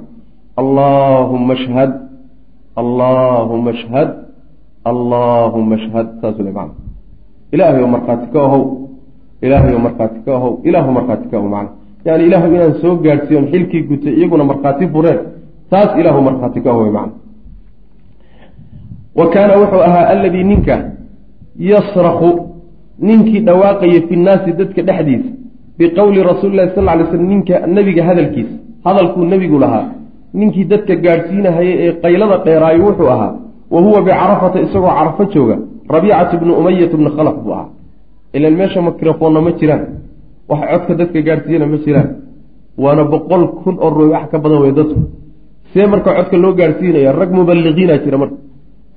allaahumma 0.61 1.53
ashhad 1.59 1.91
allaahumma 2.81 3.69
ashhad 3.75 4.09
allaahuma 4.91 5.75
ashhad. 5.79 6.07
Saasuu 6.21 6.43
le 6.47 6.51
macna 6.51 6.75
ilaahay 7.53 7.81
oo 7.83 7.91
markhaati 7.95 8.27
ka 8.33 8.39
ahow 8.47 8.82
ilaahay 9.45 9.77
markhaati 9.85 10.19
ka 10.25 10.31
ahow 10.37 10.53
ilaahu 10.67 10.91
markhaati 10.97 11.27
ka 11.31 11.35
ahow 11.37 11.49
macna. 11.55 11.71
Yani 12.05 12.23
ilaahu 12.27 12.47
inaan 12.55 12.73
soo 12.81 12.95
gaadhsiiyon 13.05 13.45
xilkii 13.51 13.81
gutay 13.89 14.13
iyaguna 14.19 14.43
markhaati 14.51 14.85
fureen 14.93 15.19
taas 15.71 15.89
ilaahu 15.99 16.21
markhaati 16.27 16.59
ka 16.65 16.69
ahow 16.73 16.85
macna. 16.97 17.13
Wa 19.19 19.25
kaana 19.33 19.53
wuxuu 19.61 19.81
ahaa 19.89 20.05
alladii 20.13 20.43
ninka 20.51 20.75
yasraku 21.71 22.29
ninkii 23.07 23.39
dhawaaqaya 23.47 23.99
fi 24.07 24.15
nnaasi 24.15 24.51
dadka 24.59 24.81
dhexdiisa 24.87 25.29
biqowli 25.77 26.23
rasuuli 26.29 26.55
lahi 26.57 26.69
sal 26.75 26.87
ly 26.99 27.05
slm 27.11 27.25
ninka 27.31 27.55
nebiga 27.75 28.03
hadalkiisa 28.09 28.55
hadalkuu 28.85 29.25
nebigu 29.33 29.59
lahaa. 29.63 29.85
Ninkii 30.33 30.65
dadka 30.71 30.95
gaadhsiinahaya 31.05 31.73
ee 31.85 31.91
qaylada 32.03 32.37
dheeraayo 32.45 32.83
wuxuu 32.87 33.09
ahaa 33.15 33.33
wa 33.73 33.81
huwa 33.81 34.01
bicarafata 34.01 34.61
isagoo 34.65 34.93
carafo 34.97 35.23
jooga 35.33 35.57
rabiicatu 35.89 36.37
bnu 36.41 36.53
umayata 36.59 36.97
bni 36.97 37.09
khalaf 37.17 37.35
buu 37.43 37.53
ahaa 37.53 37.69
ilan 38.37 38.53
meesha 38.59 38.79
mikrofonna 38.81 39.39
ma 39.45 39.51
jiraan. 39.59 39.83
Wax 40.49 40.61
codka 40.71 40.93
dadka 40.99 41.19
gaadhsiiyana 41.27 41.65
ma 41.73 41.77
jiraan. 41.85 42.09
Waana 42.83 43.03
boqol 43.13 43.43
kun 43.63 43.75
oo 43.85 43.89
ruux 43.97 44.09
wax 44.15 44.25
ka 44.31 44.37
badan 44.43 44.59
wey 44.63 44.71
dadku. 44.79 44.99
See 45.71 45.85
marka 45.93 46.09
codka 46.17 46.37
loo 46.43 46.53
gaadhsiinaya 46.59 47.11
rag 47.19 47.29
mubaliqiina 47.37 47.95
jira 48.03 48.17
marka. 48.23 48.37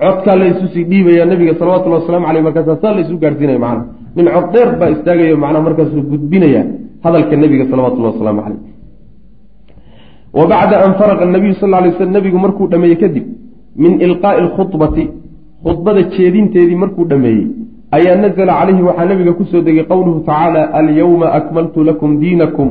Codkaa 0.02 0.36
la 0.40 0.46
isu 0.52 0.66
sii 0.72 0.84
dhiibaya 0.90 1.24
nabiga 1.30 1.52
salawatullhi 1.58 1.98
waslamu 2.00 2.26
aleyh 2.30 2.42
markaasa 2.46 2.72
saa 2.82 2.92
la 2.96 3.00
isu 3.04 3.14
gaadhsiinaya 3.22 3.58
macana 3.64 3.84
nin 4.16 4.26
cod 4.34 4.46
dheer 4.52 4.68
baa 4.80 4.90
istaagayo 4.94 5.36
macnaa 5.44 5.62
markaasuu 5.66 6.02
gudbinaya 6.10 6.62
hadalka 7.04 7.34
nebiga 7.42 7.64
salawatullahi 7.70 8.12
wasalaamu 8.14 8.40
caleyh 8.46 8.60
wa 10.38 10.44
bacda 10.52 10.76
an 10.84 10.92
faraqa 11.00 11.24
nabiyu 11.36 11.54
sal 11.60 11.70
lay 11.84 11.92
slam 11.98 12.10
nebigu 12.16 12.38
markuu 12.44 12.66
dhameeyey 12.72 12.98
kadib 13.02 13.24
min 13.82 13.92
ilqaa'i 14.06 14.38
alkhudbati 14.44 15.04
khudbada 15.64 16.02
jeedinteedii 16.14 16.78
markuu 16.82 17.04
dhameeyey 17.12 17.46
ayaa 17.96 18.16
nazla 18.24 18.46
calayhi 18.58 18.82
waxaa 18.88 19.08
nabiga 19.10 19.32
ku 19.38 19.44
soo 19.50 19.62
degay 19.66 19.84
qowluhu 19.92 20.20
tacaala 20.28 20.62
alyawma 20.78 21.26
akmaltu 21.38 21.84
lakum 21.88 22.18
diinakum 22.22 22.68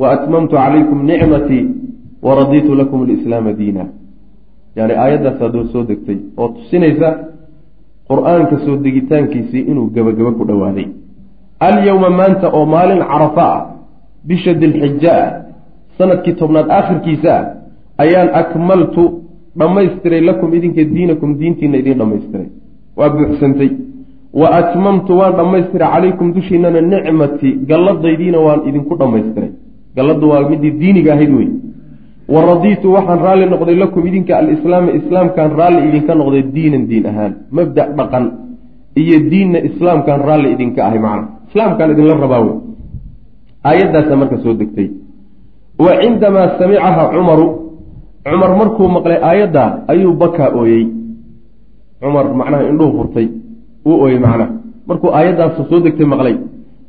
wa 0.00 0.06
atmamtu 0.14 0.54
calaykum 0.56 0.98
nicmatii 1.10 1.64
waraditu 2.22 2.74
lakum 2.74 3.02
alislaama 3.02 3.52
diina. 3.52 3.84
Yani 4.76 4.94
aayaddaas 5.02 5.38
soo 5.72 5.84
degtay 5.90 6.18
oo 6.36 6.48
tusinaysa 6.56 7.08
qur'aanka 8.10 8.56
soo 8.64 8.76
degitaankiisii 8.84 9.66
inuu 9.70 9.90
gebagabo 9.94 10.32
ku 10.38 10.44
dhowaaday 10.50 10.88
alyowma 11.68 12.10
maanta 12.20 12.46
oo 12.56 12.66
maalin 12.74 13.02
carafa 13.10 13.46
ah 13.56 13.62
bisha 14.28 14.54
dilxija 14.54 15.12
ah 15.24 15.30
sannadkii 15.98 16.34
tobnaad 16.40 16.68
aakhirkiisa 16.76 17.32
ah 17.38 17.44
ayaan 18.04 18.30
akmaltu 18.42 19.04
dhammaystiray 19.58 20.22
lakum 20.30 20.54
idinka 20.58 20.82
diinakum 20.94 21.38
diintiina 21.40 21.76
idiin 21.82 21.98
dhammaystiray. 22.02 22.48
Waa 22.96 23.08
buuxsantay 23.14 23.70
wa 24.32 24.48
atmamtu 24.50 25.12
waan 25.18 25.34
dhammaystiray. 25.36 25.88
Calaykum 25.90 26.32
dushiinana 26.34 26.80
nicmatii 26.80 27.66
galladaydiina 27.66 28.38
waan 28.38 28.60
idinku 28.68 28.94
dhammaystiray. 28.96 29.50
Galladdu 29.96 30.28
waa 30.30 30.48
midii 30.48 30.70
diiniga 30.70 31.12
ahayd 31.14 31.32
wey 31.34 31.48
wa 32.30 32.40
radiitu 32.46 32.92
waxaan 32.94 33.18
raalli 33.18 33.46
noqday 33.50 33.74
lakum 33.74 34.06
idinka 34.06 34.38
alislaama 34.38 34.94
islaamkaan 34.98 35.50
raalli 35.60 35.88
idinka 35.88 36.14
noqday 36.14 36.42
diinan 36.54 36.86
diin 36.86 37.06
ahaan. 37.10 37.32
Mabda 37.50 37.82
dhaqan 37.98 38.24
iyo 38.94 39.18
diinna 39.30 39.58
islaamkaan 39.68 40.20
raalli 40.28 40.52
idinka 40.54 40.80
ahay 40.86 41.00
macna. 41.02 41.26
Islaamkaan 41.50 41.90
idinla 41.90 42.14
rabaa 42.14 42.40
wey 42.46 42.56
aayaddaasa 43.64 44.16
marka 44.16 44.36
soo 44.46 44.54
degtay. 44.54 44.88
Wa 45.78 45.90
cindamaa 46.02 46.54
samicaha 46.58 47.10
cumaru. 47.14 47.46
Cumar 48.22 48.52
markuu 48.54 48.88
maqlay 48.88 49.18
aayaddaa 49.18 49.90
ayuu 49.90 50.14
bakaa 50.14 50.54
ooyey. 50.54 50.86
Cumar 51.98 52.30
macnaha 52.30 52.62
indhuhu 52.70 52.92
furtay 52.98 53.39
uu 53.88 53.96
ooyey 54.04 54.18
macnaha 54.24 54.46
markuu 54.88 55.10
aayaddaas 55.18 55.56
soo 55.70 55.80
degtay 55.84 56.06
maqlay. 56.12 56.36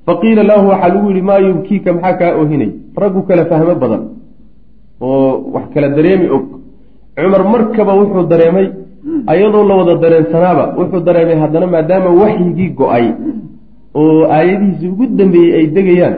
Fa 0.05 0.13
qiila 0.21 0.43
lahu 0.43 0.67
waxaa 0.71 0.89
lagu 0.93 1.07
yihi 1.11 1.21
maa 1.29 1.39
yubkiika 1.47 1.93
maxaa 1.93 2.17
kaa 2.19 2.31
oohinay? 2.39 2.71
Raggu 3.01 3.21
kale 3.27 3.43
fahmo 3.49 3.75
badan 3.83 4.01
oo 5.01 5.51
wax 5.53 5.65
kala 5.73 5.87
dareemi 5.97 6.27
og. 6.35 6.43
Cumar 7.15 7.43
markaba 7.53 7.93
wuxuu 7.99 8.23
dareemay 8.31 8.67
ayadoo 9.31 9.63
la 9.69 9.73
wada 9.79 9.95
dareensanaaba 10.03 10.63
wuxuu 10.79 11.01
dareemay 11.07 11.37
haddana 11.43 11.67
maadaama 11.73 12.09
waxyigii 12.21 12.69
go'ay 12.79 13.05
oo 13.99 14.23
aayadihiisii 14.35 14.89
ugu 14.93 15.05
dambeeyey 15.19 15.53
ay 15.59 15.65
degayaan 15.75 16.15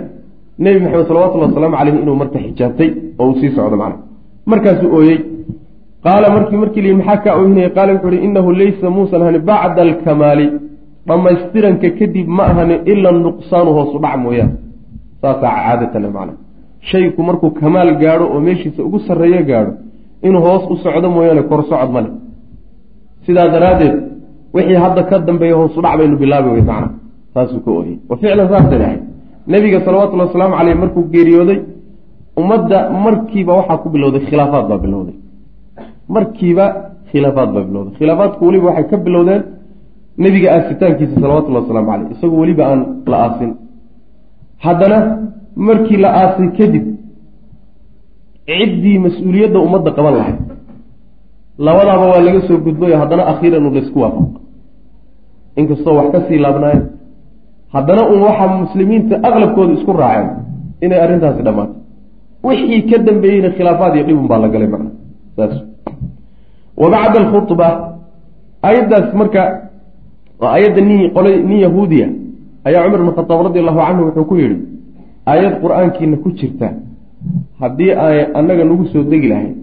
nebi 0.64 0.80
maxamed 0.84 1.08
salawatullhi 1.10 1.46
wasalaamu 1.50 1.76
caleyhi 1.80 2.00
inuu 2.04 2.16
marka 2.22 2.40
xijaabtay 2.46 2.90
oo 3.20 3.26
uu 3.30 3.36
sii 3.40 3.52
socdo 3.56 3.78
macna. 3.82 3.98
Markaasuu 4.52 4.90
ooyey 4.98 5.18
qaala 6.06 6.28
markii 6.36 6.58
markii 6.64 6.82
liyi 6.86 6.96
maxaa 7.00 7.18
kaa 7.24 7.36
oohinaya 7.40 7.70
qaala 7.76 7.92
wuxuu 7.94 8.10
uhi 8.12 8.20
innahu 8.28 8.50
laysa 8.62 8.90
muusan 8.98 9.22
ahani 9.22 9.40
bacda 9.50 9.82
alkamaali 9.88 10.46
dhammaystiranka 11.08 11.90
kadib 12.00 12.28
ma 12.38 12.44
ahani 12.52 12.76
ila 12.92 13.12
nuqsaanu 13.26 13.72
hoosu 13.78 13.98
dhac 14.04 14.16
mooyaane 14.26 14.56
saasaa 15.22 15.54
caadatan 15.66 16.06
macna 16.16 16.34
shayku 16.90 17.20
markuu 17.28 17.50
kamaal 17.62 17.90
gaadho 18.04 18.26
oo 18.34 18.40
meeshiisa 18.48 18.82
ugu 18.88 19.00
sarreeyo 19.08 19.42
gaadho 19.50 19.74
inuu 20.28 20.42
hoos 20.48 20.64
u 20.74 20.76
socdo 20.84 21.08
mooyaane 21.16 21.44
kor 21.50 21.62
socod 21.70 21.90
ma 21.96 22.02
leh 22.06 22.14
sidaa 23.26 23.48
daraaddeed 23.56 23.96
wixii 24.56 24.80
hadda 24.86 25.02
ka 25.10 25.16
dambeeya 25.28 25.56
hoosu 25.62 25.82
dhac 25.86 25.96
baynu 26.00 26.16
bilaabi 26.22 26.50
wey 26.56 26.64
macna 26.70 26.90
saasuu 27.34 27.60
ka 27.66 27.72
ooyey 27.78 27.98
wa 28.10 28.16
ficlan 28.22 28.48
saasay 28.54 28.78
dhahay 28.82 29.00
nebiga 29.54 29.80
salawatullhi 29.86 30.26
wasalaamu 30.28 30.56
caleyh 30.60 30.76
markuu 30.84 31.04
geeriyooday 31.14 31.60
ummadda 32.42 32.78
markiiba 33.06 33.54
waxaa 33.60 33.78
ku 33.84 33.88
bilowday 33.94 34.22
khilaafaad 34.30 34.66
baa 34.72 34.82
bilowday 34.86 35.16
markiiba 36.16 36.66
khilaafaad 37.12 37.50
baa 37.56 37.64
bilowday 37.70 37.94
khilaafaadku 38.00 38.42
weliba 38.48 38.66
waxay 38.70 38.86
ka 38.92 38.98
bilowdeen 38.98 39.44
nebiga 40.18 40.48
aasitaankiisa 40.56 41.16
salawatullhi 41.22 41.60
wasalaamu 41.62 41.90
caleyh 41.92 42.12
isagoo 42.16 42.40
weliba 42.44 42.64
aan 42.72 42.82
la 43.12 43.18
aasin. 43.26 43.52
Haddana 44.66 44.98
markii 45.56 45.98
la 45.98 46.10
aasay 46.22 46.48
kadib 46.58 46.86
ciddii 48.48 48.98
mas'uuliyadda 49.06 49.60
ummadda 49.66 49.92
qaban 49.98 50.14
lahayd. 50.20 50.40
Labadaaba 51.66 52.06
waa 52.12 52.22
laga 52.28 52.42
soo 52.48 52.58
gudbayo 52.66 52.98
haddana 53.02 53.24
akhiiran 53.32 53.66
un 53.68 53.74
laysku 53.78 54.00
waafaq. 54.04 54.32
Inkastoo 55.60 55.96
wax 56.00 56.08
ka 56.14 56.20
sii 56.28 56.40
laabnaayo 56.46 56.82
haddana 57.76 58.02
un 58.14 58.20
waxaa 58.28 58.58
muslimiinta 58.64 59.16
aqlabkooda 59.28 59.74
isku 59.78 59.94
raaceen 59.94 60.30
inay 60.86 61.00
arrintaasi 61.06 61.42
dhammaato 61.48 61.76
wixii 62.48 62.82
ka 62.90 62.98
dambeeyeyna 63.08 63.50
khilaafaad 63.58 63.94
iyo 63.96 64.04
dhibun 64.08 64.28
baa 64.32 64.40
la 64.44 64.48
galay 64.54 64.68
macna. 64.74 64.92
Saas 65.36 65.73
wa 66.84 66.88
bacda 66.94 67.18
alkhudba 67.24 67.68
ayaddaas 68.70 69.08
marka 69.22 69.44
waa 70.42 70.54
ayadda 70.58 70.82
nin 70.90 71.00
qolay 71.16 71.36
nin 71.50 71.58
yahuudiya 71.66 72.08
ayaa 72.68 72.84
cumar 72.86 73.00
ibn 73.02 73.12
khataab 73.18 73.40
radi 73.48 73.60
allahu 73.64 73.80
canhu 73.88 74.02
wuxuu 74.08 74.26
ku 74.32 74.36
yidhi 74.44 74.58
aayad 75.32 75.54
qur'aankiina 75.64 76.18
ku 76.24 76.30
jirta 76.40 76.68
haddii 77.62 77.92
ay 78.06 78.18
annaga 78.40 78.64
nagu 78.70 78.86
soo 78.94 79.04
degi 79.14 79.28
lahayn 79.34 79.56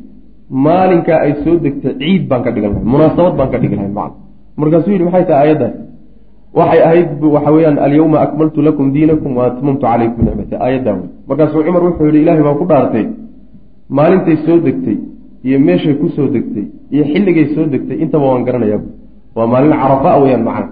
maalinkaa 0.67 1.21
ay 1.27 1.33
soo 1.45 1.57
degtay 1.65 1.95
ciid 2.01 2.23
baan 2.31 2.43
ka 2.47 2.51
dhigan 2.55 2.73
lahay 2.75 2.87
munaasabad 2.95 3.35
baan 3.41 3.51
ka 3.53 3.59
dhigi 3.63 3.77
lahayn 3.81 3.95
macna 3.99 4.17
markaasuu 4.61 4.93
yidhi 4.95 5.05
maxay 5.09 5.25
tahay 5.31 5.41
aayaddaas 5.43 5.75
waxay 6.59 6.81
ahayd 6.89 7.09
waxa 7.35 7.51
weeyaan 7.57 7.79
alyawma 7.87 8.19
akmaltu 8.27 8.63
lakum 8.69 8.87
diinakum 8.97 9.37
wa 9.39 9.45
atmamtu 9.51 9.85
calaykum 9.87 10.21
nicmati 10.29 10.55
aayaddaa 10.65 10.95
wey 11.01 11.09
markaasuu 11.29 11.63
cumar 11.67 11.83
wuxuu 11.89 12.07
yidhi 12.09 12.23
ilaahay 12.25 12.45
baan 12.49 12.59
ku 12.63 12.67
dhaartay 12.73 13.07
maalintay 13.99 14.37
soo 14.47 14.59
degtay 14.67 14.99
iyo 15.47 15.59
meeshay 15.67 15.95
ku 16.01 16.07
soo 16.17 16.29
degtay 16.35 16.65
iyo 16.95 17.05
xilligay 17.13 17.47
soo 17.55 17.65
degtay 17.73 17.97
intaba 18.05 18.25
waan 18.31 18.45
garanayaa 18.49 18.81
waa 19.37 19.47
maalin 19.53 19.73
carafa 19.83 20.11
weyaan 20.23 20.45
macna. 20.49 20.69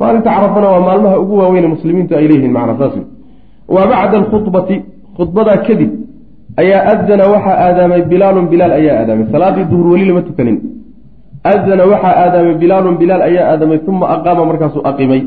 Maalinta 0.00 0.30
carafana 0.36 0.68
waa 0.74 0.80
maalmaha 0.88 1.16
ugu 1.22 1.34
waaweyne 1.40 1.68
muslimiintu 1.74 2.12
ay 2.18 2.26
leeyihiin 2.28 2.52
macna 2.52 2.74
saas 2.80 2.94
wa 3.74 3.82
bacda 3.90 4.16
alkhudbati 4.20 4.76
khudbadaa 5.16 5.58
kadib 5.66 5.90
ayaa 6.62 6.80
adana 6.92 7.24
waxaa 7.32 7.56
aadaamay 7.66 8.02
bilaalun 8.10 8.46
bilaal 8.52 8.72
ayaa 8.80 8.96
aadaamay. 9.00 9.26
Salaadii 9.32 9.64
duhur 9.70 9.86
weli 9.92 10.04
lama 10.08 10.22
tukanin. 10.28 10.56
Adana 11.52 11.84
waxaa 11.92 12.14
aadaamay 12.22 12.54
bilaalun 12.62 12.96
bilaal 13.00 13.22
ayaa 13.28 13.46
aadaamay 13.52 13.80
uma 13.90 14.06
aqaama 14.14 14.42
markaasuu 14.50 14.82
aqimay 14.90 15.22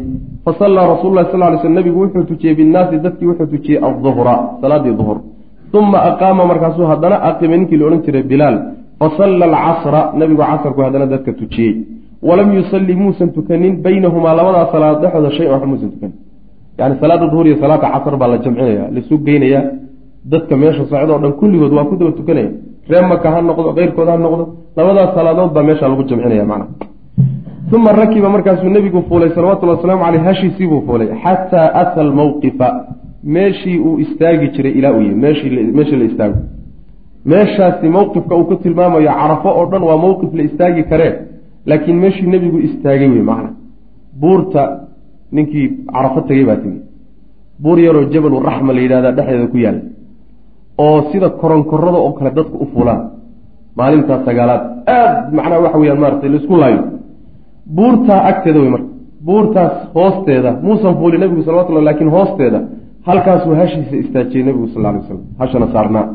fasallaa 0.45 0.87
rasuulu 0.93 1.15
lahi 1.17 1.31
sal 1.31 1.43
ly 1.53 1.57
sl 1.63 1.73
nabigu 1.79 1.99
wuxuu 2.03 2.23
tujiyey 2.29 2.55
binnaasi 2.59 2.95
dadkii 3.05 3.27
wuxuu 3.31 3.47
tujiyey 3.53 3.79
aduhra 3.87 4.35
salaadii 4.61 4.93
duhur. 4.99 5.17
Uma 5.73 5.97
aqaama 6.09 6.43
markaasuu 6.51 6.85
haddana 6.91 7.15
aqimay 7.29 7.57
ninkii 7.57 7.77
la 7.77 7.85
odhan 7.87 8.01
jiray 8.05 8.23
bilaal 8.31 8.55
fasalla 8.99 9.45
alcasra 9.45 10.01
nabigu 10.19 10.41
casarku 10.41 10.81
haddana 10.85 11.05
dadka 11.13 11.31
tujiyey. 11.33 11.73
Walam 12.27 12.49
yusalli 12.57 12.95
muusan 12.95 13.29
tukanin 13.35 13.73
baynahumaa 13.85 14.35
labadaa 14.39 14.71
salaad 14.71 15.01
dhexooda 15.01 15.29
shay 15.37 15.47
waxba 15.53 15.67
muusan 15.71 15.89
tukanin. 15.93 16.15
Yani 16.79 16.95
salaada 17.01 17.27
duhur 17.31 17.45
iyo 17.47 17.57
salaata 17.63 17.87
casr 17.93 18.15
baa 18.17 18.27
la 18.27 18.37
jamcinaya 18.37 18.85
laisu 18.95 19.17
geynaya. 19.27 19.61
Dadka 20.31 20.55
meesha 20.61 20.83
socdo 20.91 21.15
o 21.15 21.19
dhan 21.23 21.33
kulligood 21.39 21.73
waa 21.77 21.85
ku 21.89 21.95
daba 21.99 22.11
tukanaya. 22.19 22.51
Ree 22.89 23.03
maka 23.11 23.27
ha 23.33 23.41
noqdo 23.41 23.73
keyrkood 23.77 24.07
ha 24.07 24.17
noqdo 24.17 24.43
labadaas 24.77 25.11
salaadood 25.15 25.51
baa 25.55 25.63
meesha 25.63 25.87
lagu 25.87 26.03
jamcinaya 26.09 26.45
macna. 26.45 26.67
Uma 27.75 27.91
rakiba 27.91 28.29
markaasuu 28.29 28.69
nebigu 28.69 29.01
fuulay 29.09 29.29
salawatullhi 29.35 29.75
wasalaamu 29.75 30.03
caleyh 30.05 30.23
hashiisiibuu 30.27 30.81
fuulay 30.87 31.09
xataa 31.23 31.73
ata 31.81 32.01
almawqifa 32.01 32.67
meeshii 33.23 33.79
uu 33.79 33.99
istaagi 33.99 34.47
jiray 34.55 34.71
ilaa 34.79 34.91
uu 34.93 35.01
yihi 35.01 35.15
meeshii 35.15 35.95
la 36.01 36.05
istaago 36.05 36.37
meeshaasi 37.31 37.87
mowqifka 37.95 38.35
uu 38.35 38.45
ku 38.49 38.55
tilmaamayo 38.63 39.11
carafo 39.19 39.49
oo 39.59 39.65
dhan 39.71 39.83
waa 39.89 39.97
mowqif 40.05 40.31
la 40.37 40.43
istaagi 40.49 40.83
karee 40.91 41.13
laakiin 41.69 41.97
meeshii 42.03 42.27
nebigu 42.33 42.57
istaagay 42.67 43.09
wey 43.15 43.23
macna. 43.29 43.49
Buurta 44.21 44.61
ninkii 45.35 45.67
carafo 45.93 46.21
tegey 46.27 46.45
baa 46.49 46.59
tegey 46.63 46.81
buur 47.63 47.77
yaroo 47.79 48.05
jabalu 48.13 48.39
raxma 48.49 48.73
la 48.73 48.81
yidhahda 48.85 49.11
dhexdeeda 49.17 49.47
ku 49.53 49.57
yaalla 49.65 49.81
oo 50.85 50.97
sida 51.11 51.29
koronkorada 51.41 51.97
oo 52.05 52.11
kale 52.17 52.31
dadku 52.37 52.57
u 52.63 52.65
fulaan. 52.73 53.01
Maalintaas 53.77 54.25
sagaalaad. 54.27 54.61
Aada 54.87 55.29
macnaha 55.37 55.61
waxa 55.65 55.77
weyaan 55.81 55.99
maaratay 56.03 56.29
la 56.29 56.37
isku 56.41 56.55
laayo. 56.61 56.81
Buurtaa 57.75 58.19
agteeda 58.29 58.59
wey 58.63 58.71
marka 58.75 58.89
buurtaas 59.27 59.73
hoosteeda 59.95 60.51
muusan 60.65 60.95
fuulin 60.99 61.19
nebigu 61.23 61.41
salawatullah 61.43 61.83
lakiin 61.89 62.11
hoosteeda 62.15 62.59
halkaasuu 63.07 63.55
hashiisa 63.61 63.95
istaajiyey 64.03 64.43
nebigu 64.47 64.67
sal 64.73 64.83
lay 64.83 65.01
slam 65.07 65.21
hashana 65.41 65.67
saarnaa 65.75 66.05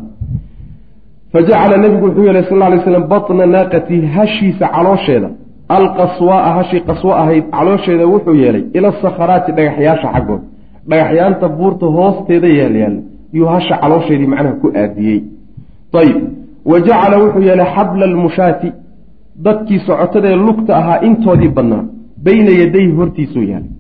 fa 1.33 1.43
jacala 1.43 1.76
nebigu 1.76 2.07
wuxuu 2.07 2.24
yeelay 2.24 2.45
sal 2.49 2.59
lay 2.59 2.81
slam 2.85 3.05
batna 3.09 3.47
naaqatii 3.47 4.07
hashiisa 4.16 4.68
caloosheeda 4.68 5.29
alqaswaaa 5.68 6.53
hashii 6.59 6.81
qaswo 6.81 7.12
ahayd 7.14 7.45
caloosheeda 7.51 8.07
wuxuu 8.07 8.35
yeelay 8.35 8.64
ila 8.74 8.93
sakharaati 9.03 9.53
dhagaxyaasha 9.53 10.09
xaggood 10.14 10.43
dhagaxyaanta 10.89 11.49
buurta 11.49 11.87
hoosteeda 11.87 12.49
yaalyaala 12.49 13.01
yuu 13.33 13.47
hasha 13.47 13.76
caloosheedii 13.83 14.26
macnaha 14.26 14.55
ku 14.62 14.72
aadiyey 14.83 15.22
ayib 16.03 16.18
wa 16.70 16.81
jacala 16.81 17.18
wuxuu 17.24 17.43
yeelay 17.49 17.68
xabla 17.76 18.05
almushaati 18.11 18.72
dadkii 19.47 19.81
socotadee 19.87 20.37
lugta 20.37 20.76
ahaa 20.81 20.99
intoodii 21.09 21.49
badnaa 21.49 21.85
beyna 22.24 22.51
yadayhi 22.61 22.93
hortiisuu 22.93 23.43
yaalay 23.43 23.72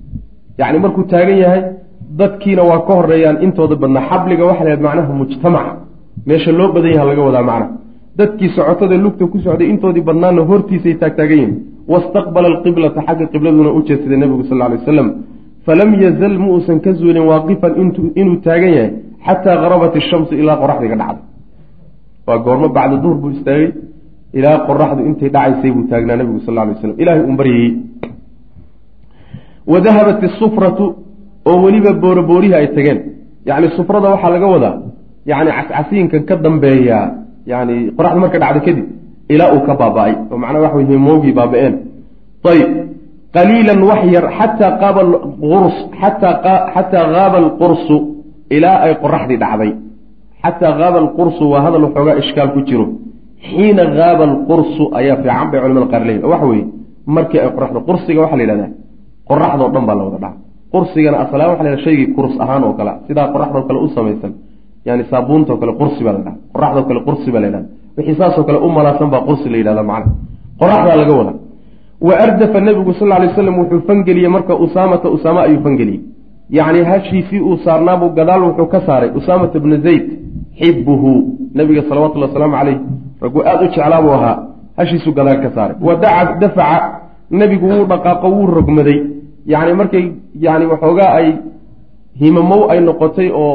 yacni 0.58 0.78
markuu 0.78 1.04
taagan 1.12 1.38
yahay 1.44 1.62
dadkiina 2.20 2.62
waa 2.62 2.80
ka 2.86 2.92
horeeyaan 2.94 3.42
intooda 3.42 3.76
badnaa 3.76 4.08
xabliga 4.10 4.44
waxa 4.50 4.64
la 4.64 4.76
macnaha 4.76 5.12
mujtamaca 5.22 5.87
meesha 6.26 6.52
loo 6.58 6.68
badan 6.74 6.92
yaha 6.96 7.06
laga 7.10 7.22
wadaa 7.28 7.42
macnaha 7.50 7.70
dadkii 8.18 8.50
socotada 8.56 8.96
lugta 9.04 9.24
ku 9.32 9.38
socday 9.46 9.68
intoodii 9.72 10.04
badnaana 10.08 10.42
hortiisay 10.50 10.94
taagtaagan 11.02 11.38
yihiin 11.38 11.54
wastaqbala 11.92 12.46
alqiblata 12.52 13.00
xagga 13.06 13.26
qibladuna 13.32 13.70
u 13.78 13.80
jeedsaday 13.88 14.18
nebigu 14.22 14.44
sal 14.50 14.58
ly 14.58 14.76
waslam 14.76 15.08
falam 15.66 15.90
yazal 16.04 16.34
ma 16.42 16.46
uusan 16.54 16.78
ka 16.84 16.90
zuulin 16.98 17.24
waaqifan 17.30 17.72
inuu 18.20 18.36
taagan 18.46 18.72
yahay 18.78 18.90
xataa 19.26 19.56
harabat 19.62 19.92
ishamsu 20.00 20.32
ilaa 20.42 20.56
qoraxdiga 20.62 20.96
dhacday. 21.00 21.24
Waa 22.26 22.38
goormo 22.44 22.68
bacda 22.76 22.96
duhr 23.02 23.16
buu 23.22 23.30
istaagay 23.36 23.68
ilaa 24.38 24.56
qoraxdu 24.68 25.00
intay 25.08 25.28
dhacaysay 25.36 25.70
buu 25.76 25.84
taagnaa 25.90 26.16
nebigu 26.20 26.40
sal 26.46 26.54
lay 26.58 26.66
waslam 26.72 26.92
ilahay 27.02 27.22
un 27.30 27.36
baryayey 27.40 27.70
wa 29.70 29.78
dahabat 29.86 30.18
isufratu 30.28 30.84
oo 31.50 31.56
weliba 31.64 31.92
booroboorihii 32.02 32.54
ay 32.60 32.68
tageen. 32.76 32.98
Yacni 33.48 33.68
sufrada 33.76 34.08
waxaa 34.14 34.30
laga 34.34 34.46
wadaa 34.54 34.74
yacni 35.30 35.50
cascasiinkan 35.56 36.22
ka 36.28 36.34
dambeeyaa 36.44 37.04
yani 37.52 37.74
qoraxda 37.96 38.20
marka 38.24 38.38
dhacda 38.42 38.60
kadib 38.66 38.86
ilaa 39.34 39.50
uu 39.54 39.62
ka 39.68 39.74
baaba-ay. 39.80 40.12
Oo 40.30 40.36
macnaha 40.42 40.62
waxa 40.64 40.76
wey 40.78 40.86
himoogii 40.92 41.32
baaba-een. 41.38 41.74
Ayib 42.50 42.70
qaliilan 43.36 43.80
wax 43.90 44.00
yar 44.14 44.26
xataa 44.38 44.70
qaaba 44.82 45.00
urs 45.56 45.76
xataa 46.00 47.06
haaba 47.14 47.36
alqursu 47.44 47.96
ilaa 48.56 48.76
ay 48.86 48.92
qoraxdii 49.02 49.38
dhacday. 49.42 49.70
Xataa 50.42 50.72
haaba 50.80 50.98
alqursu 51.04 51.44
waa 51.52 51.60
hadal 51.66 51.82
waxoogaa 51.86 52.16
ishkaal 52.22 52.48
ku 52.54 52.60
jiro. 52.68 52.86
Xiina 53.48 53.82
haaba 53.98 54.22
alqursu 54.30 54.82
ayaa 54.98 55.16
fiican 55.22 55.46
bay 55.50 55.58
culamada 55.62 55.86
qaar 55.92 56.02
leeyihiin 56.08 56.24
oo 56.26 56.30
waxa 56.34 56.46
weeye 56.52 56.64
markii 57.16 57.40
ay 57.44 57.50
qoraxda 57.56 57.78
qursiga 57.88 58.20
waxaa 58.24 58.38
la 58.40 58.42
yidhahdaa 58.44 58.70
qoraxdao 59.30 59.68
dhan 59.74 59.84
baa 59.88 59.96
la 59.98 60.02
wada 60.06 60.18
dhaca 60.24 60.38
qursigana 60.74 61.16
aslaan 61.24 61.48
waxa 61.52 61.62
la 61.64 61.70
yhahda 61.70 61.84
shaygii 61.86 62.08
kurs 62.16 62.34
ahaan 62.44 62.62
oo 62.68 62.72
kale 62.78 62.92
sidaa 63.08 63.26
qoraxdao 63.34 63.62
kale 63.68 63.78
u 63.86 63.88
samaysan 63.96 64.32
yani 64.88 65.02
saabuuntao 65.10 65.56
kale 65.60 65.72
qursi 65.80 66.00
baa 66.06 66.12
la 66.16 66.20
dhaha 66.26 66.36
qoraxdao 66.54 66.84
kale 66.88 67.00
qursi 67.08 67.28
baa 67.34 67.40
la 67.44 67.48
yhahda 67.48 67.68
wixii 67.96 68.16
saasoo 68.20 68.44
kale 68.48 68.58
u 68.66 68.68
malaasan 68.76 69.08
baa 69.14 69.22
qursi 69.28 69.46
la 69.52 69.56
yidhahda 69.60 69.82
macna. 69.90 70.12
Qoraxdaa 70.60 70.96
laga 71.00 71.14
wada 71.20 71.32
wa 72.06 72.14
ardafa 72.24 72.58
nebigu 72.66 72.92
sal 72.98 73.08
ly 73.22 73.28
slam 73.34 73.56
wuxuu 73.60 73.80
fangeliyey 73.88 74.30
marka 74.36 74.52
usaamata 74.64 75.06
usaama 75.16 75.40
ayuu 75.46 75.60
fangeliyey 75.66 76.00
yacni 76.56 76.80
hashiisii 76.90 77.40
uu 77.48 77.56
saarnaabuu 77.64 78.10
gadaal 78.18 78.42
wuxuu 78.48 78.66
ka 78.72 78.80
saaray 78.86 79.10
usaamata 79.18 79.56
bna 79.64 79.76
zayd 79.86 80.04
xibuhu 80.60 81.12
nabiga 81.58 81.82
salawatulli 81.88 82.24
wasalaamu 82.28 82.54
caleyh 82.58 82.78
raguu 83.22 83.42
aada 83.50 83.64
u 83.66 83.68
jeclaabuu 83.74 84.12
ahaa. 84.18 84.36
Hashiisuu 84.78 85.12
gadaal 85.18 85.38
ka 85.44 85.50
saaray. 85.56 85.76
Wa 85.86 85.94
daca 86.02 86.34
dafaca. 86.42 86.78
Nebigu 87.30 87.66
wuu 87.72 87.84
dhaqaaqo 87.92 88.26
wuu 88.34 88.46
rogmaday. 88.58 88.98
Yacni 89.52 89.72
markay 89.80 90.04
yani 90.44 90.64
waxoogaa 90.72 91.10
ay 91.18 91.28
himamow 92.20 92.70
ay 92.72 92.80
noqotay 92.88 93.28
oo 93.42 93.54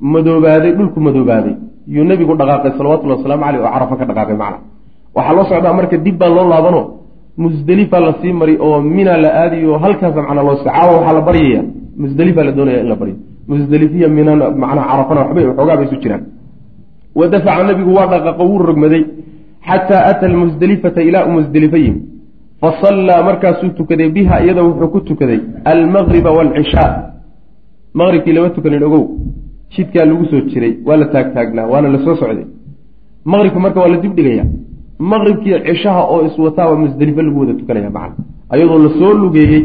madoobaaday 0.00 0.72
dhulku 0.78 1.00
madoobaaday 1.00 1.54
yuu 1.94 2.04
nebigu 2.04 2.34
dhaqaaqay 2.40 2.72
salawatullahi 2.78 3.18
wasalaamu 3.18 3.44
caleyh 3.44 3.60
oo 3.64 3.72
carafa 3.74 3.96
ka 3.96 4.04
dhaqaaqay 4.04 4.36
macna. 4.42 4.58
Waxaa 5.16 5.34
loo 5.36 5.44
socdaa 5.50 5.72
marka 5.78 5.96
dib 5.96 6.16
baa 6.18 6.28
loo 6.28 6.48
laabano 6.52 6.80
musdelifa 7.36 8.00
la 8.00 8.14
sii 8.20 8.32
mari 8.32 8.54
oo 8.60 8.80
mina 8.80 9.16
la 9.16 9.30
aadiyo 9.42 9.78
halkaasa 9.78 10.22
macnaa 10.22 10.44
loo 10.48 10.56
caawa 10.64 10.92
waxaa 10.98 11.14
la 11.18 11.20
baryaya. 11.20 11.62
Musdelifa 11.96 12.44
la 12.44 12.52
doonaya 12.52 12.80
in 12.80 12.88
la 12.88 12.96
baryo 13.00 13.16
musdelifiya 13.48 14.08
minana 14.08 14.50
macnaha 14.50 14.86
carafana 14.90 15.20
waxbay 15.20 15.44
waxoogaa 15.46 15.76
bay 15.76 15.86
isu 15.86 15.96
jiraan. 16.02 16.22
Wa 17.18 17.28
dafaca 17.28 17.62
nebigu 17.68 17.90
waa 17.98 18.06
dhaqaaqo 18.12 18.42
wuu 18.50 18.58
rogmaday. 18.58 19.04
Xataa 19.68 20.02
ata 20.10 20.26
almusdelifata 20.26 21.02
ilaa 21.02 21.24
u 21.28 21.30
musdelifa 21.36 21.78
yimi 21.84 22.00
fasallaa 22.60 23.22
markaasuu 23.28 23.68
tukaday 23.78 24.08
biha 24.16 24.44
iyada 24.44 24.62
wuxuu 24.62 24.88
ku 24.88 25.00
tukaday 25.08 25.40
almaqriba 25.72 26.30
waalcishaa 26.36 26.90
maqribkii 27.94 28.32
lama 28.36 28.50
tukanin 28.56 28.82
ogow 28.88 29.04
jidkaa 29.72 30.04
lagu 30.10 30.24
soo 30.30 30.40
jiray 30.50 30.72
waa 30.86 30.96
la 30.96 31.06
taagtaagnaa 31.14 31.66
waana 31.72 31.88
la 31.94 31.98
soo 32.04 32.16
socday. 32.20 32.46
Maqribka 33.24 33.58
marka 33.64 33.80
waa 33.80 33.88
la 33.94 33.96
dib 34.02 34.14
dhigaya. 34.18 34.44
Maqribkii 34.98 35.58
cishaha 35.66 36.02
oo 36.12 36.20
iswataaba 36.26 36.74
musdelifo 36.76 37.22
lagu 37.22 37.40
wada 37.40 37.54
tukanaya 37.60 37.90
macna 37.90 38.24
ayadoo 38.52 38.78
la 38.78 38.90
soo 38.98 39.12
lugeeyey 39.22 39.64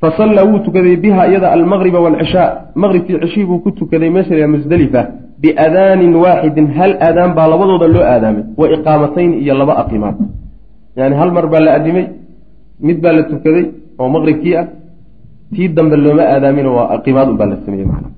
fasallaa 0.00 0.44
wuu 0.44 0.58
tukaday 0.58 0.96
biha 0.96 1.28
iyada 1.30 1.52
almaqriba 1.56 1.98
waalcishaa 2.04 2.48
maqribkii 2.82 3.18
cishihii 3.22 3.46
buu 3.50 3.58
ku 3.64 3.70
tukaday 3.70 4.10
meesha 4.10 4.34
la 4.34 4.48
musdelifa 4.54 5.00
biadaanin 5.42 6.14
waaxidin 6.24 6.66
hal 6.76 6.92
aadaan 7.06 7.34
baa 7.36 7.46
labadooda 7.52 7.86
loo 7.94 8.04
aadaamay 8.12 8.44
wa 8.60 8.66
iqaamatayn 8.76 9.30
iyo 9.42 9.54
laba 9.60 9.74
aqimaad 9.82 10.16
yani 10.96 11.14
hal 11.20 11.30
mar 11.36 11.46
baa 11.52 11.60
la 11.66 11.70
adimay 11.78 12.06
mid 12.86 12.98
baa 13.04 13.12
la 13.18 13.22
tukaday 13.30 13.64
oo 13.98 14.08
maqribkii 14.16 14.54
ah 14.60 14.66
tii 15.54 15.68
dambe 15.76 15.96
looma 16.04 16.24
aadaamin 16.34 16.66
waa 16.76 16.88
aqimaad 16.96 17.28
un 17.32 17.36
baa 17.40 17.48
la 17.52 17.56
sameeyey 17.64 17.86
macna 17.92 18.08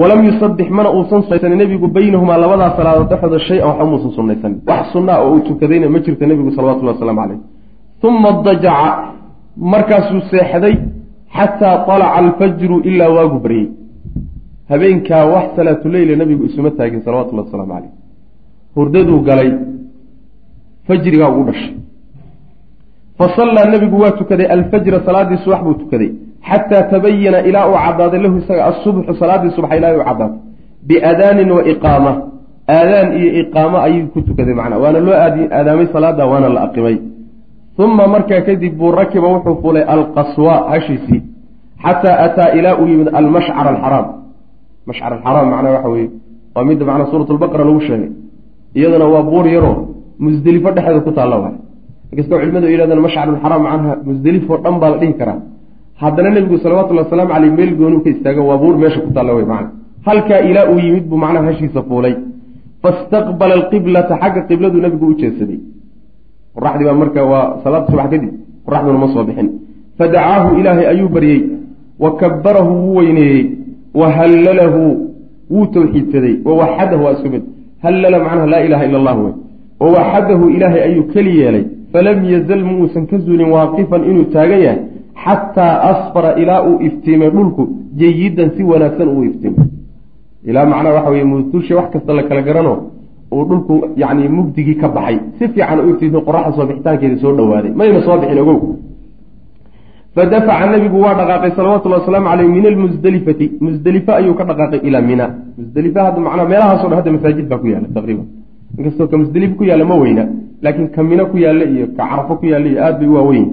walam 0.00 0.20
yusabix 0.28 0.68
mana 0.78 0.88
uusan 0.96 1.22
sunaysanin 1.26 1.58
nebigu 1.62 1.86
baynahumaa 1.96 2.38
labadaa 2.44 2.76
salaadood 2.78 3.08
dhexdooda 3.10 3.38
shay-an 3.48 3.68
waxba 3.68 3.84
muusan 3.92 4.10
sunaysanin 4.18 4.58
wax 4.68 4.82
sunnaa 4.94 5.18
oo 5.24 5.30
uu 5.34 5.40
tukadayna 5.48 5.88
ma 5.94 5.98
jirto 6.04 6.24
nebigu 6.30 6.50
salawatullahi 6.56 6.96
wasalaamu 6.96 7.20
caleyh 7.22 7.40
uma 8.08 8.30
dajaca 8.46 8.88
markaasuu 9.72 10.20
seexday 10.30 10.74
xataa 11.36 11.76
talaca 11.88 12.14
alfajru 12.20 12.76
ilaa 12.90 13.10
waagu 13.16 13.38
baryey 13.44 13.66
habeenkaa 14.70 15.24
wax 15.34 15.46
salaatuleyla 15.56 16.14
nebigu 16.22 16.42
isuma 16.48 16.70
taagin 16.78 17.00
salawatullahi 17.06 17.46
wasalaamu 17.48 17.72
caleyh 17.74 17.92
hurdaduu 18.76 19.20
galay 19.28 19.50
fajrigaa 20.86 21.28
ugu 21.32 21.42
dhashay. 21.48 21.72
Fasallaa 23.18 23.66
nebigu 23.74 23.96
waa 24.02 24.10
tukaday 24.20 24.46
alfajra 24.56 24.98
salaadii 25.06 25.38
subax 25.44 25.60
buu 25.66 25.74
tukaday 25.82 26.10
xataa 26.48 26.82
tabayana 26.92 27.38
ilaa 27.48 27.66
uu 27.70 27.78
cadaaday 27.86 28.20
lahu 28.24 28.36
isaga 28.42 28.62
asubxu 28.70 29.12
salaadii 29.20 29.50
subax 29.56 29.70
ilaa 29.78 29.92
uu 29.98 30.04
cadaaday 30.08 30.38
biadaanin 30.88 31.50
wa 31.56 31.62
iqaama 31.72 32.12
aadaan 32.76 33.08
iyo 33.18 33.30
iqaamo 33.42 33.76
ayuu 33.86 34.06
ku 34.12 34.18
tukaday 34.28 34.54
macnaa 34.60 34.78
waana 34.84 34.98
loo 35.06 35.16
aadaamay 35.56 35.86
salaada 35.94 36.24
waana 36.32 36.48
la 36.56 36.60
aqimay 36.66 36.96
uma 37.84 38.04
markaa 38.14 38.40
kadib 38.48 38.72
buu 38.80 38.90
rakiba 39.00 39.26
wuxuu 39.34 39.56
fulay 39.62 39.84
alqaswa 39.94 40.54
hashiisii 40.72 41.20
xataa 41.84 42.16
ataa 42.26 42.48
ilaa 42.58 42.74
uu 42.80 42.86
yimid 42.92 43.08
almashcar 43.18 43.66
alxaraam 43.72 44.06
mashcar 44.88 45.10
alxaraam 45.16 45.46
macnaa 45.52 45.72
waxa 45.76 45.88
weye 45.94 46.08
waa 46.54 46.64
midda 46.68 46.84
macnaa 46.88 47.08
suurat 47.10 47.28
lbaqara 47.36 47.64
lagu 47.68 47.80
sheegay 47.88 48.10
iyaduna 48.78 49.06
waa 49.14 49.22
buur 49.30 49.46
yaroo 49.54 49.76
musdelifo 50.24 50.68
dhexeeda 50.76 51.00
ku 51.06 51.10
taalla 51.18 51.36
waay 51.42 51.54
inkastoo 52.12 52.38
culimadu 52.42 52.66
yidhahdaan 52.72 53.00
mashcarulxaraam 53.06 53.62
macnaha 53.66 53.94
musdelifoo 54.08 54.56
dhan 54.64 54.74
baa 54.82 54.90
la 54.94 54.98
dhihi 55.02 55.14
karaa 55.20 55.38
haddana 56.02 56.30
nebigu 56.30 56.58
salawatullahi 56.58 57.06
wasalaamu 57.06 57.32
caleyh 57.34 57.52
meel 57.58 57.72
goonuu 57.80 58.00
ka 58.04 58.10
istaago 58.14 58.42
waa 58.48 58.58
buur 58.62 58.76
meesha 58.82 59.00
ku 59.00 59.10
taalla 59.16 59.32
wey 59.34 59.44
macna. 59.52 59.70
Halkaa 60.06 60.40
ilaa 60.50 60.66
uu 60.72 60.78
yimid 60.86 61.04
buu 61.10 61.16
macnaha 61.24 61.46
hashiisa 61.46 61.82
fuulay. 61.88 62.14
Fastaqbala 62.82 63.54
alqiblata 63.58 64.14
xagga 64.22 64.40
qibladuu 64.48 64.80
nebigu 64.84 65.06
u 65.12 65.14
jeedsaday 65.20 65.58
qoraxdii 66.56 66.86
baa 66.88 66.98
marka 67.02 67.20
waa 67.32 67.44
salaad 67.64 67.84
subax 67.90 68.06
kadib 68.12 68.32
qoraxduna 68.66 68.98
ma 69.02 69.08
soo 69.14 69.24
bixin. 69.28 69.48
Fadacaahu 69.98 70.48
ilaahay 70.60 70.86
ayuu 70.92 71.08
baryey 71.08 71.40
wa 72.02 72.10
kabbarahu 72.20 72.72
wuu 72.84 72.96
weyneeyey. 72.98 73.44
Wa 74.00 74.06
hallalahu 74.16 74.82
wuu 75.50 75.66
tawxiidsaday. 75.76 76.34
Wa 76.46 76.52
waxadahu 76.60 77.04
waa 77.04 77.12
isku 77.16 77.28
mid. 77.34 77.42
Hallala 77.84 78.18
macnaha 78.24 78.46
laa 78.52 78.62
ilaha 78.66 78.84
ila 78.88 78.98
allah 79.00 79.16
wey 79.24 79.34
wa 79.80 79.88
waxadahu 79.96 80.44
ilaahay 80.56 80.82
ayuu 80.88 81.04
keli 81.14 81.32
yeelay. 81.40 81.64
Falam 81.92 82.18
yazal 82.32 82.62
muusan 82.64 83.06
ka 83.10 83.16
zuulin 83.24 83.48
waaqifan 83.54 84.02
inuu 84.10 84.24
taagan 84.34 84.60
yahay 84.66 84.80
xataa 85.24 85.74
asfara 85.90 86.30
ilaa 86.42 86.60
uu 86.68 86.76
iftiimay 86.88 87.30
dhulku 87.36 87.62
jayidan 88.00 88.48
si 88.56 88.62
wanaagsan 88.70 89.08
uu 89.14 89.22
iftiimay 89.30 89.66
ilaa 90.48 90.66
macnaha 90.72 90.94
waxa 90.96 91.10
weye 91.10 91.24
mutusha 91.32 91.76
wax 91.78 91.86
kasta 91.92 92.12
la 92.18 92.22
kala 92.28 92.42
garano 92.48 92.74
uu 93.34 93.44
dhulku 93.48 93.74
yani 93.96 94.28
mugdigii 94.28 94.76
ka 94.82 94.88
baxay. 94.88 95.18
Si 95.38 95.44
fiican 95.48 95.78
u 95.84 95.90
iftiisay 95.92 96.22
qoraxda 96.28 96.52
soo 96.56 96.66
bixitaankeeda 96.68 97.16
soo 97.22 97.32
dhawaaday 97.38 97.72
mayna 97.78 98.00
soo 98.06 98.16
bixin 98.20 98.38
ogow. 98.42 98.58
Fadafaca 100.14 100.66
nabigu 100.70 100.98
waa 101.04 101.14
dhaqaaqay 101.20 101.50
salawatullahi 101.58 102.00
wasalaamu 102.02 102.28
caleyh 102.30 102.48
min 102.56 102.64
almusdelifati 102.72 103.46
musdelife 103.66 104.10
ayuu 104.20 104.34
ka 104.38 104.44
dhaqaaqay 104.50 104.80
ilaa 104.88 105.00
mina. 105.10 105.26
Musdelife 105.58 105.98
hadda 106.06 106.20
macnaa 106.26 106.46
meelahaaso 106.52 106.86
dhan 106.88 106.96
hadda 106.98 107.12
masaajid 107.16 107.46
baa 107.50 107.58
ku 107.62 107.66
yaalla 107.72 107.88
taqriiban. 107.96 108.26
Inkastoo 108.78 109.06
ka 109.12 109.16
musdelife 109.22 109.54
ku 109.58 109.64
yaalla 109.64 109.84
ma 109.90 109.96
weyna 110.02 110.24
laakiin 110.64 110.88
ka 110.94 111.02
mino 111.02 111.24
ku 111.32 111.36
yaalla 111.44 111.64
iyo 111.64 111.86
ka 111.96 112.02
carafo 112.10 112.32
ku 112.40 112.44
yaalla 112.52 112.68
iyo 112.72 112.78
aad 112.86 112.96
bay 113.00 113.08
u 113.08 113.14
waaweyn 113.18 113.46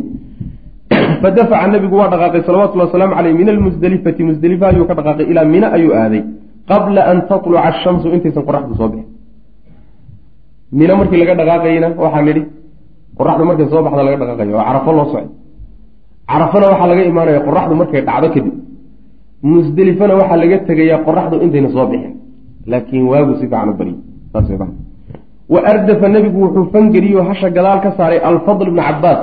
fadafaca 1.21 1.67
nabigu 1.67 1.95
waa 2.01 2.09
dhaqaaqay 2.13 2.41
salawatullahi 2.47 2.89
wasalaamu 2.89 3.15
caleyh 3.15 3.33
min 3.41 3.49
almusdelifati 3.49 4.23
musdelife 4.29 4.65
ayuu 4.71 4.85
ka 4.89 4.93
dhaqaaqay 4.99 5.25
ilaa 5.31 5.45
mina 5.45 5.67
ayuu 5.77 5.93
aaday 5.93 6.23
qabla 6.71 7.01
an 7.11 7.17
tatluca 7.29 7.61
ashamsu 7.71 8.07
intaysan 8.15 8.43
qoraxdu 8.49 8.73
soo 8.79 8.89
bixin 8.93 9.07
mino 10.79 10.93
markii 10.99 11.19
laga 11.21 11.33
dhaqaaqayna 11.39 11.87
waxaa 12.03 12.23
nidhi 12.27 12.41
qoraxdu 13.17 13.43
markay 13.49 13.67
soo 13.71 13.81
baxda 13.85 14.03
laga 14.07 14.17
dhaqaaqayo 14.21 14.53
oo 14.57 14.65
carafo 14.69 14.91
loo 14.97 15.05
socay 15.11 15.27
carafana 16.31 16.65
waxaa 16.71 16.87
laga 16.91 17.03
imaanaya 17.11 17.39
qoraxdu 17.47 17.73
markay 17.81 18.01
dhacdo 18.09 18.27
kadib 18.35 18.55
musdelifana 19.53 20.13
waxaa 20.19 20.41
laga 20.43 20.57
tegayaa 20.69 21.03
qoraxdu 21.07 21.35
intayna 21.45 21.69
soo 21.75 21.85
bixin 21.91 22.13
laakiin 22.71 23.03
waagu 23.11 23.33
si 23.39 23.45
fiican 23.47 23.69
u 23.71 23.73
baryi 23.79 23.95
wa 25.53 25.59
ardafa 25.71 26.07
nebigu 26.15 26.39
wuxuu 26.45 26.65
fangeliyo 26.73 27.23
hasha 27.29 27.49
gadaal 27.49 27.79
ka 27.83 27.89
saaray 27.97 28.19
alfadl 28.29 28.67
ibna 28.71 28.83
cabaas 28.89 29.21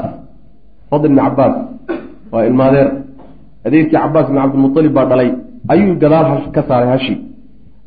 fadl 0.91 1.07
ibna 1.11 1.23
cabaas 1.29 1.55
waa 2.33 2.45
ilmaadeer. 2.49 2.89
Adeerkii 3.67 3.93
cabaas 3.97 4.27
ibn 4.29 4.39
cabdilmualib 4.43 4.93
baa 4.99 5.07
dhalay. 5.11 5.31
Ayuu 5.73 5.95
gadaal 6.03 6.27
ka 6.55 6.63
saaray 6.69 6.89
hashi. 6.95 7.15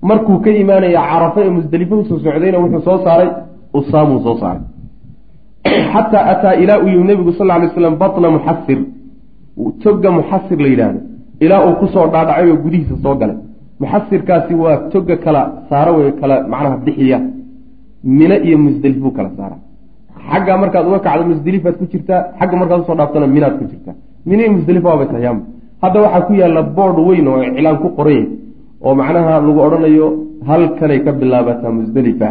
Markuu 0.10 0.38
ka 0.44 0.50
imaanaya 0.64 1.02
carafo 1.10 1.40
ee 1.46 1.50
musdelifo 1.58 1.96
u 2.02 2.06
soo 2.10 2.20
socdayna 2.26 2.58
wuxuu 2.64 2.82
soo 2.88 2.98
saaray 3.06 3.30
usaamuu 3.80 4.20
soo 4.26 4.36
saaray. 4.42 4.64
Xataa 5.94 6.24
ataa 6.34 6.54
ilaa 6.64 6.80
uu 6.84 6.88
yimi 6.94 7.06
nebigu 7.10 7.32
sal 7.38 7.50
ly 7.62 7.68
slam 7.76 7.96
batna 8.02 8.28
muxasir 8.36 8.80
toga 9.84 10.10
muxasir 10.18 10.58
la 10.64 10.68
yidhaahdo. 10.74 11.00
Ilaa 11.44 11.62
uu 11.68 11.76
ku 11.80 11.86
soo 11.94 12.06
dhaadhacay 12.14 12.50
oo 12.52 12.58
gudihiisa 12.64 12.96
soo 13.04 13.16
galay. 13.22 13.38
Muxasirkaasi 13.82 14.54
waa 14.64 14.78
toga 14.92 15.16
kala 15.24 15.42
saaro 15.70 15.92
wey 15.98 16.12
kala 16.20 16.36
macnaha 16.52 16.78
bixiya. 16.86 17.18
Mine 18.18 18.36
iyo 18.48 18.58
musdelifuu 18.66 19.12
kala 19.18 19.30
saara 19.38 19.58
xagga 20.30 20.54
markaad 20.64 20.86
uga 20.90 21.00
kacdo 21.06 21.24
musdelifaad 21.32 21.76
ku 21.80 21.86
jirtaa 21.92 22.20
xagga 22.40 22.56
markaad 22.62 22.80
u 22.82 22.86
soo 22.88 22.98
dhaaftana 23.00 23.28
minaad 23.36 23.54
ku 23.60 23.64
jirtaa 23.72 23.96
musdelifa 24.58 24.88
waabay 24.92 25.08
tahayaama 25.12 25.42
hadda 25.84 25.98
waxaa 26.06 26.22
ku 26.28 26.34
yaalla 26.42 26.62
boord 26.78 26.98
weyn 27.08 27.28
oo 27.32 27.40
iclaan 27.50 27.78
ku 27.84 27.88
qoranya 27.98 28.28
oo 28.86 28.94
macnaha 29.00 29.34
lagu 29.48 29.60
odhanayo 29.68 30.08
halkanay 30.50 31.00
ka 31.06 31.12
bilaabataa 31.20 31.72
musdelifa 31.80 32.28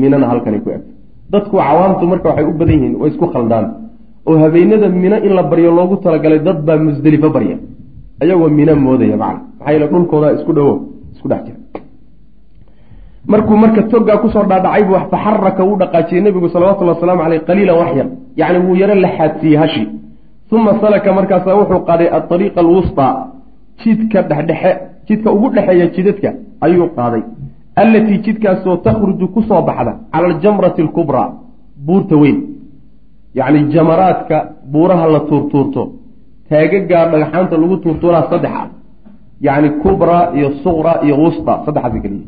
minana 0.00 0.26
halkanay 0.30 0.60
ku 0.64 0.68
egta 0.76 0.90
dadku 1.32 1.56
cawaamtu 1.66 2.04
marka 2.12 2.26
waxay 2.30 2.46
u 2.50 2.52
badan 2.60 2.74
yihiin 2.76 2.94
way 3.00 3.10
isku 3.12 3.26
khaldaan. 3.34 3.66
Oo 4.28 4.36
habeenada 4.42 4.88
mino 5.02 5.16
in 5.26 5.32
la 5.38 5.42
baryo 5.50 5.70
loogu 5.78 5.96
talagalay 6.04 6.40
dad 6.46 6.58
baa 6.66 6.78
musdelifo 6.86 7.28
barya. 7.36 7.56
Ayagoo 8.22 8.48
mino 8.58 8.72
moodaya 8.86 9.16
macna. 9.22 9.40
Maxaa 9.58 9.72
yeele 9.74 9.86
dhulkooda 9.92 10.28
isku 10.36 10.52
dhowo 10.56 10.74
isku 11.14 11.26
dhex 11.30 11.42
jira 11.46 11.59
markuu 13.26 13.56
marka 13.56 13.82
togaa 13.82 14.18
ku 14.18 14.28
soo 14.30 14.44
dhaadhacay 14.44 14.84
buu 14.84 14.98
faxaraka 15.10 15.64
wuu 15.64 15.76
dhaqaajiyey 15.76 16.22
nebigu 16.22 16.48
salawatullhi 16.48 16.94
wasalaamu 16.94 17.22
caleyh 17.22 17.40
qaliilan 17.48 17.76
wax 17.80 17.96
yar 17.96 18.08
yacni 18.36 18.58
wuu 18.66 18.74
yaro 18.82 18.94
laxaadsiiyey 18.94 19.58
hashi. 19.62 19.88
Uma 20.52 20.80
salaka 20.80 21.12
markaasa 21.12 21.54
wuxuu 21.58 21.80
qaaday 21.88 22.08
aariiqa 22.16 22.60
alwustaa 22.60 23.12
jidka 23.82 24.22
dhexdhexe 24.22 24.70
jidka 25.08 25.32
ugu 25.32 25.48
dhexeeya 25.54 25.86
jidadka 25.94 26.30
ayuu 26.60 26.88
qaaday. 26.96 27.22
Allatii 27.76 28.18
jidkaasoo 28.24 28.76
takhruju 28.76 29.28
ku 29.34 29.42
soo 29.48 29.62
baxda 29.62 29.92
cala 30.12 30.26
aljamrati 30.28 30.82
alkubraa 30.82 31.28
buurta 31.86 32.16
weyn. 32.16 32.38
Yacni 33.34 33.60
jamaraadka 33.74 34.36
buuraha 34.72 35.06
la 35.14 35.20
tuurtuurto 35.28 35.82
taagagaa 36.50 37.04
dhagxaanta 37.12 37.56
lagu 37.62 37.76
tuurtuuraa 37.84 38.24
saddex 38.30 38.52
ah 38.60 38.66
yacni 39.46 39.70
kubraa 39.82 40.24
iyo 40.36 40.48
suqra 40.62 40.92
iyo 41.04 41.14
wusta 41.22 41.52
saddexaasi 41.66 42.00
keliya 42.04 42.26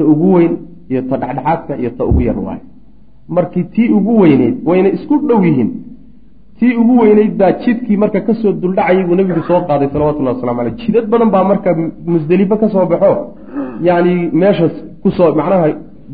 ta 0.00 0.08
ugu 0.12 0.32
weyn 0.36 0.52
iyo 0.90 1.02
ta 1.10 1.16
dhexdhexaadka 1.22 1.72
iyo 1.82 1.90
ta 1.98 2.04
ugu 2.10 2.20
yar 2.28 2.38
waayo 2.46 2.64
markii 3.36 3.64
tii 3.74 3.88
ugu 3.98 4.12
weyneyd 4.22 4.56
wayna 4.68 4.88
isku 4.96 5.14
dhow 5.28 5.40
yihiin 5.48 5.70
tii 6.58 6.72
ugu 6.82 6.94
weyneyd 7.02 7.32
baa 7.40 7.52
jidkii 7.64 7.96
marka 8.02 8.20
ka 8.26 8.34
soo 8.40 8.52
duldhacayay 8.62 9.04
buu 9.08 9.16
nabigu 9.20 9.42
soo 9.50 9.60
qaaday 9.68 9.88
salawatullahi 9.94 10.34
waslamu 10.36 10.58
caleyh 10.60 10.74
jidad 10.82 11.06
badan 11.12 11.30
baa 11.34 11.44
marka 11.50 11.70
musdelifo 12.14 12.56
ka 12.62 12.68
soo 12.74 12.86
baxo 12.92 13.12
yacni 13.88 14.14
meeshaas 14.40 14.74
ku 15.02 15.08
soo 15.18 15.30
macnaha 15.40 15.66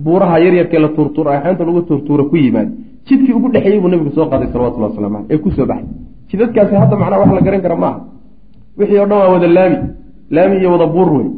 buuraha 0.04 0.36
yaryarkee 0.44 0.80
la 0.84 0.88
tuurtuuro 0.96 1.30
axaanta 1.36 1.64
lagu 1.68 1.82
tuurtuuro 1.88 2.24
ku 2.30 2.36
yimaad. 2.36 2.68
Jidkii 3.06 3.34
ugu 3.38 3.48
dhexeeyey 3.54 3.80
buu 3.80 3.88
nabigu 3.88 4.10
soo 4.16 4.26
qaaday 4.30 4.48
salawatullahi 4.52 4.90
waslamu 4.92 5.16
caleyh 5.16 5.30
ee 5.34 5.38
ku 5.44 5.50
soo 5.56 5.66
baxay. 5.70 5.88
Jidadkaasi 6.30 6.74
hadda 6.82 6.96
macnaha 7.02 7.20
wax 7.22 7.30
la 7.38 7.40
garan 7.46 7.60
kara 7.64 7.76
maaha. 7.76 7.98
Wixii 8.78 8.98
oo 8.98 9.06
dhan 9.10 9.18
waa 9.22 9.30
wada 9.34 9.48
laami. 9.56 9.78
Laami 10.30 10.56
iyo 10.60 10.70
wada 10.74 10.86
buur 10.94 11.08
wey 11.16 11.28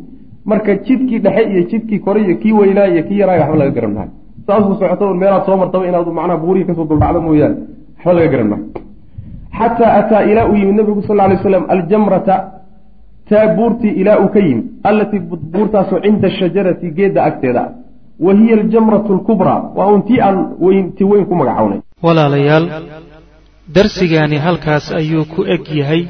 marka 0.50 0.72
jidkii 0.86 1.20
dhexe 1.24 1.42
iyo 1.52 1.62
jidkii 1.70 1.98
kore 2.06 2.20
iyo 2.26 2.36
kii 2.42 2.52
weynaa 2.60 2.86
iyo 2.92 3.02
kii 3.08 3.18
yaraayo 3.22 3.40
waxba 3.42 3.58
laga 3.60 3.72
garan 3.76 3.92
maayo 3.96 4.10
saasuu 4.46 4.74
socoto 4.80 5.14
meelaad 5.22 5.46
soo 5.46 5.56
martaba 5.62 5.88
inaad 5.88 6.06
macnaha 6.18 6.42
buurihii 6.44 6.68
ka 6.68 6.74
soo 6.74 6.86
duldhacdo 6.90 7.20
mooyaane 7.26 7.56
waxba 7.96 8.12
laga 8.12 8.28
garan 8.32 8.48
maayo 8.52 8.66
xataa 9.58 9.92
ataa 10.00 10.22
ilaa 10.30 10.46
uu 10.50 10.56
yimid 10.60 10.76
nabigu 10.76 11.02
sal 11.08 11.16
lay 11.16 11.38
slam 11.42 11.64
aljamrata 11.74 12.34
taa 13.28 13.46
buurtii 13.56 13.92
ilaa 14.00 14.18
uu 14.22 14.28
ka 14.28 14.40
yimid 14.46 14.64
allatii 14.90 15.20
buurtaasoo 15.52 16.00
cinda 16.00 16.30
shajarati 16.30 16.90
geedda 16.98 17.24
agteeda. 17.24 17.60
Ah 17.60 17.70
wa 18.20 18.34
hiya 18.34 18.56
aljamratu 18.60 19.12
alkubraa 19.12 19.62
waa 19.76 19.86
un 19.86 20.02
tii 20.02 20.20
aan 20.20 20.38
weyn 20.60 20.92
ti 20.92 21.04
weyn 21.04 21.26
ku 21.26 21.34
magacownay 21.34 21.80
walaalayaal 22.02 22.66
darsigaani 23.74 24.36
halkaas 24.36 24.92
ayuu 24.92 25.24
ku 25.24 25.44
eg 25.44 25.68
yahay. 25.80 26.02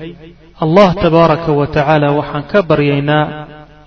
Allah 0.60 0.94
tabaaraka 0.94 1.52
wa 1.52 1.66
tacaala 1.66 2.12
waxaan 2.12 2.44
ka 2.52 2.62
baryaynaa 2.62 3.46